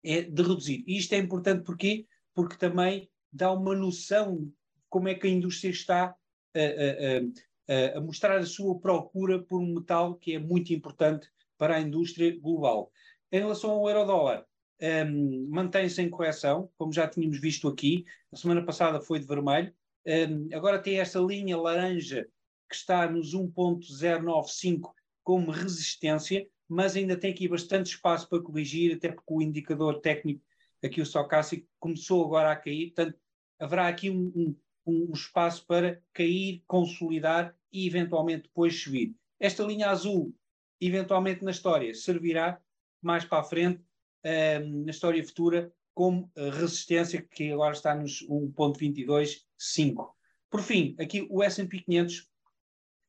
é 0.03 0.21
de 0.21 0.41
reduzir. 0.41 0.83
E 0.87 0.97
isto 0.97 1.13
é 1.13 1.17
importante 1.17 1.63
porquê? 1.63 2.05
porque 2.39 2.55
também 2.55 3.09
dá 3.29 3.51
uma 3.51 3.75
noção 3.75 4.45
de 4.45 4.53
como 4.87 5.09
é 5.09 5.13
que 5.13 5.27
a 5.27 5.29
indústria 5.29 5.71
está 5.71 6.05
a, 6.05 6.59
a, 6.59 7.95
a, 7.95 7.97
a 7.97 8.01
mostrar 8.01 8.37
a 8.37 8.45
sua 8.45 8.79
procura 8.79 9.39
por 9.43 9.59
um 9.59 9.75
metal 9.75 10.15
que 10.15 10.35
é 10.35 10.39
muito 10.39 10.73
importante 10.73 11.29
para 11.57 11.75
a 11.75 11.81
indústria 11.81 12.39
global. 12.39 12.93
Em 13.29 13.39
relação 13.39 13.71
ao 13.71 13.89
euro-dólar, 13.89 14.45
um, 14.81 15.47
mantém-se 15.49 16.01
em 16.01 16.09
correção, 16.09 16.69
como 16.77 16.93
já 16.93 17.07
tínhamos 17.07 17.39
visto 17.39 17.67
aqui. 17.67 18.05
A 18.31 18.35
semana 18.35 18.65
passada 18.65 19.01
foi 19.01 19.19
de 19.19 19.25
vermelho. 19.25 19.73
Um, 20.05 20.55
agora 20.55 20.79
tem 20.79 20.99
esta 20.99 21.19
linha 21.19 21.57
laranja 21.57 22.27
que 22.69 22.75
está 22.75 23.09
nos 23.09 23.33
1.095 23.33 24.91
como 25.23 25.51
resistência 25.51 26.47
mas 26.69 26.95
ainda 26.95 27.17
tem 27.17 27.31
aqui 27.31 27.47
bastante 27.47 27.87
espaço 27.87 28.29
para 28.29 28.43
corrigir, 28.43 28.95
até 28.95 29.11
porque 29.11 29.33
o 29.33 29.41
indicador 29.41 29.99
técnico, 29.99 30.45
aqui 30.85 31.01
o 31.01 31.03
Stochastic, 31.03 31.65
começou 31.79 32.23
agora 32.23 32.51
a 32.51 32.55
cair, 32.55 32.93
portanto, 32.93 33.19
haverá 33.59 33.87
aqui 33.87 34.11
um, 34.11 34.31
um, 34.35 34.55
um 34.85 35.11
espaço 35.11 35.65
para 35.65 35.99
cair, 36.13 36.63
consolidar 36.67 37.57
e 37.73 37.87
eventualmente 37.87 38.43
depois 38.43 38.79
subir. 38.79 39.15
Esta 39.39 39.63
linha 39.63 39.89
azul, 39.89 40.33
eventualmente 40.79 41.43
na 41.43 41.49
história, 41.49 41.91
servirá 41.95 42.61
mais 43.01 43.25
para 43.25 43.39
a 43.39 43.43
frente, 43.43 43.83
uh, 44.25 44.83
na 44.85 44.91
história 44.91 45.23
futura, 45.23 45.71
como 45.93 46.31
resistência, 46.35 47.21
que 47.21 47.51
agora 47.51 47.73
está 47.73 47.93
nos 47.93 48.25
1.225. 48.27 50.09
Por 50.49 50.61
fim, 50.61 50.95
aqui 50.97 51.27
o 51.29 51.43
S&P 51.43 51.81
500, 51.81 52.27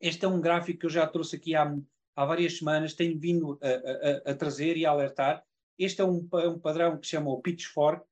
este 0.01 0.25
é 0.25 0.29
um 0.29 0.41
gráfico 0.41 0.81
que 0.81 0.87
eu 0.87 0.91
já 0.91 1.07
trouxe 1.07 1.37
aqui 1.37 1.55
há, 1.55 1.73
há 2.17 2.25
várias 2.25 2.59
semanas 2.59 2.95
tenho 2.95 3.17
vindo 3.19 3.61
a, 3.63 4.29
a, 4.29 4.33
a 4.33 4.35
trazer 4.35 4.77
e 4.77 4.85
a 4.85 4.91
alertar. 4.91 5.45
Este 5.79 6.01
é 6.01 6.05
um, 6.05 6.29
é 6.33 6.49
um 6.49 6.59
padrão 6.59 6.99
que 6.99 7.07
se 7.07 7.13
chama 7.13 7.31
o 7.31 7.41
Pitchfork, 7.41 8.05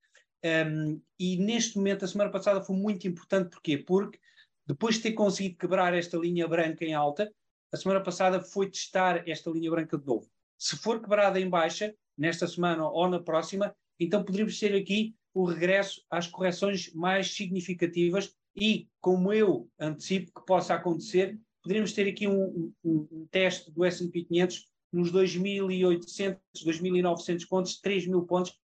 um, 0.43 1.01
e 1.19 1.37
neste 1.37 1.77
momento, 1.77 2.05
a 2.05 2.07
semana 2.07 2.31
passada 2.31 2.61
foi 2.61 2.75
muito 2.75 3.07
importante, 3.07 3.49
porquê? 3.49 3.77
Porque 3.77 4.19
depois 4.65 4.95
de 4.95 5.01
ter 5.01 5.11
conseguido 5.13 5.57
quebrar 5.57 5.93
esta 5.93 6.17
linha 6.17 6.47
branca 6.47 6.85
em 6.85 6.93
alta, 6.93 7.31
a 7.71 7.77
semana 7.77 8.01
passada 8.01 8.41
foi 8.41 8.69
testar 8.69 9.27
esta 9.27 9.49
linha 9.49 9.69
branca 9.69 9.97
de 9.97 10.05
novo. 10.05 10.29
Se 10.57 10.77
for 10.77 11.01
quebrada 11.01 11.39
em 11.39 11.49
baixa, 11.49 11.93
nesta 12.19 12.45
semana 12.45 12.87
ou 12.87 13.07
na 13.07 13.19
próxima, 13.19 13.73
então 13.99 14.23
poderíamos 14.23 14.59
ter 14.59 14.75
aqui 14.75 15.15
o 15.33 15.45
regresso 15.45 16.03
às 16.09 16.27
correções 16.27 16.93
mais 16.93 17.33
significativas 17.33 18.35
e, 18.55 18.87
como 18.99 19.31
eu 19.31 19.69
antecipo 19.79 20.31
que 20.33 20.45
possa 20.45 20.73
acontecer, 20.73 21.39
poderíamos 21.63 21.93
ter 21.93 22.07
aqui 22.07 22.27
um, 22.27 22.73
um, 22.83 23.07
um 23.11 23.27
teste 23.31 23.71
do 23.71 23.85
S&P 23.85 24.23
500 24.25 24.67
nos 24.91 25.11
2.800, 25.11 26.37
2.900 26.65 27.47
pontos, 27.47 27.81
3.000 27.81 28.25
pontos, 28.25 28.59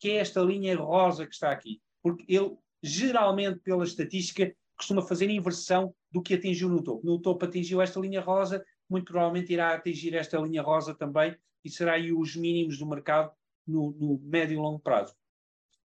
que 0.00 0.10
é 0.10 0.16
esta 0.16 0.40
linha 0.40 0.76
rosa 0.76 1.26
que 1.26 1.34
está 1.34 1.50
aqui. 1.50 1.80
Porque 2.02 2.24
ele, 2.28 2.56
geralmente, 2.82 3.60
pela 3.60 3.84
estatística, 3.84 4.54
costuma 4.76 5.02
fazer 5.02 5.30
inversão 5.30 5.94
do 6.10 6.22
que 6.22 6.34
atingiu 6.34 6.68
no 6.68 6.82
topo. 6.82 7.06
No 7.06 7.20
topo 7.20 7.44
atingiu 7.44 7.80
esta 7.80 8.00
linha 8.00 8.20
rosa, 8.20 8.64
muito 8.88 9.12
provavelmente 9.12 9.52
irá 9.52 9.74
atingir 9.74 10.14
esta 10.14 10.38
linha 10.38 10.62
rosa 10.62 10.94
também, 10.94 11.36
e 11.64 11.70
será 11.70 11.94
aí 11.94 12.12
os 12.12 12.36
mínimos 12.36 12.78
do 12.78 12.86
mercado 12.86 13.32
no, 13.66 13.92
no 13.92 14.20
médio 14.22 14.54
e 14.54 14.56
longo 14.56 14.78
prazo. 14.78 15.14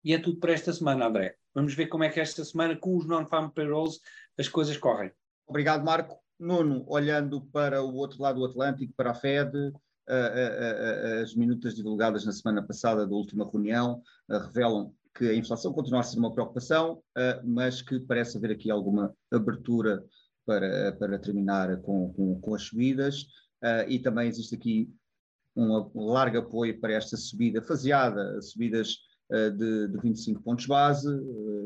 E 0.05 0.13
é 0.13 0.19
tudo 0.19 0.39
para 0.39 0.53
esta 0.53 0.73
semana, 0.73 1.07
André. 1.07 1.37
Vamos 1.55 1.75
ver 1.75 1.87
como 1.87 2.05
é 2.05 2.09
que 2.09 2.21
esta 2.21 2.45
semana, 2.45 2.77
com 2.77 2.97
os 2.97 3.07
non-farm 3.07 3.51
payrolls, 3.51 4.01
as 4.39 4.49
coisas 4.49 4.77
correm. 4.77 5.11
Obrigado, 5.47 5.85
Marco. 5.85 6.19
Nuno, 6.39 6.85
olhando 6.89 7.41
para 7.47 7.83
o 7.83 7.95
outro 7.97 8.23
lado 8.23 8.39
do 8.39 8.47
Atlântico, 8.47 8.93
para 8.97 9.11
a 9.11 9.15
Fed, 9.15 9.53
as 11.23 11.35
minutas 11.35 11.75
divulgadas 11.75 12.25
na 12.25 12.33
semana 12.33 12.63
passada 12.63 13.07
da 13.07 13.15
última 13.15 13.45
reunião 13.45 14.01
revelam 14.29 14.95
que 15.17 15.29
a 15.29 15.35
inflação 15.35 15.73
continua 15.73 16.01
a 16.01 16.05
ser 16.05 16.19
uma 16.19 16.33
preocupação, 16.33 17.03
mas 17.45 17.83
que 17.83 17.99
parece 18.01 18.39
haver 18.39 18.53
aqui 18.53 18.71
alguma 18.71 19.13
abertura 19.33 20.05
para, 20.47 20.93
para 20.93 21.19
terminar 21.19 21.77
com, 21.83 22.13
com, 22.15 22.41
com 22.41 22.55
as 22.55 22.63
subidas, 22.63 23.27
e 23.89 23.99
também 23.99 24.29
existe 24.29 24.55
aqui 24.55 24.89
um 25.59 26.07
largo 26.07 26.39
apoio 26.39 26.79
para 26.81 26.93
esta 26.93 27.17
subida 27.17 27.61
faseada, 27.63 28.41
subidas 28.41 28.97
de, 29.31 29.89
de 29.89 30.01
25 30.01 30.43
pontos 30.43 30.65
base, 30.65 31.07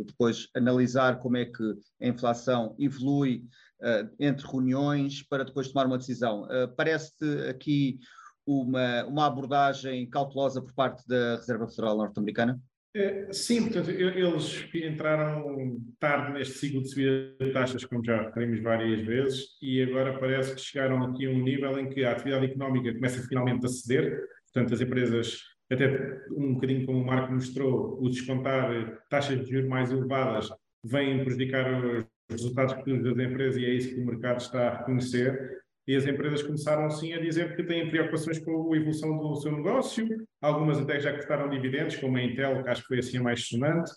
depois 0.04 0.48
analisar 0.56 1.20
como 1.20 1.36
é 1.36 1.44
que 1.44 1.62
a 2.00 2.08
inflação 2.08 2.74
evolui 2.76 3.44
uh, 3.80 4.10
entre 4.18 4.44
reuniões 4.48 5.22
para 5.22 5.44
depois 5.44 5.68
tomar 5.68 5.86
uma 5.86 5.98
decisão. 5.98 6.48
Parece-te 6.76 7.48
aqui 7.48 8.00
uma, 8.46 9.04
uma 9.04 9.26
abordagem 9.26 10.08
cautelosa 10.08 10.60
por 10.60 10.72
parte 10.72 11.06
da 11.06 11.36
Reserva 11.36 11.68
Federal 11.68 11.96
norte-americana? 11.96 12.60
É, 12.94 13.32
sim, 13.32 13.62
portanto, 13.62 13.90
eles 13.90 14.68
entraram 14.74 15.80
tarde 15.98 16.34
neste 16.34 16.58
ciclo 16.58 16.82
de 16.82 16.90
subida 16.90 17.34
de 17.40 17.50
taxas, 17.50 17.86
como 17.86 18.04
já 18.04 18.22
referimos 18.22 18.60
várias 18.60 19.00
vezes, 19.06 19.46
e 19.62 19.82
agora 19.82 20.18
parece 20.18 20.54
que 20.54 20.60
chegaram 20.60 21.02
aqui 21.04 21.26
a 21.26 21.30
um 21.30 21.42
nível 21.42 21.78
em 21.78 21.88
que 21.88 22.04
a 22.04 22.12
atividade 22.12 22.46
económica 22.46 22.92
começa 22.92 23.26
finalmente 23.26 23.64
a 23.64 23.68
ceder, 23.70 24.20
portanto, 24.44 24.74
as 24.74 24.80
empresas, 24.82 25.40
até 25.70 26.20
um 26.36 26.52
bocadinho 26.52 26.84
como 26.84 26.98
o 26.98 27.06
Marco 27.06 27.32
mostrou, 27.32 27.98
o 27.98 28.10
descontar 28.10 29.02
taxas 29.08 29.40
de 29.40 29.50
juros 29.50 29.68
mais 29.70 29.90
elevadas 29.90 30.50
vem 30.84 31.24
prejudicar 31.24 32.06
resultados 32.30 32.74
futuros 32.74 33.02
das 33.04 33.26
empresas 33.26 33.56
e 33.56 33.64
é 33.64 33.70
isso 33.70 33.94
que 33.94 34.00
o 34.00 34.06
mercado 34.06 34.38
está 34.38 34.68
a 34.68 34.78
reconhecer. 34.78 35.61
E 35.86 35.96
as 35.96 36.06
empresas 36.06 36.42
começaram 36.42 36.88
sim 36.90 37.12
a 37.12 37.20
dizer 37.20 37.56
que 37.56 37.64
têm 37.64 37.90
preocupações 37.90 38.38
com 38.38 38.72
a 38.72 38.76
evolução 38.76 39.16
do 39.18 39.34
seu 39.36 39.52
negócio, 39.52 40.06
algumas 40.40 40.78
até 40.78 41.00
já 41.00 41.12
cortaram 41.12 41.48
dividendos, 41.48 41.96
como 41.96 42.16
a 42.16 42.22
Intel, 42.22 42.62
que 42.62 42.70
acho 42.70 42.82
que 42.82 42.88
foi 42.88 42.98
assim 43.00 43.18
a 43.18 43.22
mais 43.22 43.46
sonante, 43.46 43.90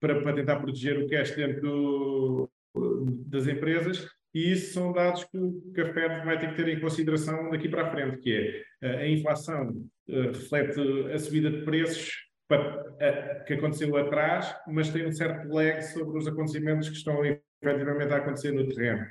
para, 0.00 0.22
para 0.22 0.34
tentar 0.34 0.56
proteger 0.56 0.98
o 0.98 1.06
cash 1.08 1.32
dentro 1.32 1.60
do, 1.60 2.50
das 3.26 3.46
empresas, 3.46 4.08
e 4.34 4.52
isso 4.52 4.74
são 4.74 4.92
dados 4.92 5.24
que, 5.24 5.38
que 5.74 5.80
a 5.80 5.92
Fed 5.94 6.24
vai 6.24 6.38
ter 6.38 6.50
que 6.50 6.56
ter 6.56 6.68
em 6.68 6.80
consideração 6.80 7.50
daqui 7.50 7.68
para 7.68 7.86
a 7.86 7.90
frente, 7.90 8.18
que 8.18 8.64
é 8.82 8.88
a 8.88 9.08
inflação 9.08 9.70
uh, 10.08 10.26
reflete 10.26 10.80
a 11.12 11.18
subida 11.18 11.50
de 11.50 11.64
preços 11.64 12.12
que 13.46 13.54
aconteceu 13.54 13.96
atrás, 13.96 14.54
mas 14.68 14.90
tem 14.90 15.06
um 15.06 15.12
certo 15.12 15.48
lag 15.48 15.82
sobre 15.82 16.18
os 16.18 16.28
acontecimentos 16.28 16.88
que 16.88 16.96
estão 16.96 17.20
efetivamente 17.24 18.12
a 18.12 18.18
acontecer 18.18 18.52
no 18.52 18.68
terreno. 18.68 19.04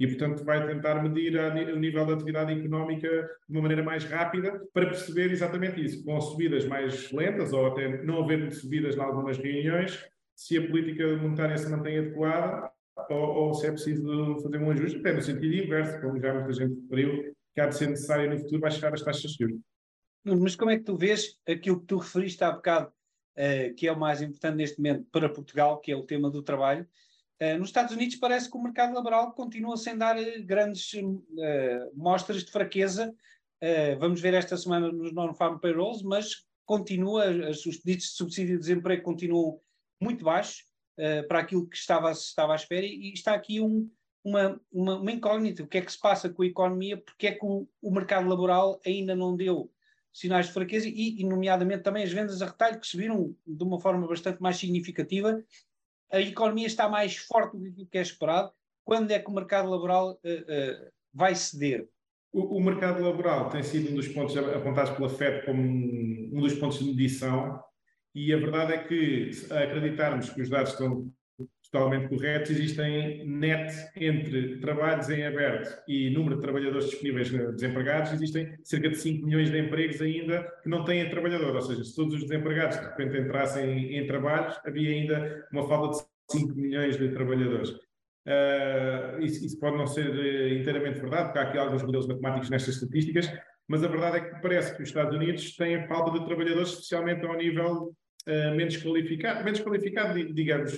E, 0.00 0.06
portanto, 0.06 0.42
vai 0.42 0.66
tentar 0.66 1.02
medir 1.02 1.38
a, 1.38 1.52
o 1.74 1.78
nível 1.78 2.06
da 2.06 2.14
atividade 2.14 2.58
económica 2.58 3.08
de 3.46 3.54
uma 3.54 3.60
maneira 3.60 3.82
mais 3.82 4.02
rápida 4.04 4.58
para 4.72 4.86
perceber 4.86 5.30
exatamente 5.30 5.84
isso, 5.84 6.02
com 6.02 6.18
subidas 6.18 6.64
mais 6.64 7.12
lentas 7.12 7.52
ou 7.52 7.66
até 7.66 8.02
não 8.02 8.24
haver 8.24 8.50
subidas 8.50 8.96
em 8.96 9.00
algumas 9.00 9.36
reuniões, 9.36 10.02
se 10.34 10.56
a 10.56 10.66
política 10.66 11.06
monetária 11.18 11.58
se 11.58 11.68
mantém 11.68 11.98
adequada 11.98 12.72
ou, 13.10 13.18
ou, 13.18 13.54
se 13.54 13.66
é 13.66 13.72
preciso 13.72 14.38
fazer 14.42 14.56
um 14.56 14.70
ajuste, 14.70 14.98
até 15.00 15.12
no 15.12 15.20
sentido 15.20 15.54
inverso, 15.54 16.00
como 16.00 16.18
já 16.18 16.32
muita 16.32 16.52
gente 16.54 16.80
referiu, 16.80 17.34
que 17.54 17.60
há 17.60 17.66
de 17.66 17.76
ser 17.76 17.88
necessário 17.88 18.30
no 18.30 18.38
futuro 18.38 18.60
baixar 18.60 18.94
as 18.94 19.02
taxas 19.02 19.32
de 19.32 19.44
juros. 19.44 19.60
Mas 20.24 20.56
como 20.56 20.70
é 20.70 20.78
que 20.78 20.84
tu 20.84 20.96
vês 20.96 21.38
aquilo 21.46 21.80
que 21.80 21.86
tu 21.86 21.98
referiste 21.98 22.42
há 22.42 22.52
bocado, 22.52 22.88
uh, 22.88 23.74
que 23.74 23.86
é 23.86 23.92
o 23.92 23.98
mais 23.98 24.22
importante 24.22 24.56
neste 24.56 24.78
momento 24.78 25.06
para 25.12 25.28
Portugal, 25.28 25.78
que 25.78 25.92
é 25.92 25.96
o 25.96 26.06
tema 26.06 26.30
do 26.30 26.42
trabalho? 26.42 26.86
Uh, 27.42 27.58
nos 27.58 27.68
Estados 27.68 27.94
Unidos 27.94 28.16
parece 28.16 28.50
que 28.50 28.56
o 28.56 28.62
mercado 28.62 28.94
laboral 28.94 29.32
continua 29.32 29.76
sem 29.76 29.96
dar 29.96 30.16
uh, 30.18 30.44
grandes 30.44 30.92
mostras 31.94 32.44
de 32.44 32.50
fraqueza. 32.50 33.14
vamos 33.98 34.20
ver 34.20 34.34
esta 34.34 34.56
semana 34.56 34.90
nos 34.92 35.12
non-farm 35.12 35.58
payrolls, 35.58 36.02
mas 36.02 36.46
continua, 36.64 37.24
os 37.50 37.78
pedidos 37.78 38.06
de 38.06 38.12
subsídio 38.12 38.54
de 38.54 38.60
desemprego 38.60 39.02
continuam 39.02 39.60
muito 40.00 40.24
baixos 40.24 40.64
uh, 40.98 41.26
para 41.28 41.40
aquilo 41.40 41.68
que 41.68 41.76
estava, 41.76 42.10
estava 42.12 42.52
à 42.52 42.56
espera, 42.56 42.86
e, 42.86 43.12
está 43.12 43.34
aqui 43.34 43.60
um, 43.60 43.90
uma, 44.24 44.60
uma, 44.72 44.96
uma, 44.98 45.12
incógnita. 45.12 45.62
O 45.62 45.66
que 45.66 45.78
é 45.78 45.82
que 45.82 45.92
se 45.92 45.98
passa 45.98 46.30
com 46.30 46.42
a 46.42 46.46
economia? 46.46 46.96
Porque 46.96 47.26
é 47.26 47.32
que 47.32 47.44
o, 47.44 47.68
o 47.82 47.90
mercado 47.90 48.28
laboral 48.28 48.80
ainda 48.86 49.14
não 49.14 49.36
deu 49.36 49.70
sinais 50.12 50.46
de 50.46 50.52
fraqueza 50.52 50.88
e, 50.88 51.20
e, 51.20 51.24
nomeadamente, 51.24 51.82
também 51.82 52.02
as 52.02 52.12
vendas 52.12 52.40
a 52.42 52.46
retalho 52.46 52.80
que 52.80 52.86
subiram 52.86 53.34
de 53.46 53.64
uma 53.64 53.80
forma 53.80 54.06
bastante 54.06 54.40
mais 54.40 54.56
significativa. 54.56 55.42
A 56.12 56.20
economia 56.20 56.66
está 56.66 56.88
mais 56.88 57.16
forte 57.16 57.56
do 57.56 57.86
que 57.86 57.98
é 57.98 58.02
esperado. 58.02 58.50
Quando 58.84 59.10
é 59.10 59.18
que 59.18 59.30
o 59.30 59.34
mercado 59.34 59.70
laboral 59.70 60.12
uh, 60.12 60.14
uh, 60.14 60.90
vai 61.12 61.34
ceder? 61.34 61.88
O, 62.32 62.58
o, 62.58 62.62
mercado 62.62 63.02
laboral 63.02 63.48
tem 63.48 63.62
sido 63.62 63.90
um 63.90 63.94
dos 63.94 64.08
pontos 64.08 64.36
apontados 64.36 64.92
pela 64.92 65.08
FED 65.08 65.44
como 65.44 65.60
um, 65.60 66.30
um 66.32 66.40
dos 66.40 66.54
pontos 66.54 66.78
de 66.78 66.84
medição 66.84 67.60
e 68.14 68.32
a 68.32 68.36
verdade 68.36 68.72
é 68.72 68.78
que, 68.78 69.32
se 69.32 69.52
acreditarmos 69.52 70.30
que 70.30 70.40
os 70.40 70.48
dados 70.48 70.72
estão 70.72 71.10
totalmente 71.70 72.08
corretos, 72.08 72.50
existem 72.50 73.24
net 73.24 73.72
entre 73.96 74.58
trabalhos 74.58 75.08
em 75.08 75.24
aberto 75.24 75.82
e 75.86 76.10
número 76.10 76.36
de 76.36 76.42
trabalhadores 76.42 76.90
disponíveis 76.90 77.30
desempregados, 77.30 78.12
existem 78.12 78.56
cerca 78.64 78.88
de 78.88 78.96
5 78.96 79.24
milhões 79.24 79.50
de 79.50 79.58
empregos 79.58 80.00
ainda 80.02 80.42
que 80.62 80.68
não 80.68 80.84
têm 80.84 81.08
trabalhador, 81.08 81.54
ou 81.54 81.62
seja, 81.62 81.84
se 81.84 81.94
todos 81.94 82.14
os 82.14 82.22
desempregados 82.22 82.78
de 82.78 82.84
repente 82.84 83.18
entrassem 83.18 83.96
em, 83.96 84.06
trabalhos, 84.06 84.58
havia 84.64 84.90
ainda 84.90 85.46
uma 85.52 85.66
falta 85.68 85.98
de 85.98 86.38
5 86.38 86.54
milhões 86.56 86.96
de 86.96 87.08
trabalhadores. 87.10 87.70
Uh, 87.70 89.22
isso, 89.22 89.46
isso, 89.46 89.58
pode 89.58 89.76
não 89.76 89.86
ser 89.86 90.10
uh, 90.10 90.54
inteiramente 90.54 91.00
verdade, 91.00 91.26
porque 91.26 91.38
há 91.38 91.42
aqui 91.42 91.58
alguns 91.58 91.82
modelos 91.82 92.06
matemáticos 92.06 92.50
nestas 92.50 92.74
estatísticas, 92.74 93.32
mas 93.66 93.82
a 93.82 93.88
verdade 93.88 94.16
é 94.18 94.20
que 94.20 94.42
parece 94.42 94.76
que 94.76 94.82
os 94.82 94.88
Estados 94.88 95.16
Unidos 95.16 95.56
têm 95.56 95.86
falta 95.86 96.18
de 96.18 96.26
trabalhadores, 96.26 96.70
especialmente 96.70 97.24
ao 97.24 97.36
nível 97.36 97.94
uh, 98.26 98.56
menos 98.56 98.76
qualificado, 98.76 99.44
menos 99.44 99.60
qualificado, 99.60 100.34
digamos, 100.34 100.76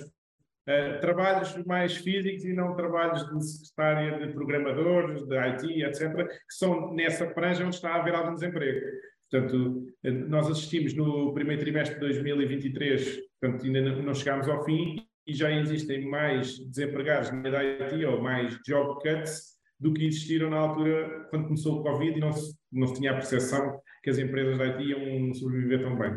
uh, 0.67 0.99
trabalhos 1.01 1.55
mais 1.65 1.95
físicos 1.97 2.45
e 2.45 2.53
não 2.53 2.75
trabalhos 2.75 3.27
de 3.29 3.43
secretária, 3.43 4.25
de 4.25 4.33
programadores, 4.33 5.25
de 5.27 5.37
IT, 5.37 5.83
etc., 5.83 6.27
que 6.27 6.55
são 6.55 6.93
nessa 6.93 7.29
franja 7.31 7.65
onde 7.65 7.75
está 7.75 7.91
a 7.91 8.01
haver 8.01 8.15
algum 8.15 8.33
desemprego. 8.33 8.85
Portanto, 9.29 9.87
eh, 10.03 10.11
nós 10.11 10.47
assistimos 10.47 10.93
no 10.93 11.33
primeiro 11.33 11.59
trimestre 11.59 11.95
de 11.95 12.01
2023, 12.01 13.19
portanto, 13.41 13.65
ainda 13.65 13.81
não 13.81 14.13
chegámos 14.13 14.47
ao 14.47 14.63
fim, 14.63 15.03
e 15.25 15.33
já 15.33 15.51
existem 15.51 16.05
mais 16.07 16.59
desempregados 16.69 17.31
na 17.31 17.57
IT 17.59 18.05
ou 18.05 18.21
mais 18.21 18.57
job 18.65 19.01
cuts 19.01 19.53
do 19.79 19.93
que 19.93 20.05
existiram 20.05 20.49
na 20.49 20.57
altura 20.57 21.27
quando 21.29 21.45
começou 21.45 21.79
o 21.79 21.83
Covid 21.83 22.17
e 22.17 22.21
não 22.21 22.31
se, 22.31 22.55
não 22.71 22.87
se 22.87 22.95
tinha 22.95 23.11
a 23.11 23.15
percepção 23.15 23.79
que 24.03 24.09
as 24.09 24.17
empresas 24.17 24.57
da 24.57 24.65
IT 24.65 24.83
iam 24.83 25.33
sobreviver 25.33 25.81
tão 25.81 25.97
bem. 25.97 26.13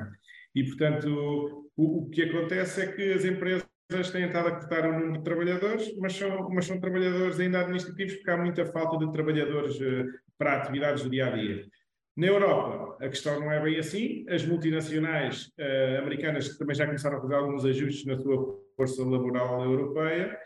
E, 0.55 0.65
portanto, 0.65 1.67
o, 1.77 2.05
o 2.05 2.11
que 2.11 2.23
acontece 2.23 2.83
é 2.83 2.93
que 2.93 3.13
as 3.13 3.25
empresas 3.25 3.66
têm 3.89 4.27
estado 4.27 4.49
a 4.49 4.53
cortar 4.53 4.89
o 4.89 4.93
número 4.93 5.19
de 5.19 5.25
trabalhadores, 5.25 5.97
mas 5.99 6.13
são, 6.15 6.49
mas 6.51 6.67
são 6.67 6.81
trabalhadores 6.81 7.39
ainda 7.39 7.61
administrativos 7.61 8.15
porque 8.15 8.31
há 8.31 8.37
muita 8.37 8.67
falta 8.67 8.99
de 8.99 9.13
trabalhadores 9.13 9.77
uh, 9.81 10.05
para 10.37 10.55
atividades 10.55 11.03
do 11.03 11.11
dia 11.11 11.27
a 11.27 11.31
dia. 11.31 11.65
Na 12.17 12.27
Europa, 12.27 12.97
a 13.05 13.09
questão 13.09 13.39
não 13.39 13.53
é 13.53 13.63
bem 13.63 13.79
assim. 13.79 14.25
As 14.29 14.45
multinacionais 14.45 15.53
uh, 15.59 15.99
americanas 15.99 16.57
também 16.57 16.75
já 16.75 16.87
começaram 16.87 17.19
a 17.19 17.21
fazer 17.21 17.35
alguns 17.35 17.65
ajustes 17.65 18.05
na 18.07 18.17
sua 18.17 18.59
força 18.77 19.05
laboral 19.05 19.65
europeia 19.65 20.37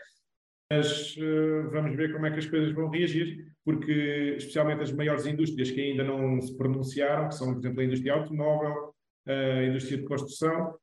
mas 0.71 1.17
uh, 1.17 1.69
vamos 1.69 1.97
ver 1.97 2.13
como 2.13 2.25
é 2.25 2.31
que 2.31 2.39
as 2.39 2.45
coisas 2.45 2.71
vão 2.71 2.89
reagir, 2.89 3.45
porque 3.65 4.35
especialmente 4.37 4.83
as 4.83 4.91
maiores 4.93 5.25
indústrias 5.25 5.69
que 5.69 5.81
ainda 5.81 6.01
não 6.01 6.39
se 6.39 6.55
pronunciaram, 6.55 7.27
que 7.27 7.35
são, 7.35 7.51
por 7.51 7.59
exemplo, 7.59 7.81
a 7.81 7.83
indústria 7.83 8.13
automóvel, 8.13 8.95
a 9.27 9.63
indústria 9.65 9.97
de 9.97 10.05
construção, 10.05 10.73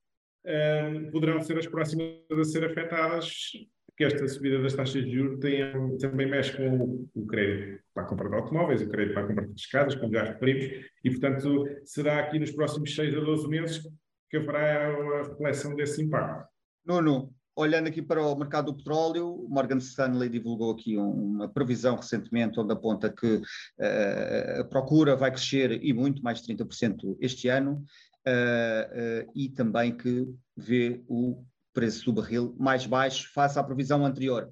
uh, 0.44 1.10
poderão 1.10 1.40
ser 1.40 1.58
as 1.58 1.66
próximas 1.66 2.14
a 2.30 2.44
ser 2.44 2.64
afetadas, 2.64 3.52
que 3.96 4.04
esta 4.04 4.28
subida 4.28 4.62
das 4.62 4.74
taxas 4.74 5.04
de 5.04 5.10
juros 5.10 5.40
tem, 5.40 5.98
também 5.98 6.30
mexe 6.30 6.56
com 6.56 6.78
o, 6.78 7.10
o 7.14 7.26
crédito 7.26 7.82
para 7.92 8.04
a 8.04 8.06
compra 8.06 8.28
de 8.28 8.36
automóveis, 8.36 8.80
o 8.80 8.88
crédito 8.88 9.14
para 9.14 9.24
a 9.24 9.26
compra 9.26 9.46
de 9.46 9.54
cascadas, 9.54 9.94
como 9.96 10.12
já 10.12 10.22
referimos, 10.22 10.86
e, 11.04 11.10
portanto, 11.10 11.64
será 11.84 12.20
aqui 12.20 12.38
nos 12.38 12.52
próximos 12.52 12.94
6 12.94 13.16
a 13.16 13.20
12 13.20 13.48
meses 13.48 13.82
que 14.30 14.36
haverá 14.36 14.86
a 14.86 15.22
reflexão 15.28 15.74
desse 15.74 16.02
impacto. 16.02 16.48
Nuno, 16.86 17.34
olhando 17.56 17.88
aqui 17.88 18.00
para 18.00 18.22
o 18.22 18.36
mercado 18.36 18.66
do 18.66 18.76
petróleo, 18.76 19.46
Morgan 19.48 19.78
Stanley 19.78 20.28
divulgou 20.28 20.70
aqui 20.70 20.96
uma 20.96 21.48
previsão 21.48 21.96
recentemente 21.96 22.60
onde 22.60 22.72
aponta 22.72 23.10
que 23.10 23.36
uh, 23.36 24.60
a 24.60 24.64
procura 24.64 25.16
vai 25.16 25.32
crescer 25.32 25.82
e 25.82 25.92
muito, 25.92 26.22
mais 26.22 26.40
de 26.40 26.54
30% 26.54 27.16
este 27.20 27.48
ano, 27.48 27.84
uh, 28.28 29.30
e 29.34 29.48
também 29.48 29.96
que 29.96 30.28
vê 30.56 31.02
o 31.08 31.44
preço 31.72 32.04
do 32.06 32.12
barril 32.12 32.54
mais 32.58 32.86
baixo 32.86 33.30
face 33.32 33.58
à 33.58 33.64
previsão 33.64 34.04
anterior. 34.04 34.50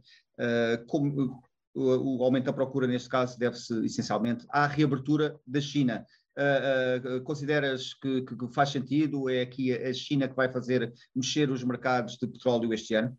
como 0.86 1.40
o, 1.76 2.22
aumento 2.24 2.46
da 2.46 2.52
procura, 2.52 2.86
neste 2.86 3.08
caso, 3.08 3.38
deve-se 3.38 3.84
essencialmente 3.84 4.46
à 4.48 4.66
reabertura 4.66 5.38
da 5.46 5.60
China. 5.60 6.06
Uh, 6.36 7.16
uh, 7.16 7.22
consideras 7.22 7.94
que, 7.94 8.22
que, 8.22 8.54
faz 8.54 8.70
sentido? 8.70 9.28
É 9.28 9.42
aqui 9.42 9.72
a 9.72 9.92
China 9.92 10.28
que 10.28 10.34
vai 10.34 10.50
fazer 10.50 10.92
mexer 11.14 11.50
os 11.50 11.64
mercados 11.64 12.16
de 12.16 12.26
petróleo 12.26 12.72
este 12.72 12.94
ano? 12.94 13.16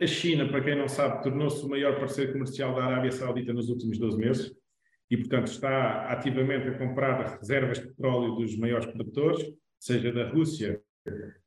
A 0.00 0.06
China, 0.06 0.46
para 0.48 0.62
quem 0.62 0.76
não 0.76 0.88
sabe, 0.88 1.22
tornou-se 1.22 1.64
o 1.64 1.68
maior 1.68 1.98
parceiro 1.98 2.32
comercial 2.32 2.74
da 2.74 2.84
Arábia 2.84 3.10
Saudita 3.10 3.54
nos 3.54 3.70
últimos 3.70 3.98
12 3.98 4.18
meses 4.18 4.52
e, 5.10 5.16
portanto, 5.16 5.46
está 5.46 6.10
ativamente 6.10 6.68
a 6.68 6.78
comprar 6.78 7.38
reservas 7.38 7.78
de 7.78 7.86
petróleo 7.86 8.34
dos 8.34 8.56
maiores 8.58 8.86
produtores, 8.86 9.42
seja 9.78 10.12
da 10.12 10.28
Rússia, 10.28 10.80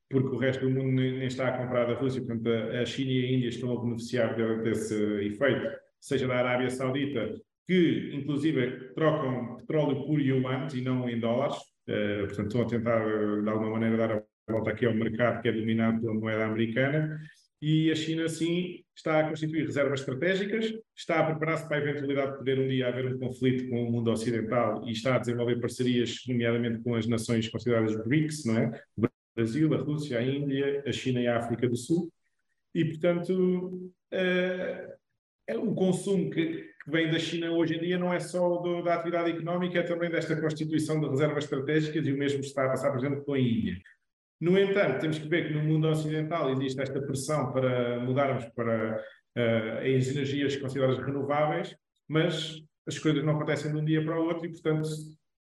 porque 0.09 0.35
o 0.35 0.37
resto 0.37 0.65
do 0.65 0.71
mundo 0.71 0.93
nem 0.93 1.25
está 1.25 1.49
a 1.49 1.57
comprar 1.57 1.85
da 1.85 1.93
Rússia, 1.93 2.21
portanto, 2.21 2.49
a 2.49 2.85
China 2.85 3.11
e 3.11 3.25
a 3.25 3.31
Índia 3.31 3.49
estão 3.49 3.77
a 3.77 3.81
beneficiar 3.81 4.35
desse 4.63 4.95
efeito, 5.21 5.69
seja 5.99 6.27
da 6.27 6.35
Arábia 6.35 6.69
Saudita, 6.69 7.35
que 7.67 8.11
inclusive 8.15 8.93
trocam 8.95 9.57
petróleo 9.57 10.03
por 10.05 10.19
yuans 10.19 10.73
e 10.73 10.81
não 10.81 11.07
em 11.07 11.19
dólares, 11.19 11.55
uh, 11.87 12.25
portanto 12.25 12.47
estão 12.47 12.61
a 12.61 12.65
tentar 12.65 13.41
de 13.43 13.49
alguma 13.49 13.71
maneira 13.71 13.97
dar 13.97 14.11
a 14.13 14.23
volta 14.51 14.71
aqui 14.71 14.87
ao 14.87 14.93
mercado 14.95 15.41
que 15.43 15.49
é 15.49 15.51
dominado 15.51 16.01
pela 16.01 16.15
moeda 16.15 16.45
americana, 16.45 17.19
e 17.61 17.91
a 17.91 17.95
China 17.95 18.27
sim 18.29 18.83
está 18.95 19.19
a 19.19 19.29
constituir 19.29 19.65
reservas 19.65 19.99
estratégicas, 19.99 20.73
está 20.95 21.19
a 21.19 21.25
preparar-se 21.25 21.67
para 21.67 21.77
a 21.77 21.81
eventualidade 21.81 22.31
de 22.31 22.37
poder 22.37 22.59
um 22.59 22.67
dia 22.67 22.87
haver 22.87 23.13
um 23.13 23.19
conflito 23.19 23.69
com 23.69 23.83
o 23.83 23.91
mundo 23.91 24.11
ocidental 24.11 24.87
e 24.87 24.91
está 24.91 25.15
a 25.15 25.19
desenvolver 25.19 25.59
parcerias, 25.59 26.21
nomeadamente 26.27 26.81
com 26.81 26.95
as 26.95 27.07
nações 27.07 27.49
consideradas 27.49 27.95
BRICS, 28.05 28.45
não 28.45 28.57
é? 28.57 28.81
O 28.97 29.07
Brasil, 29.35 29.73
a 29.73 29.77
Rússia, 29.77 30.19
a 30.19 30.23
Índia, 30.23 30.83
a 30.85 30.91
China 30.91 31.21
e 31.21 31.27
a 31.27 31.37
África 31.37 31.67
do 31.67 31.75
Sul, 31.75 32.11
e 32.73 32.85
portanto 32.85 33.91
uh, 34.13 34.99
o 35.57 35.73
consumo 35.73 36.29
que, 36.29 36.69
que 36.83 36.91
vem 36.91 37.11
da 37.11 37.19
China 37.19 37.51
hoje 37.51 37.75
em 37.75 37.79
dia 37.79 37.97
não 37.97 38.13
é 38.13 38.19
só 38.19 38.57
do, 38.57 38.81
da 38.83 38.95
atividade 38.95 39.31
económica, 39.31 39.79
é 39.79 39.83
também 39.83 40.09
desta 40.09 40.39
constituição 40.39 40.99
de 40.99 41.07
reservas 41.07 41.45
estratégicas 41.45 42.05
e 42.05 42.11
o 42.11 42.17
mesmo 42.17 42.41
está 42.41 42.65
a 42.65 42.69
passar, 42.69 42.91
por 42.91 42.99
exemplo, 42.99 43.23
com 43.23 43.33
a 43.33 43.39
Índia. 43.39 43.77
No 44.39 44.57
entanto, 44.57 45.01
temos 45.01 45.19
que 45.19 45.27
ver 45.27 45.47
que 45.47 45.53
no 45.53 45.63
mundo 45.63 45.89
ocidental 45.89 46.49
existe 46.51 46.81
esta 46.81 47.01
pressão 47.01 47.51
para 47.51 47.99
mudarmos 47.99 48.45
para 48.55 49.03
uh, 49.37 49.97
as 49.97 50.07
energias 50.07 50.55
consideradas 50.55 50.97
renováveis, 50.99 51.75
mas 52.07 52.61
as 52.87 52.97
coisas 52.97 53.23
não 53.23 53.35
acontecem 53.35 53.71
de 53.71 53.77
um 53.77 53.83
dia 53.83 54.03
para 54.03 54.19
o 54.19 54.25
outro 54.25 54.45
e, 54.45 54.49
portanto, 54.49 54.87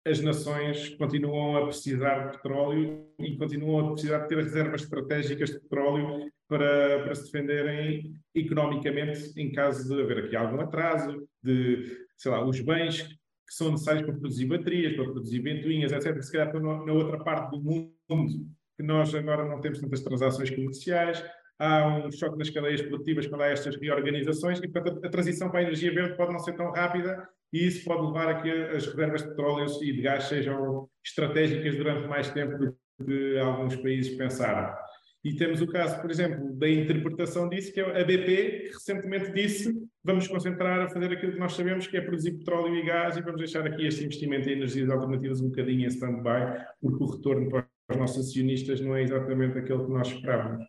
as 0.05 0.21
nações 0.21 0.89
continuam 0.95 1.57
a 1.57 1.65
precisar 1.65 2.27
de 2.27 2.37
petróleo 2.37 3.05
e 3.19 3.35
continuam 3.35 3.89
a 3.89 3.91
precisar 3.91 4.19
de 4.19 4.29
ter 4.29 4.37
reservas 4.37 4.83
estratégicas 4.83 5.49
de 5.49 5.59
petróleo 5.59 6.31
para, 6.47 7.03
para 7.03 7.13
se 7.13 7.25
defenderem 7.25 8.13
economicamente 8.33 9.33
em 9.35 9.51
caso 9.51 9.93
de 9.93 10.01
haver 10.01 10.25
aqui 10.25 10.35
algum 10.37 10.61
atraso, 10.61 11.27
de, 11.43 12.05
sei 12.15 12.31
lá, 12.31 12.45
os 12.45 12.61
bens 12.61 13.03
que 13.03 13.53
são 13.53 13.71
necessários 13.71 14.05
para 14.05 14.15
produzir 14.15 14.45
baterias, 14.45 14.95
para 14.95 15.11
produzir 15.11 15.39
ventoinhas, 15.39 15.91
etc., 15.91 16.21
se 16.21 16.31
calhar 16.31 16.47
estão 16.47 16.85
na 16.85 16.93
outra 16.93 17.21
parte 17.21 17.51
do 17.51 17.61
mundo, 17.61 18.47
que 18.77 18.83
nós 18.83 19.13
agora 19.13 19.43
não 19.43 19.59
temos 19.59 19.79
tantas 19.79 20.01
transações 20.01 20.49
comerciais, 20.51 21.23
há 21.59 21.87
um 21.87 22.11
choque 22.11 22.37
nas 22.37 22.49
cadeias 22.49 22.81
produtivas 22.81 23.27
quando 23.27 23.41
há 23.41 23.47
estas 23.47 23.75
reorganizações 23.75 24.59
e, 24.59 24.67
portanto, 24.67 25.03
a, 25.03 25.09
transição 25.09 25.49
para 25.49 25.61
a 25.61 25.63
energia 25.63 25.91
verde 25.91 26.15
pode 26.15 26.31
não 26.31 26.39
ser 26.39 26.53
tão 26.53 26.71
rápida 26.71 27.27
e 27.51 27.65
isso 27.65 27.83
pode 27.83 28.05
levar 28.05 28.29
a 28.29 28.41
que 28.41 28.51
as 28.51 28.85
reservas 28.85 29.23
de 29.23 29.29
petróleo 29.29 29.65
e 29.81 29.93
de 29.93 30.01
gás 30.01 30.25
sejam 30.25 30.87
estratégicas 31.03 31.75
durante 31.75 32.07
mais 32.07 32.29
tempo 32.29 32.57
do 32.57 32.77
que 33.05 33.37
alguns 33.39 33.75
países 33.77 34.15
pensaram. 34.15 34.75
E 35.23 35.35
temos 35.35 35.61
o 35.61 35.67
caso, 35.67 35.99
por 35.99 36.09
exemplo, 36.09 36.53
da 36.57 36.69
interpretação 36.69 37.49
disso, 37.49 37.73
que 37.73 37.81
é 37.81 38.01
a 38.01 38.03
BP, 38.03 38.25
que 38.25 38.73
recentemente 38.73 39.31
disse 39.33 39.73
vamos 40.03 40.27
concentrar 40.27 40.79
a 40.79 40.89
fazer 40.89 41.11
aquilo 41.11 41.33
que 41.33 41.39
nós 41.39 41.53
sabemos, 41.53 41.87
que 41.87 41.97
é 41.97 42.01
produzir 42.01 42.37
petróleo 42.37 42.75
e 42.75 42.85
gás, 42.85 43.17
e 43.17 43.21
vamos 43.21 43.39
deixar 43.39 43.65
aqui 43.65 43.85
este 43.85 44.05
investimento 44.05 44.47
em 44.47 44.53
energias 44.53 44.89
alternativas 44.89 45.41
um 45.41 45.49
bocadinho 45.49 45.81
em 45.81 45.87
stand-by, 45.87 46.63
porque 46.79 47.03
o 47.03 47.07
retorno 47.07 47.49
para 47.49 47.67
os 47.89 47.97
nossos 47.97 48.27
acionistas 48.27 48.81
não 48.81 48.95
é 48.95 49.03
exatamente 49.03 49.57
aquele 49.57 49.85
que 49.85 49.91
nós 49.91 50.07
esperávamos. 50.07 50.65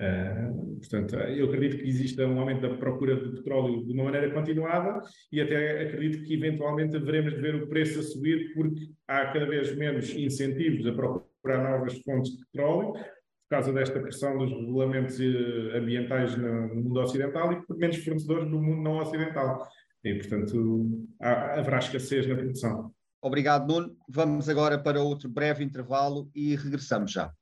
Uh, 0.00 0.76
portanto, 0.78 1.14
eu 1.14 1.46
acredito 1.46 1.80
que 1.80 1.88
exista 1.88 2.26
um 2.26 2.40
aumento 2.40 2.62
da 2.62 2.76
procura 2.76 3.14
de 3.16 3.36
petróleo 3.36 3.84
de 3.86 3.92
uma 3.92 4.04
maneira 4.04 4.32
continuada 4.32 5.00
e 5.30 5.40
até 5.40 5.82
acredito 5.82 6.24
que 6.24 6.34
eventualmente 6.34 6.98
veremos 6.98 7.34
de 7.34 7.40
ver 7.40 7.54
o 7.54 7.68
preço 7.68 8.00
a 8.00 8.02
subir 8.02 8.52
porque 8.54 8.90
há 9.06 9.26
cada 9.26 9.46
vez 9.46 9.74
menos 9.76 10.10
incentivos 10.10 10.84
a 10.86 10.92
procurar 10.92 11.62
novas 11.62 11.96
fontes 12.02 12.36
de 12.36 12.44
petróleo 12.46 12.92
por 12.92 13.50
causa 13.50 13.72
desta 13.72 14.00
pressão 14.00 14.36
dos 14.36 14.50
regulamentos 14.50 15.20
eh, 15.20 15.78
ambientais 15.78 16.36
no 16.36 16.74
mundo 16.74 17.00
ocidental 17.00 17.52
e 17.52 17.62
por 17.64 17.76
menos 17.76 17.96
fornecedores 17.98 18.50
no 18.50 18.60
mundo 18.60 18.82
não 18.82 18.98
ocidental. 18.98 19.68
E, 20.02 20.14
portanto, 20.14 21.06
há, 21.20 21.60
haverá 21.60 21.78
escassez 21.78 22.26
na 22.26 22.34
produção. 22.34 22.92
Obrigado, 23.24 23.66
Nuno. 23.66 23.96
Vamos 24.06 24.50
agora 24.50 24.78
para 24.78 25.02
outro 25.02 25.30
breve 25.30 25.64
intervalo 25.64 26.30
e 26.34 26.54
regressamos 26.56 27.10
já. 27.10 27.32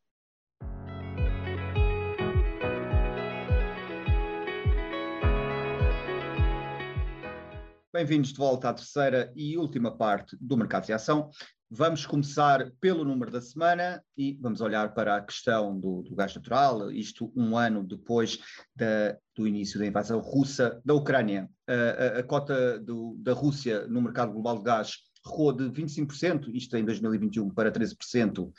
Bem-vindos 7.93 8.33
de 8.33 8.39
volta 8.39 8.69
à 8.69 8.75
terceira 8.75 9.33
e 9.35 9.59
última 9.59 9.91
parte 9.97 10.37
do 10.41 10.57
Mercado 10.57 10.87
de 10.87 10.93
Ação. 10.93 11.31
Vamos 11.69 12.07
começar 12.07 12.71
pelo 12.81 13.05
número 13.05 13.33
da 13.33 13.41
semana 13.41 14.05
e 14.17 14.39
vamos 14.41 14.61
olhar 14.61 14.95
para 14.95 15.17
a 15.17 15.21
questão 15.21 15.77
do, 15.77 16.03
do 16.03 16.15
gás 16.15 16.33
natural, 16.33 16.93
isto 16.93 17.33
um 17.35 17.57
ano 17.57 17.83
depois 17.83 18.39
da, 18.77 19.19
do 19.35 19.49
início 19.49 19.81
da 19.81 19.87
invasão 19.87 20.21
russa 20.21 20.81
da 20.85 20.95
Ucrânia. 20.95 21.51
A, 21.67 21.73
a, 21.73 22.19
a 22.21 22.23
cota 22.23 22.79
do, 22.79 23.17
da 23.19 23.33
Rússia 23.33 23.85
no 23.89 24.01
mercado 24.01 24.33
global 24.33 24.59
de 24.59 24.63
gás 24.63 25.12
recuou 25.25 25.53
de 25.53 25.65
25%, 25.65 26.49
isto 26.55 26.77
em 26.77 26.85
2021, 26.85 27.51
para 27.51 27.71
13% 27.71 28.49
uh, 28.49 28.53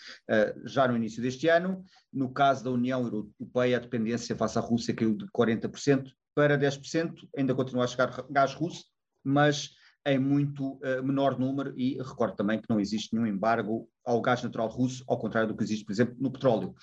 já 0.66 0.88
no 0.88 0.96
início 0.96 1.22
deste 1.22 1.48
ano. 1.48 1.84
No 2.12 2.32
caso 2.32 2.64
da 2.64 2.72
União 2.72 3.04
Europeia, 3.04 3.78
a 3.78 3.80
dependência 3.80 4.36
face 4.36 4.58
à 4.58 4.62
Rússia 4.62 4.94
caiu 4.94 5.16
de 5.16 5.26
40% 5.28 6.12
para 6.36 6.58
10%, 6.58 7.14
ainda 7.38 7.54
continua 7.54 7.84
a 7.84 7.88
chegar 7.88 8.26
gás 8.30 8.54
russo, 8.54 8.86
mas 9.24 9.72
em 10.06 10.20
muito 10.20 10.74
uh, 10.74 11.04
menor 11.04 11.40
número, 11.40 11.74
e 11.78 11.98
recordo 11.98 12.36
também 12.36 12.60
que 12.60 12.70
não 12.70 12.80
existe 12.80 13.14
nenhum 13.14 13.28
embargo 13.28 13.88
ao 14.06 14.22
gás 14.22 14.44
natural 14.44 14.68
russo, 14.68 15.04
ao 15.08 15.18
contrário 15.18 15.48
do 15.48 15.56
que 15.56 15.64
existe, 15.64 15.86
por 15.86 15.94
exemplo, 15.94 16.16
no 16.20 16.32
petróleo. 16.32 16.76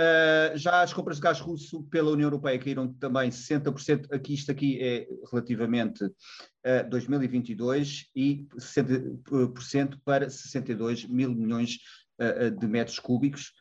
Uh, 0.00 0.56
já 0.56 0.80
as 0.80 0.94
compras 0.94 1.18
de 1.18 1.22
gás 1.22 1.40
russo 1.40 1.82
pela 1.90 2.10
União 2.10 2.28
Europeia 2.28 2.58
caíram 2.58 2.90
também 2.94 3.28
60%, 3.28 4.06
aqui 4.10 4.32
isto 4.32 4.50
aqui 4.50 4.82
é 4.82 5.06
relativamente 5.30 6.02
uh, 6.04 6.88
2022, 6.88 8.06
e 8.16 8.48
60% 8.56 9.98
para 10.02 10.30
62 10.30 11.04
mil 11.04 11.34
milhões 11.34 11.80
uh, 12.18 12.50
de 12.50 12.66
metros 12.66 12.98
cúbicos, 12.98 13.52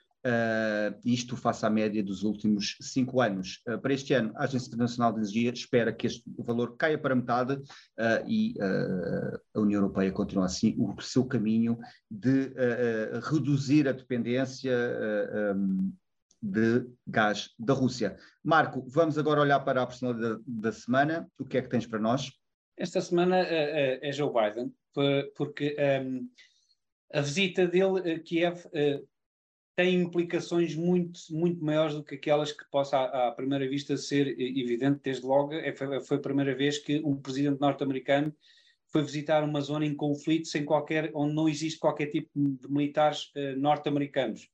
isto 1.05 1.37
face 1.37 1.65
à 1.65 1.69
média 1.69 2.03
dos 2.03 2.23
últimos 2.23 2.75
cinco 2.81 3.21
anos. 3.21 3.61
Para 3.81 3.93
este 3.93 4.13
ano, 4.13 4.33
a 4.35 4.43
Agência 4.43 4.67
Internacional 4.67 5.13
de 5.13 5.19
Energia 5.19 5.49
espera 5.49 5.93
que 5.93 6.07
este 6.07 6.21
valor 6.39 6.75
caia 6.75 6.97
para 6.97 7.15
metade 7.15 7.57
e 8.27 8.53
a 9.55 9.59
União 9.61 9.79
Europeia 9.79 10.11
continua 10.11 10.43
assim 10.43 10.75
o 10.77 11.01
seu 11.01 11.23
caminho 11.23 11.79
de 12.11 12.53
reduzir 13.31 13.87
a 13.87 13.93
dependência 13.93 14.75
um, 15.55 15.93
de 16.41 16.85
gás 17.07 17.53
da 17.57 17.73
Rússia. 17.73 18.17
Marco, 18.43 18.83
vamos 18.87 19.17
agora 19.17 19.41
olhar 19.41 19.59
para 19.61 19.81
a 19.81 19.87
personalidade 19.87 20.43
da, 20.45 20.69
da 20.69 20.71
semana. 20.71 21.29
O 21.39 21.45
que 21.45 21.57
é 21.57 21.61
que 21.61 21.69
tens 21.69 21.85
para 21.85 21.99
nós? 21.99 22.31
Esta 22.77 23.01
semana 23.01 23.37
é 23.39 24.11
Joe 24.13 24.31
Biden, 24.31 24.73
porque 25.35 25.75
um, 26.01 26.29
a 27.13 27.19
visita 27.19 27.67
dele 27.67 28.13
a 28.13 28.19
Kiev 28.19 28.63
tem 29.79 29.95
implicações 29.95 30.75
muito, 30.75 31.21
muito 31.31 31.63
maiores 31.63 31.95
do 31.95 32.03
que 32.03 32.15
aquelas 32.15 32.51
que 32.51 32.69
possa 32.69 32.97
à, 32.97 33.29
à 33.29 33.31
primeira 33.31 33.65
vista 33.65 33.95
ser 33.95 34.27
evidente 34.37 34.99
desde 35.01 35.25
logo. 35.25 35.53
É, 35.53 35.73
foi, 35.73 36.01
foi, 36.01 36.17
a 36.17 36.21
primeira 36.21 36.53
vez 36.53 36.79
que 36.79 36.99
um 36.99 37.15
presidente 37.15 37.61
norte-americano 37.61 38.35
foi 38.91 39.03
visitar 39.03 39.41
uma 39.41 39.61
zona 39.61 39.85
em 39.85 39.95
conflito 39.95 40.49
sem 40.49 40.65
qualquer, 40.65 41.11
onde 41.13 41.33
não 41.33 41.47
existe 41.47 41.79
qualquer 41.79 42.07
tipo 42.07 42.29
de 42.35 42.69
militares 42.69 43.31
uh, 43.37 43.57
norte-americanos. 43.57 44.49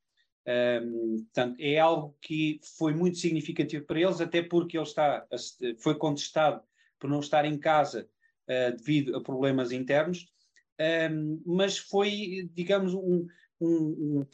Um, 0.48 1.18
portanto, 1.24 1.56
é 1.60 1.80
algo 1.80 2.16
que 2.22 2.60
foi 2.78 2.94
muito 2.94 3.18
significativo 3.18 3.86
para 3.86 4.00
eles, 4.00 4.22
até 4.22 4.44
porque 4.44 4.78
ele 4.78 4.86
está, 4.86 5.26
foi 5.80 5.96
contestado 5.96 6.62
por 7.00 7.10
não 7.10 7.20
estar 7.20 7.46
em 7.46 7.58
casa 7.58 8.08
uh, 8.48 8.76
devido 8.78 9.16
a 9.16 9.22
problemas 9.22 9.72
internos, 9.72 10.28
um, 11.12 11.42
mas 11.46 11.78
foi, 11.78 12.50
digamos, 12.54 12.94
um, 12.94 13.26
um, 13.60 14.20
um 14.20 14.26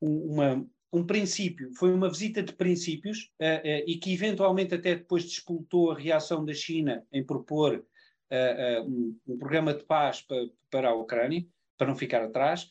uma, 0.00 0.66
um 0.92 1.04
princípio, 1.04 1.72
foi 1.74 1.92
uma 1.92 2.08
visita 2.08 2.42
de 2.42 2.52
princípios 2.52 3.30
uh, 3.40 3.58
uh, 3.58 3.84
e 3.86 3.96
que 3.98 4.12
eventualmente 4.12 4.74
até 4.74 4.94
depois 4.94 5.24
disputou 5.24 5.90
a 5.90 5.98
reação 5.98 6.44
da 6.44 6.54
China 6.54 7.04
em 7.12 7.24
propor 7.24 7.76
uh, 7.76 8.82
um, 8.82 9.16
um, 9.26 9.38
programa 9.38 9.74
de 9.74 9.84
paz 9.84 10.22
para, 10.22 10.48
para 10.70 10.88
a 10.88 10.94
Ucrânia, 10.94 11.44
para 11.76 11.86
não 11.86 11.96
ficar 11.96 12.22
atrás, 12.22 12.70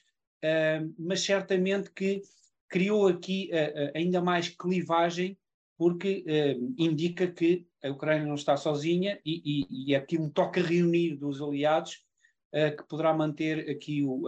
mas 0.97 1.21
certamente 1.21 1.91
que 1.91 2.21
criou 2.70 3.08
aqui 3.08 3.50
ainda 3.96 4.22
mais 4.22 4.50
clivagem 4.50 5.38
porque 5.78 6.24
indica 6.78 7.28
que 7.28 7.66
a 7.84 7.90
Ucrânia 7.90 8.26
não 8.26 8.36
está 8.36 8.56
sozinha 8.56 9.20
e, 9.26 9.42
e, 9.44 9.92
e 9.92 9.96
é 9.96 9.98
aqui 9.98 10.18
um 10.18 10.30
toque 10.30 10.60
reunir 10.60 11.16
dos 11.16 11.42
aliados 11.42 12.06
que 12.52 12.84
poderá 12.88 13.14
manter 13.14 13.70
aqui 13.70 14.04
o, 14.04 14.24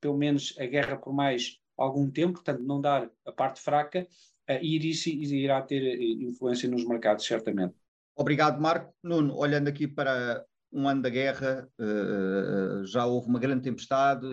pelo 0.00 0.16
menos 0.16 0.54
a 0.58 0.66
guerra 0.66 0.96
por 0.96 1.12
mais 1.12 1.60
algum 1.76 2.10
tempo, 2.10 2.34
portanto, 2.34 2.62
não 2.62 2.80
dar 2.80 3.10
a 3.26 3.32
parte 3.32 3.60
fraca, 3.60 4.06
uh, 4.48 4.58
e 4.62 4.90
isso 4.90 5.08
irá 5.08 5.60
ter 5.62 6.00
influência 6.20 6.68
nos 6.68 6.84
mercados, 6.84 7.26
certamente. 7.26 7.74
Obrigado, 8.16 8.60
Marco. 8.60 8.94
Nuno, 9.02 9.36
olhando 9.36 9.68
aqui 9.68 9.88
para 9.88 10.44
um 10.72 10.88
ano 10.88 11.02
da 11.02 11.10
guerra, 11.10 11.68
uh, 11.78 12.84
já 12.84 13.06
houve 13.06 13.28
uma 13.28 13.38
grande 13.38 13.62
tempestade, 13.62 14.26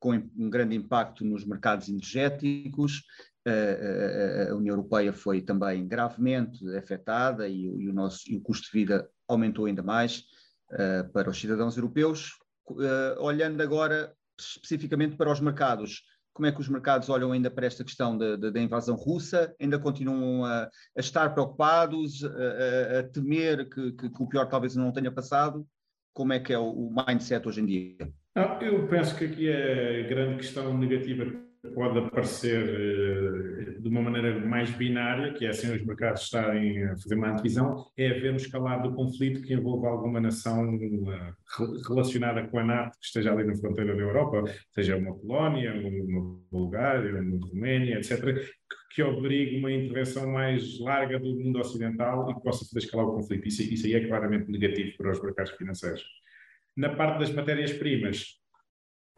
com 0.00 0.14
um 0.36 0.50
grande 0.50 0.74
impacto 0.74 1.24
nos 1.24 1.44
mercados 1.44 1.88
energéticos. 1.88 3.04
A 4.50 4.54
União 4.54 4.74
Europeia 4.74 5.12
foi 5.12 5.40
também 5.40 5.86
gravemente 5.86 6.66
afetada 6.76 7.48
e, 7.48 7.66
e, 7.66 7.88
o, 7.88 7.92
nosso, 7.92 8.22
e 8.26 8.36
o 8.36 8.40
custo 8.40 8.66
de 8.66 8.72
vida 8.72 9.08
aumentou 9.28 9.66
ainda 9.66 9.82
mais 9.82 10.24
para 11.12 11.30
os 11.30 11.38
cidadãos 11.38 11.76
europeus. 11.76 12.32
Olhando 13.18 13.62
agora 13.62 14.12
especificamente 14.38 15.16
para 15.16 15.30
os 15.30 15.40
mercados, 15.40 16.02
como 16.32 16.46
é 16.46 16.52
que 16.52 16.60
os 16.60 16.68
mercados 16.68 17.08
olham 17.08 17.32
ainda 17.32 17.50
para 17.50 17.66
esta 17.66 17.84
questão 17.84 18.16
da 18.16 18.60
invasão 18.60 18.96
russa? 18.96 19.54
Ainda 19.60 19.78
continuam 19.78 20.44
a, 20.44 20.64
a 20.64 21.00
estar 21.00 21.30
preocupados, 21.34 22.24
a, 22.24 23.00
a 23.00 23.02
temer 23.02 23.68
que, 23.68 23.92
que, 23.92 24.08
que, 24.08 24.22
o 24.22 24.26
pior 24.26 24.46
talvez 24.46 24.76
não 24.76 24.92
tenha 24.92 25.12
passado? 25.12 25.66
Como 26.14 26.32
é 26.32 26.40
que 26.40 26.52
é 26.52 26.58
o, 26.58 26.70
o 26.70 26.94
mindset 26.94 27.46
hoje 27.46 27.60
em 27.60 27.66
dia? 27.66 28.19
Não, 28.34 28.60
eu 28.62 28.86
penso 28.86 29.16
que 29.16 29.24
aqui 29.24 29.52
a 29.52 30.08
grande 30.08 30.36
questão 30.36 30.76
negativa 30.76 31.24
pode 31.74 31.98
aparecer 31.98 32.62
uh, 32.62 33.80
de 33.82 33.88
uma 33.88 34.00
maneira 34.02 34.38
mais 34.46 34.70
binária, 34.70 35.34
que 35.34 35.44
é 35.44 35.50
assim 35.50 35.74
os 35.74 35.84
mercados 35.84 36.22
estarem 36.22 36.84
a 36.84 36.96
fazer 36.96 37.14
uma 37.16 37.30
antevisão, 37.32 37.84
é 37.96 38.08
haver 38.08 38.32
um 38.32 38.36
escalado 38.36 38.88
do 38.88 38.94
conflito 38.94 39.42
que 39.42 39.52
envolva 39.52 39.88
alguma 39.88 40.20
nação 40.20 40.74
uh, 40.74 41.88
relacionada 41.88 42.46
com 42.48 42.58
a 42.58 42.64
NATO 42.64 42.98
que 42.98 43.06
esteja 43.06 43.32
ali 43.32 43.44
na 43.44 43.54
fronteira 43.56 43.94
da 43.94 44.00
Europa, 44.00 44.44
seja 44.70 44.96
uma 44.96 45.14
Polónia, 45.14 45.74
uma 45.74 46.40
Bulgária, 46.50 47.20
uma 47.20 47.46
Roménia, 47.46 47.98
etc., 47.98 48.22
que, 48.22 48.94
que 48.94 49.02
obrigue 49.02 49.58
uma 49.58 49.72
intervenção 49.72 50.30
mais 50.30 50.78
larga 50.80 51.18
do 51.18 51.36
mundo 51.36 51.58
ocidental 51.58 52.30
e 52.30 52.34
que 52.34 52.42
possa 52.42 52.64
fazer 52.64 52.78
escalar 52.78 53.06
o 53.06 53.16
conflito. 53.16 53.46
Isso, 53.46 53.62
isso 53.62 53.86
aí 53.86 53.94
é 53.94 54.06
claramente 54.06 54.50
negativo 54.50 54.96
para 54.96 55.12
os 55.12 55.22
mercados 55.22 55.52
financeiros. 55.52 56.04
Na 56.80 56.88
parte 56.96 57.18
das 57.18 57.30
matérias-primas, 57.30 58.40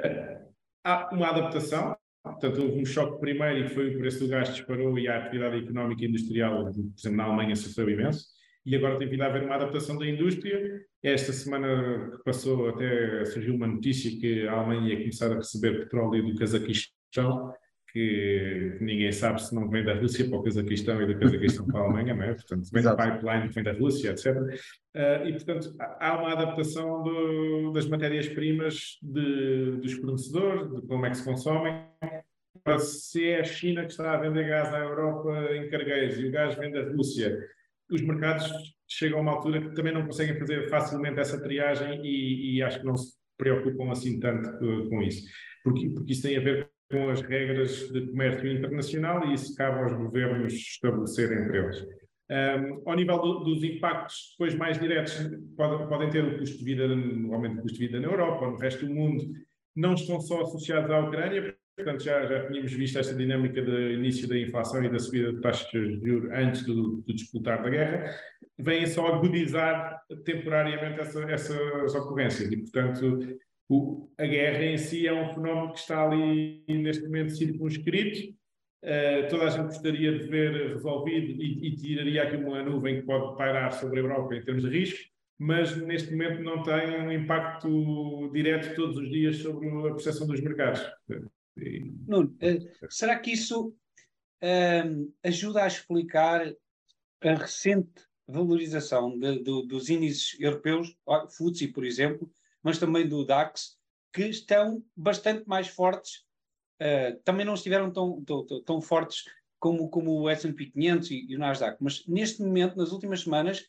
uh, 0.05 0.53
há 0.83 1.15
uma 1.15 1.29
adaptação, 1.29 1.97
Portanto, 2.25 2.63
houve 2.63 2.81
um 2.81 2.85
choque 2.85 3.21
primeiro 3.21 3.59
e 3.59 3.63
que 3.69 3.75
foi 3.75 3.95
o 3.95 3.99
preço 3.99 4.21
do 4.21 4.29
gás 4.29 4.53
disparou 4.53 4.97
e 4.97 5.09
a 5.09 5.19
atividade 5.19 5.59
económica 5.59 6.05
e 6.05 6.09
industrial, 6.09 6.65
por 6.65 6.71
exemplo, 6.71 7.17
na 7.17 7.25
Alemanha 7.25 7.57
sofreu 7.57 7.91
imenso. 7.91 8.27
E 8.65 8.77
agora 8.77 8.97
tem 8.97 9.09
vindo 9.09 9.23
a 9.23 9.27
haver 9.27 9.43
uma 9.43 9.57
adaptação 9.57 9.99
da 9.99 10.07
indústria. 10.07 10.81
Esta 11.03 11.33
semana 11.33 12.11
que 12.11 12.23
passou 12.25 12.69
até 12.69 13.25
surgiu 13.25 13.57
uma 13.57 13.67
notícia 13.67 14.11
que 14.21 14.47
a 14.47 14.53
Alemanha 14.53 14.95
ia 14.95 14.99
começar 14.99 15.33
a 15.33 15.37
receber 15.37 15.81
petróleo 15.81 16.25
do 16.25 16.37
Cazaquistão 16.37 17.53
que 17.93 18.79
ninguém 18.81 19.13
sabe 19.13 19.43
se 19.43 19.55
não 19.55 19.69
vem 19.69 19.85
da 19.85 19.95
Rússia 19.95 20.27
para 20.27 20.39
o 20.39 20.43
Cazaquistão 20.43 21.03
e 21.03 21.07
do 21.07 21.19
Cazaquistão 21.19 21.67
para 21.67 21.81
a 21.81 21.85
Alemanha, 21.85 22.15
não 22.15 22.25
é? 22.25 22.35
Portanto, 22.35 22.69
vem 22.73 22.83
da 22.83 22.97
pipeline 22.97 23.49
vem 23.49 23.65
da 23.65 23.73
Rússia, 23.73 24.11
etc. 24.11 24.37
Uh, 24.37 25.27
e, 25.27 25.33
portanto, 25.33 25.75
há 25.79 26.19
uma 26.19 26.33
adaptação 26.33 27.03
do, 27.03 27.73
das 27.73 27.87
matérias-primas 27.87 28.99
dos 29.03 29.93
fornecedores, 29.95 30.71
de 30.71 30.87
como 30.87 31.05
é 31.05 31.11
que 31.11 31.19
se 31.19 31.25
consomem. 31.25 31.85
Se 32.79 33.29
é 33.29 33.41
a 33.41 33.45
China 33.45 33.85
que 33.85 33.91
está 33.91 34.13
a 34.13 34.19
vender 34.19 34.49
gás 34.49 34.73
à 34.73 34.79
Europa 34.79 35.49
em 35.53 35.69
cargueiros 35.69 36.19
e 36.19 36.27
o 36.27 36.31
gás 36.31 36.55
vem 36.55 36.71
da 36.71 36.83
Rússia, 36.83 37.39
os 37.91 38.01
mercados 38.01 38.51
chegam 38.89 39.19
a 39.19 39.23
uma 39.23 39.33
altura 39.33 39.61
que 39.61 39.75
também 39.75 39.93
não 39.93 40.07
conseguem 40.07 40.39
fazer 40.39 40.69
facilmente 40.71 41.19
essa 41.19 41.43
triagem 41.43 42.01
e, 42.05 42.57
e 42.57 42.63
acho 42.63 42.81
que 42.81 42.87
não 42.87 42.97
se 42.97 43.15
preocupam 43.37 43.91
assim 43.91 44.19
tanto 44.21 44.51
com 44.89 45.03
isso. 45.03 45.27
Porque, 45.65 45.91
porque 45.91 46.13
isso 46.13 46.23
tem 46.23 46.37
a 46.37 46.41
ver 46.41 46.72
com 46.93 47.09
as 47.09 47.23
regras 47.23 47.91
de 47.91 48.07
comércio 48.07 48.53
internacional 48.53 49.27
e 49.27 49.33
isso 49.33 49.57
cabe 49.57 49.81
aos 49.81 49.95
governos 49.95 50.53
estabelecerem 50.53 51.39
entre 51.39 51.59
eles. 51.59 51.87
Um, 52.31 52.83
ao 52.89 52.95
nível 52.95 53.19
do, 53.19 53.39
dos 53.41 53.65
impactos 53.65 54.31
depois 54.33 54.55
mais 54.55 54.79
diretos, 54.79 55.15
pode, 55.57 55.89
podem 55.89 56.11
ter 56.11 56.23
o 56.23 56.39
custo 56.39 56.59
de 56.59 56.65
vida, 56.65 56.87
o 56.87 57.35
aumento 57.35 57.57
do 57.57 57.63
custo 57.63 57.79
de 57.79 57.87
vida 57.87 57.99
na 57.99 58.07
Europa 58.07 58.47
no 58.47 58.57
resto 58.59 58.87
do 58.87 58.95
mundo, 58.95 59.25
não 59.75 59.95
estão 59.95 60.21
só 60.21 60.43
associados 60.43 60.91
à 60.91 61.01
Ucrânia, 61.01 61.57
portanto 61.77 62.03
já, 62.03 62.27
já 62.27 62.47
tínhamos 62.47 62.73
visto 62.73 62.99
esta 62.99 63.15
dinâmica 63.15 63.63
do 63.63 63.91
início 63.91 64.29
da 64.29 64.39
inflação 64.39 64.85
e 64.85 64.91
da 64.91 64.99
subida 64.99 65.33
de 65.33 65.41
taxas 65.41 65.71
de 65.71 66.07
juros 66.07 66.31
antes 66.33 66.63
do, 66.65 66.99
do 66.99 67.15
disputar 67.15 67.63
da 67.63 67.71
guerra, 67.71 68.15
vêm 68.59 68.87
só 68.87 69.07
agudizar 69.15 70.03
temporariamente 70.25 71.01
essa, 71.01 71.23
essas 71.25 71.95
ocorrências 71.95 72.53
e, 72.53 72.57
portanto, 72.59 73.39
o, 73.73 74.11
a 74.19 74.27
guerra 74.27 74.65
em 74.65 74.77
si 74.77 75.07
é 75.07 75.13
um 75.13 75.33
fenómeno 75.33 75.73
que 75.73 75.79
está 75.79 76.05
ali 76.05 76.63
neste 76.69 77.05
momento 77.05 77.35
circunscrito. 77.35 78.35
Uh, 78.85 79.29
toda 79.31 79.45
a 79.45 79.51
gente 79.51 79.67
gostaria 79.67 80.19
de 80.19 80.27
ver 80.27 80.75
resolvido 80.75 81.41
e, 81.41 81.69
e, 81.69 81.77
tiraria 81.77 82.25
aqui 82.25 82.37
uma 82.37 82.63
nuvem 82.63 82.97
que 82.97 83.07
pode 83.07 83.37
pairar 83.39 83.73
sobre 83.73 84.01
a 84.01 84.03
Europa 84.03 84.35
em 84.35 84.43
termos 84.43 84.65
de 84.65 84.71
risco, 84.71 85.09
mas 85.39 85.75
neste 85.77 86.11
momento 86.11 86.43
não 86.43 86.63
tem 86.65 87.01
um 87.01 87.13
impacto 87.13 88.31
direto 88.33 88.75
todos 88.75 88.97
os 88.99 89.09
dias 89.09 89.37
sobre 89.37 89.69
a 89.69 89.93
percepção 89.93 90.27
dos 90.27 90.41
mercados. 90.41 90.83
E... 91.57 91.93
Nuno, 92.09 92.37
uh, 92.43 92.87
será 92.91 93.19
que 93.21 93.31
isso 93.31 93.69
uh, 93.69 95.15
ajuda 95.23 95.63
a 95.63 95.69
explicar 95.69 96.53
a 97.23 97.35
recente 97.35 98.03
valorização 98.27 99.17
de, 99.17 99.39
de, 99.39 99.67
dos 99.67 99.89
índices 99.89 100.39
europeus, 100.41 100.97
FTSE, 101.31 101.69
por 101.69 101.85
exemplo, 101.85 102.29
mas 102.63 102.79
também 102.79 103.09
do 103.09 103.25
DAX, 103.25 103.77
que 104.13 104.25
estão 104.25 104.83
bastante 104.97 105.47
mais 105.47 105.69
fortes, 105.69 106.25
uh, 106.81 107.19
também 107.25 107.47
não 107.47 107.55
estiveram 107.55 107.91
tão, 107.91 108.23
tão, 108.25 108.47
tão 108.65 108.81
fortes 108.81 109.25
como, 109.59 109.89
como 109.89 110.21
o 110.21 110.29
S&P 110.29 110.67
500 110.67 111.11
e, 111.11 111.27
e, 111.29 111.37
o 111.37 111.39
Nasdaq, 111.39 111.77
mas 111.81 112.07
neste 112.07 112.43
momento, 112.43 112.77
nas 112.77 112.93
últimas 112.93 113.23
semanas, 113.23 113.61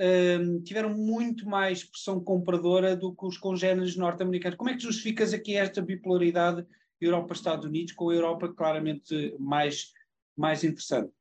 uh, 0.00 0.60
tiveram 0.62 0.90
muito 0.90 1.48
mais 1.48 1.84
pressão 1.84 2.22
compradora 2.22 2.96
do 2.96 3.14
que 3.14 3.26
os 3.26 3.38
congêneres 3.38 3.96
norte-americanos. 3.96 4.56
Como 4.56 4.70
é 4.70 4.74
que 4.74 4.82
justificas 4.82 5.32
aqui 5.32 5.56
esta 5.56 5.80
bipolaridade 5.80 6.66
Europa-Estados 7.00 7.66
Unidos 7.66 7.92
com 7.92 8.10
a 8.10 8.14
Europa 8.14 8.52
claramente 8.52 9.34
mais, 9.38 9.92
mais 10.36 10.64
interessante? 10.64 11.12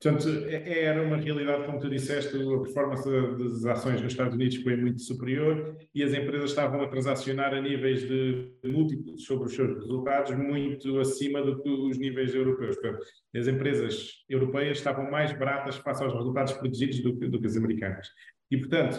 Portanto, 0.00 0.28
é, 0.46 0.56
é, 0.56 0.84
era 0.84 1.02
uma 1.02 1.16
realidade, 1.16 1.64
como 1.64 1.78
tu 1.78 1.88
disseste, 1.88 2.36
a 2.36 2.60
performance 2.60 3.08
das 3.38 3.64
ações 3.64 4.02
nos 4.02 4.12
Estados 4.12 4.34
Unidos 4.34 4.56
foi 4.56 4.76
muito 4.76 5.00
superior 5.00 5.76
e 5.94 6.02
as 6.02 6.12
empresas 6.12 6.50
estavam 6.50 6.82
a 6.82 6.88
transacionar 6.88 7.54
a 7.54 7.60
níveis 7.60 8.06
de 8.06 8.52
múltiplos 8.64 9.24
sobre 9.24 9.46
os 9.46 9.54
seus 9.54 9.74
resultados 9.74 10.36
muito 10.36 11.00
acima 11.00 11.42
do 11.42 11.62
que 11.62 11.70
os 11.70 11.98
níveis 11.98 12.34
europeus. 12.34 12.76
Portanto, 12.76 13.04
as 13.34 13.46
empresas 13.46 14.24
europeias 14.28 14.78
estavam 14.78 15.10
mais 15.10 15.32
baratas 15.32 15.76
face 15.76 16.04
aos 16.04 16.12
resultados 16.12 16.52
produzidos 16.52 17.00
do 17.00 17.18
que, 17.18 17.28
do 17.28 17.40
que 17.40 17.46
as 17.46 17.56
americanas. 17.56 18.08
E, 18.50 18.58
portanto, 18.58 18.98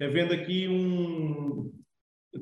havendo 0.00 0.34
aqui 0.34 0.68
um, 0.68 1.72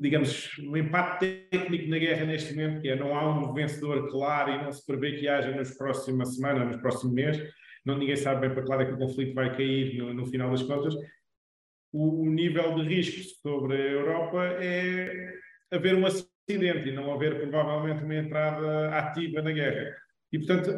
digamos, 0.01 0.49
um 0.59 0.75
empate 0.75 1.47
técnico 1.49 1.89
na 1.89 1.97
guerra 1.97 2.25
neste 2.25 2.53
momento, 2.53 2.81
que 2.81 2.89
é 2.89 2.95
não 2.97 3.17
há 3.17 3.39
um 3.39 3.53
vencedor 3.53 4.09
claro 4.11 4.51
e 4.51 4.63
não 4.63 4.71
se 4.71 4.85
prevê 4.85 5.13
que 5.13 5.29
haja 5.29 5.55
nas 5.55 5.77
próximas 5.77 6.35
semanas, 6.35 6.67
nos 6.67 6.81
próximos 6.81 7.13
meses, 7.13 7.41
não, 7.85 7.97
ninguém 7.97 8.15
sabe 8.15 8.41
bem 8.41 8.53
para 8.53 8.63
que 8.63 8.69
lado 8.69 8.81
é 8.81 8.85
que 8.85 8.93
o 8.93 8.97
conflito 8.97 9.35
vai 9.35 9.55
cair 9.55 9.97
no, 9.97 10.13
no 10.13 10.25
final 10.25 10.49
das 10.49 10.63
contas. 10.63 10.95
O, 11.93 12.23
o, 12.23 12.29
nível 12.29 12.75
de 12.75 12.81
risco 12.81 13.39
sobre 13.41 13.75
a 13.75 13.91
Europa 13.91 14.43
é 14.59 15.33
haver 15.71 15.95
um 15.95 16.05
acidente 16.05 16.89
e 16.89 16.91
não 16.91 17.13
haver 17.13 17.39
provavelmente 17.39 18.03
uma 18.03 18.15
entrada 18.15 18.89
ativa 18.89 19.41
na 19.41 19.51
guerra. 19.51 19.95
E, 20.31 20.39
portanto, 20.39 20.71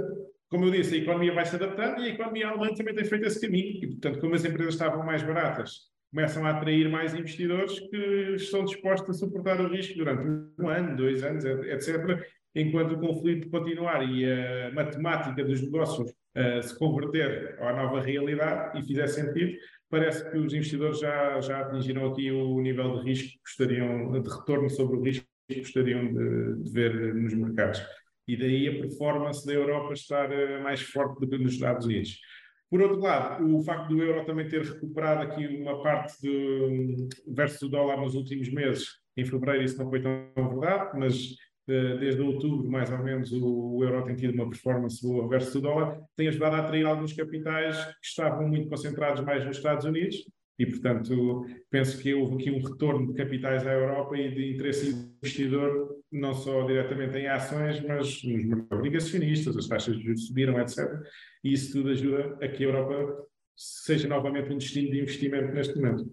como 0.49 0.65
eu 0.65 0.71
disse, 0.71 0.95
a 0.95 0.97
economia 0.99 1.33
vai 1.33 1.45
se 1.45 1.55
adaptando 1.55 2.01
e 2.01 2.05
a 2.05 2.13
economia 2.13 2.49
alemã 2.49 2.73
também 2.73 2.93
tem 2.93 3.05
feito 3.05 3.25
esse 3.25 3.39
caminho. 3.39 3.83
E, 3.83 3.87
portanto, 3.87 4.19
como 4.19 4.35
as 4.35 4.45
empresas 4.45 4.73
estavam 4.73 5.05
mais 5.05 5.23
baratas, 5.23 5.71
começam 6.11 6.45
a 6.45 6.51
atrair 6.51 6.89
mais 6.89 7.13
investidores 7.13 7.79
que 7.79 8.35
estão 8.35 8.65
dispostos 8.65 9.15
a 9.15 9.19
suportar 9.19 9.59
o 9.61 9.69
risco 9.69 9.97
durante 9.97 10.23
um 10.59 10.67
ano, 10.67 10.97
dois 10.97 11.23
anos, 11.23 11.45
etc., 11.45 12.21
enquanto 12.53 12.93
o 12.93 12.99
conflito 12.99 13.49
continuar 13.49 14.03
e 14.09 14.25
a 14.25 14.71
matemática 14.73 15.43
dos 15.43 15.61
negócios 15.61 16.11
uh, 16.37 16.63
se 16.63 16.77
converter 16.77 17.57
à 17.61 17.73
nova 17.73 18.01
realidade 18.01 18.79
e 18.79 18.83
fizer 18.83 19.07
sentido, 19.07 19.57
parece 19.89 20.29
que 20.29 20.37
os 20.37 20.53
investidores 20.53 20.99
já, 20.99 21.39
já 21.41 21.61
atingiram 21.61 22.07
aqui 22.07 22.31
o 22.31 22.59
nível 22.61 22.99
de 22.99 23.09
risco 23.09 23.29
que 23.29 23.39
gostariam, 23.45 24.11
de 24.11 24.29
retorno 24.29 24.69
sobre 24.69 24.97
o 24.97 25.01
risco 25.01 25.25
que 25.49 25.59
gostariam 25.59 26.13
de, 26.13 26.63
de 26.63 26.71
ver 26.71 27.13
nos 27.15 27.33
mercados. 27.33 27.81
E 28.27 28.35
daí 28.35 28.67
a 28.67 28.81
performance 28.81 29.45
da 29.45 29.53
Europa 29.53 29.93
estar 29.93 30.29
uh, 30.29 30.63
mais 30.63 30.81
forte 30.81 31.19
do 31.19 31.27
que 31.27 31.37
nos 31.37 31.53
Estados 31.53 31.85
Unidos. 31.85 32.19
Por 32.69 32.81
outro 32.81 32.99
lado, 32.99 33.55
o 33.55 33.63
facto 33.63 33.87
do 33.87 34.03
euro 34.03 34.25
também 34.25 34.47
ter 34.47 34.61
recuperado 34.61 35.21
aqui 35.21 35.47
uma 35.47 35.81
parte 35.81 36.21
do, 36.21 37.07
versus 37.33 37.61
o 37.61 37.69
dólar 37.69 37.97
nos 37.97 38.13
últimos 38.13 38.49
meses, 38.51 38.87
em 39.15 39.25
fevereiro 39.25 39.63
isso 39.63 39.77
não 39.77 39.89
foi 39.89 40.01
tão 40.01 40.31
verdade, 40.35 40.99
mas 40.99 41.15
desde 41.67 42.21
outubro, 42.21 42.69
mais 42.69 42.89
ou 42.89 42.99
menos, 42.99 43.31
o, 43.33 43.83
euro 43.83 44.05
tem 44.05 44.15
tido 44.15 44.33
uma 44.33 44.49
performance 44.49 45.01
boa 45.01 45.27
versus 45.27 45.55
o 45.55 45.61
dólar, 45.61 46.01
tem 46.15 46.29
ajudado 46.29 46.55
a 46.55 46.59
atrair 46.59 46.85
alguns 46.85 47.11
capitais 47.13 47.75
que 47.85 48.07
estavam 48.07 48.47
muito 48.47 48.69
concentrados 48.69 49.23
mais 49.23 49.45
nos 49.45 49.57
Estados 49.57 49.85
Unidos 49.85 50.25
e, 50.57 50.65
portanto, 50.65 51.45
penso 51.69 52.01
que 52.01 52.13
houve 52.13 52.35
aqui 52.35 52.51
um 52.51 52.63
retorno 52.63 53.07
de 53.07 53.13
capitais 53.13 53.67
à 53.67 53.73
Europa 53.73 54.17
e 54.17 54.33
de 54.33 54.53
interesse 54.53 54.89
investidor, 55.21 55.97
não 56.11 56.33
só 56.33 56.65
diretamente 56.65 57.17
em 57.17 57.27
ações, 57.27 57.79
mas 57.81 58.23
nos 58.23 58.65
obrigacionistas, 58.71 59.55
as 59.55 59.67
taxas 59.67 59.97
de 59.97 60.03
juros 60.03 60.25
subiram, 60.25 60.59
etc. 60.59 60.89
E 61.43 61.53
isso 61.53 61.73
tudo 61.73 61.89
ajuda 61.89 62.37
a 62.41 62.47
que 62.47 62.63
a 62.63 62.67
Europa 62.67 63.27
seja 63.55 64.07
novamente 64.07 64.51
um 64.51 64.57
destino 64.57 64.89
de 64.89 65.01
investimento 65.01 65.53
neste 65.53 65.75
momento. 65.75 66.11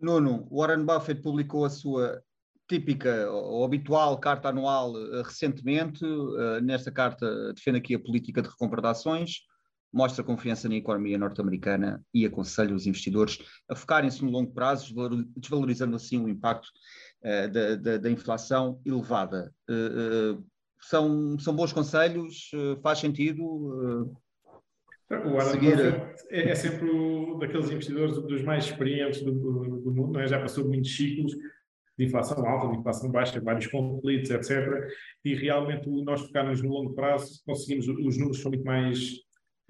Nuno, 0.00 0.48
Warren 0.50 0.84
Buffett 0.84 1.20
publicou 1.20 1.64
a 1.64 1.70
sua 1.70 2.22
típica 2.68 3.30
ou 3.30 3.64
habitual 3.64 4.18
carta 4.18 4.48
anual 4.48 4.92
uh, 4.92 5.22
recentemente. 5.22 6.04
Uh, 6.04 6.60
nesta 6.62 6.90
carta 6.90 7.52
defende 7.52 7.78
aqui 7.78 7.94
a 7.94 8.00
política 8.00 8.42
de 8.42 8.48
recompra 8.48 8.80
de 8.80 8.88
ações, 8.88 9.40
mostra 9.92 10.24
confiança 10.24 10.68
na 10.68 10.76
economia 10.76 11.18
norte-americana 11.18 12.02
e 12.12 12.24
aconselha 12.24 12.74
os 12.74 12.86
investidores 12.86 13.38
a 13.68 13.74
focarem-se 13.74 14.24
no 14.24 14.30
longo 14.30 14.52
prazo, 14.52 14.94
desvalorizando 15.36 15.96
assim 15.96 16.18
o 16.18 16.28
impacto 16.28 16.68
uh, 17.24 17.50
da, 17.50 17.76
da, 17.76 17.98
da, 17.98 18.10
inflação 18.10 18.80
elevada. 18.84 19.52
são, 20.80 21.38
são 21.38 21.54
bons 21.54 21.72
conselhos? 21.72 22.50
faz 22.82 22.98
sentido? 22.98 24.12
O 25.10 25.34
Warren 25.34 25.52
seguir... 25.52 25.78
é, 26.30 26.50
é, 26.50 26.54
sempre 26.54 26.88
o, 26.88 27.36
daqueles 27.38 27.70
investidores 27.70 28.16
dos 28.16 28.42
mais 28.42 28.64
experientes 28.64 29.22
do, 29.22 29.32
do, 29.32 29.80
do 29.82 29.92
mundo, 29.92 30.18
é? 30.18 30.26
já 30.26 30.40
passou 30.40 30.66
muitos 30.66 30.96
ciclos, 30.96 31.34
de 31.98 32.04
inflação 32.04 32.46
alta, 32.46 32.72
de 32.72 32.78
inflação 32.78 33.10
baixa, 33.10 33.40
vários 33.40 33.66
conflitos, 33.66 34.30
etc. 34.30 34.88
E 35.24 35.34
realmente 35.34 35.88
nós 35.88 36.20
focarmos 36.22 36.62
no 36.62 36.70
longo 36.70 36.94
prazo, 36.94 37.42
conseguimos, 37.46 37.88
os 37.88 38.18
números 38.18 38.40
são 38.40 38.50
muito 38.50 38.64
mais 38.64 39.10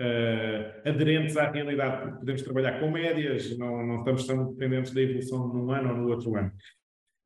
uh, 0.01 0.89
aderentes 0.89 1.37
à 1.37 1.51
realidade. 1.51 2.19
Podemos 2.19 2.43
trabalhar 2.43 2.81
com 2.81 2.91
médias, 2.91 3.57
não, 3.59 3.87
não 3.87 3.99
estamos 3.99 4.27
tão 4.27 4.53
dependentes 4.53 4.93
da 4.93 5.03
evolução 5.03 5.49
num 5.49 5.71
ano 5.71 5.91
ou 5.91 5.97
no 5.97 6.09
outro 6.09 6.35
ano. 6.37 6.53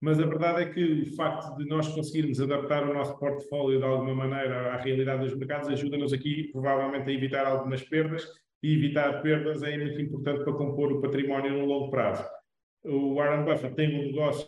Mas 0.01 0.21
a 0.21 0.27
verdade 0.27 0.63
é 0.63 0.73
que 0.73 1.03
o 1.03 1.17
facto 1.17 1.57
de 1.57 1.67
nós 1.67 1.89
conseguirmos 1.89 2.41
adaptar 2.41 2.89
o 2.89 2.95
nosso 2.95 3.19
portfólio 3.19 3.79
de 3.79 3.85
alguma 3.85 4.15
maneira 4.15 4.73
à 4.75 4.77
realidade 4.77 5.25
dos 5.25 5.37
mercados 5.37 5.69
ajuda-nos 5.69 6.13
aqui, 6.13 6.51
provavelmente, 6.53 7.11
a 7.11 7.13
evitar 7.13 7.47
algumas 7.47 7.83
perdas. 7.83 8.25
E 8.63 8.75
evitar 8.75 9.23
perdas 9.23 9.63
é 9.63 9.77
muito 9.77 10.01
importante 10.01 10.45
para 10.45 10.53
compor 10.53 10.93
o 10.93 11.01
património 11.01 11.53
no 11.53 11.65
longo 11.65 11.91
prazo. 11.91 12.25
O 12.85 13.15
Warren 13.15 13.45
Buffett 13.45 13.75
tem 13.75 13.89
um 13.89 14.07
negócio 14.07 14.48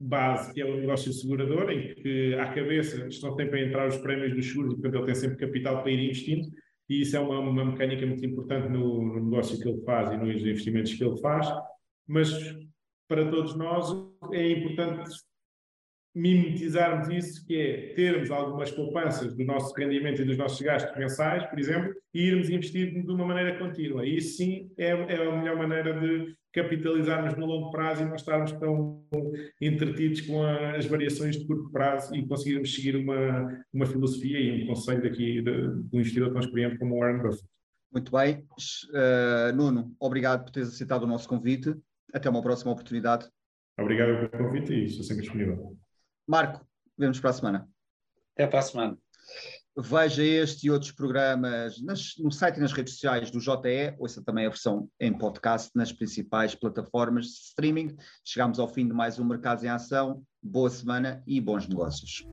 base, 0.00 0.52
que 0.54 0.60
é 0.60 0.64
o 0.64 0.80
negócio 0.80 1.12
segurador, 1.12 1.70
em 1.70 1.94
que 1.94 2.34
à 2.34 2.52
cabeça 2.52 3.06
estão 3.06 3.36
sempre 3.36 3.60
a 3.60 3.66
entrar 3.66 3.88
os 3.88 3.98
prémios 3.98 4.34
dos 4.34 4.46
seguros 4.46 4.72
e, 4.72 4.76
portanto, 4.76 4.96
ele 4.96 5.06
tem 5.06 5.14
sempre 5.14 5.36
capital 5.36 5.82
para 5.82 5.92
ir 5.92 6.04
investindo, 6.04 6.48
e 6.88 7.02
isso 7.02 7.16
é 7.16 7.20
uma, 7.20 7.38
uma 7.38 7.64
mecânica 7.64 8.06
muito 8.06 8.24
importante 8.24 8.68
no, 8.68 9.02
no, 9.02 9.24
negócio 9.24 9.60
que 9.60 9.68
ele 9.68 9.80
faz 9.82 10.10
e 10.10 10.16
nos 10.16 10.40
investimentos 10.40 10.94
que 10.94 11.04
ele 11.04 11.20
faz, 11.20 11.46
mas 12.08 12.30
para 13.06 13.30
todos 13.30 13.56
nós 13.56 13.88
é 14.32 14.52
importante 14.52 15.10
mimetizarmos 16.14 17.08
isso, 17.08 17.46
que 17.46 17.56
é 17.56 17.94
termos 17.94 18.30
algumas 18.30 18.70
poupanças 18.70 19.34
do 19.34 19.44
nosso 19.44 19.72
rendimento 19.74 20.22
e 20.22 20.24
dos 20.24 20.36
nossos 20.36 20.60
gastos 20.60 20.96
mensais, 20.96 21.44
por 21.46 21.58
exemplo, 21.58 21.94
e 22.12 22.22
irmos 22.26 22.50
investir 22.50 22.92
de 22.92 23.12
uma 23.12 23.24
maneira 23.24 23.58
contínua. 23.58 24.04
E 24.04 24.16
isso 24.16 24.36
sim 24.36 24.70
é, 24.76 24.88
é 24.88 25.28
a 25.28 25.36
melhor 25.36 25.56
maneira 25.56 25.98
de 26.00 26.34
capitalizarmos 26.52 27.36
no 27.36 27.46
longo 27.46 27.70
prazo 27.70 28.02
e 28.02 28.06
não 28.06 28.16
estarmos 28.16 28.50
tão 28.52 29.04
entretidos 29.60 30.20
com 30.22 30.42
a, 30.42 30.76
as 30.76 30.86
variações 30.86 31.38
de 31.38 31.46
curto 31.46 31.70
prazo 31.70 32.14
e 32.14 32.26
conseguirmos 32.26 32.74
seguir 32.74 32.96
uma, 32.96 33.64
uma 33.72 33.86
filosofia 33.86 34.38
e 34.40 34.64
um 34.64 34.66
conselho 34.66 35.02
daqui 35.02 35.40
de, 35.40 35.42
de 35.42 35.96
um 35.96 36.00
investidor 36.00 36.32
tão 36.32 36.40
experiente 36.40 36.78
como 36.78 36.96
o 36.96 36.98
Warren 36.98 37.22
Buffett. 37.22 37.48
Muito 37.92 38.12
bem. 38.12 38.44
Uh, 38.92 39.54
Nuno, 39.54 39.94
obrigado 39.98 40.44
por 40.44 40.50
teres 40.50 40.70
aceitado 40.70 41.04
o 41.04 41.06
nosso 41.06 41.28
convite. 41.28 41.74
Até 42.12 42.28
uma 42.28 42.42
próxima 42.42 42.72
oportunidade. 42.72 43.28
Obrigado 43.78 44.28
pelo 44.28 44.44
convite 44.44 44.72
e 44.72 44.84
estou 44.84 45.04
sempre 45.04 45.22
disponível. 45.22 45.76
Marco, 46.30 46.64
vemos 46.96 47.18
para 47.18 47.30
a 47.30 47.32
semana. 47.32 47.68
Até 48.36 48.46
para 48.46 48.60
a 48.60 48.62
semana. 48.62 48.96
Veja 49.76 50.22
este 50.22 50.68
e 50.68 50.70
outros 50.70 50.92
programas 50.92 51.82
nas, 51.82 52.14
no 52.20 52.30
site 52.30 52.58
e 52.58 52.60
nas 52.60 52.70
redes 52.72 52.92
sociais 52.92 53.32
do 53.32 53.40
JE, 53.40 53.96
ouça 53.98 54.22
também 54.22 54.46
a 54.46 54.48
versão 54.48 54.88
em 55.00 55.12
podcast 55.12 55.72
nas 55.74 55.92
principais 55.92 56.54
plataformas 56.54 57.26
de 57.26 57.32
streaming. 57.32 57.96
Chegamos 58.24 58.60
ao 58.60 58.68
fim 58.68 58.86
de 58.86 58.92
mais 58.92 59.18
um 59.18 59.24
Mercados 59.24 59.64
em 59.64 59.68
Ação. 59.70 60.22
Boa 60.40 60.70
semana 60.70 61.20
e 61.26 61.40
bons 61.40 61.66
negócios. 61.66 62.24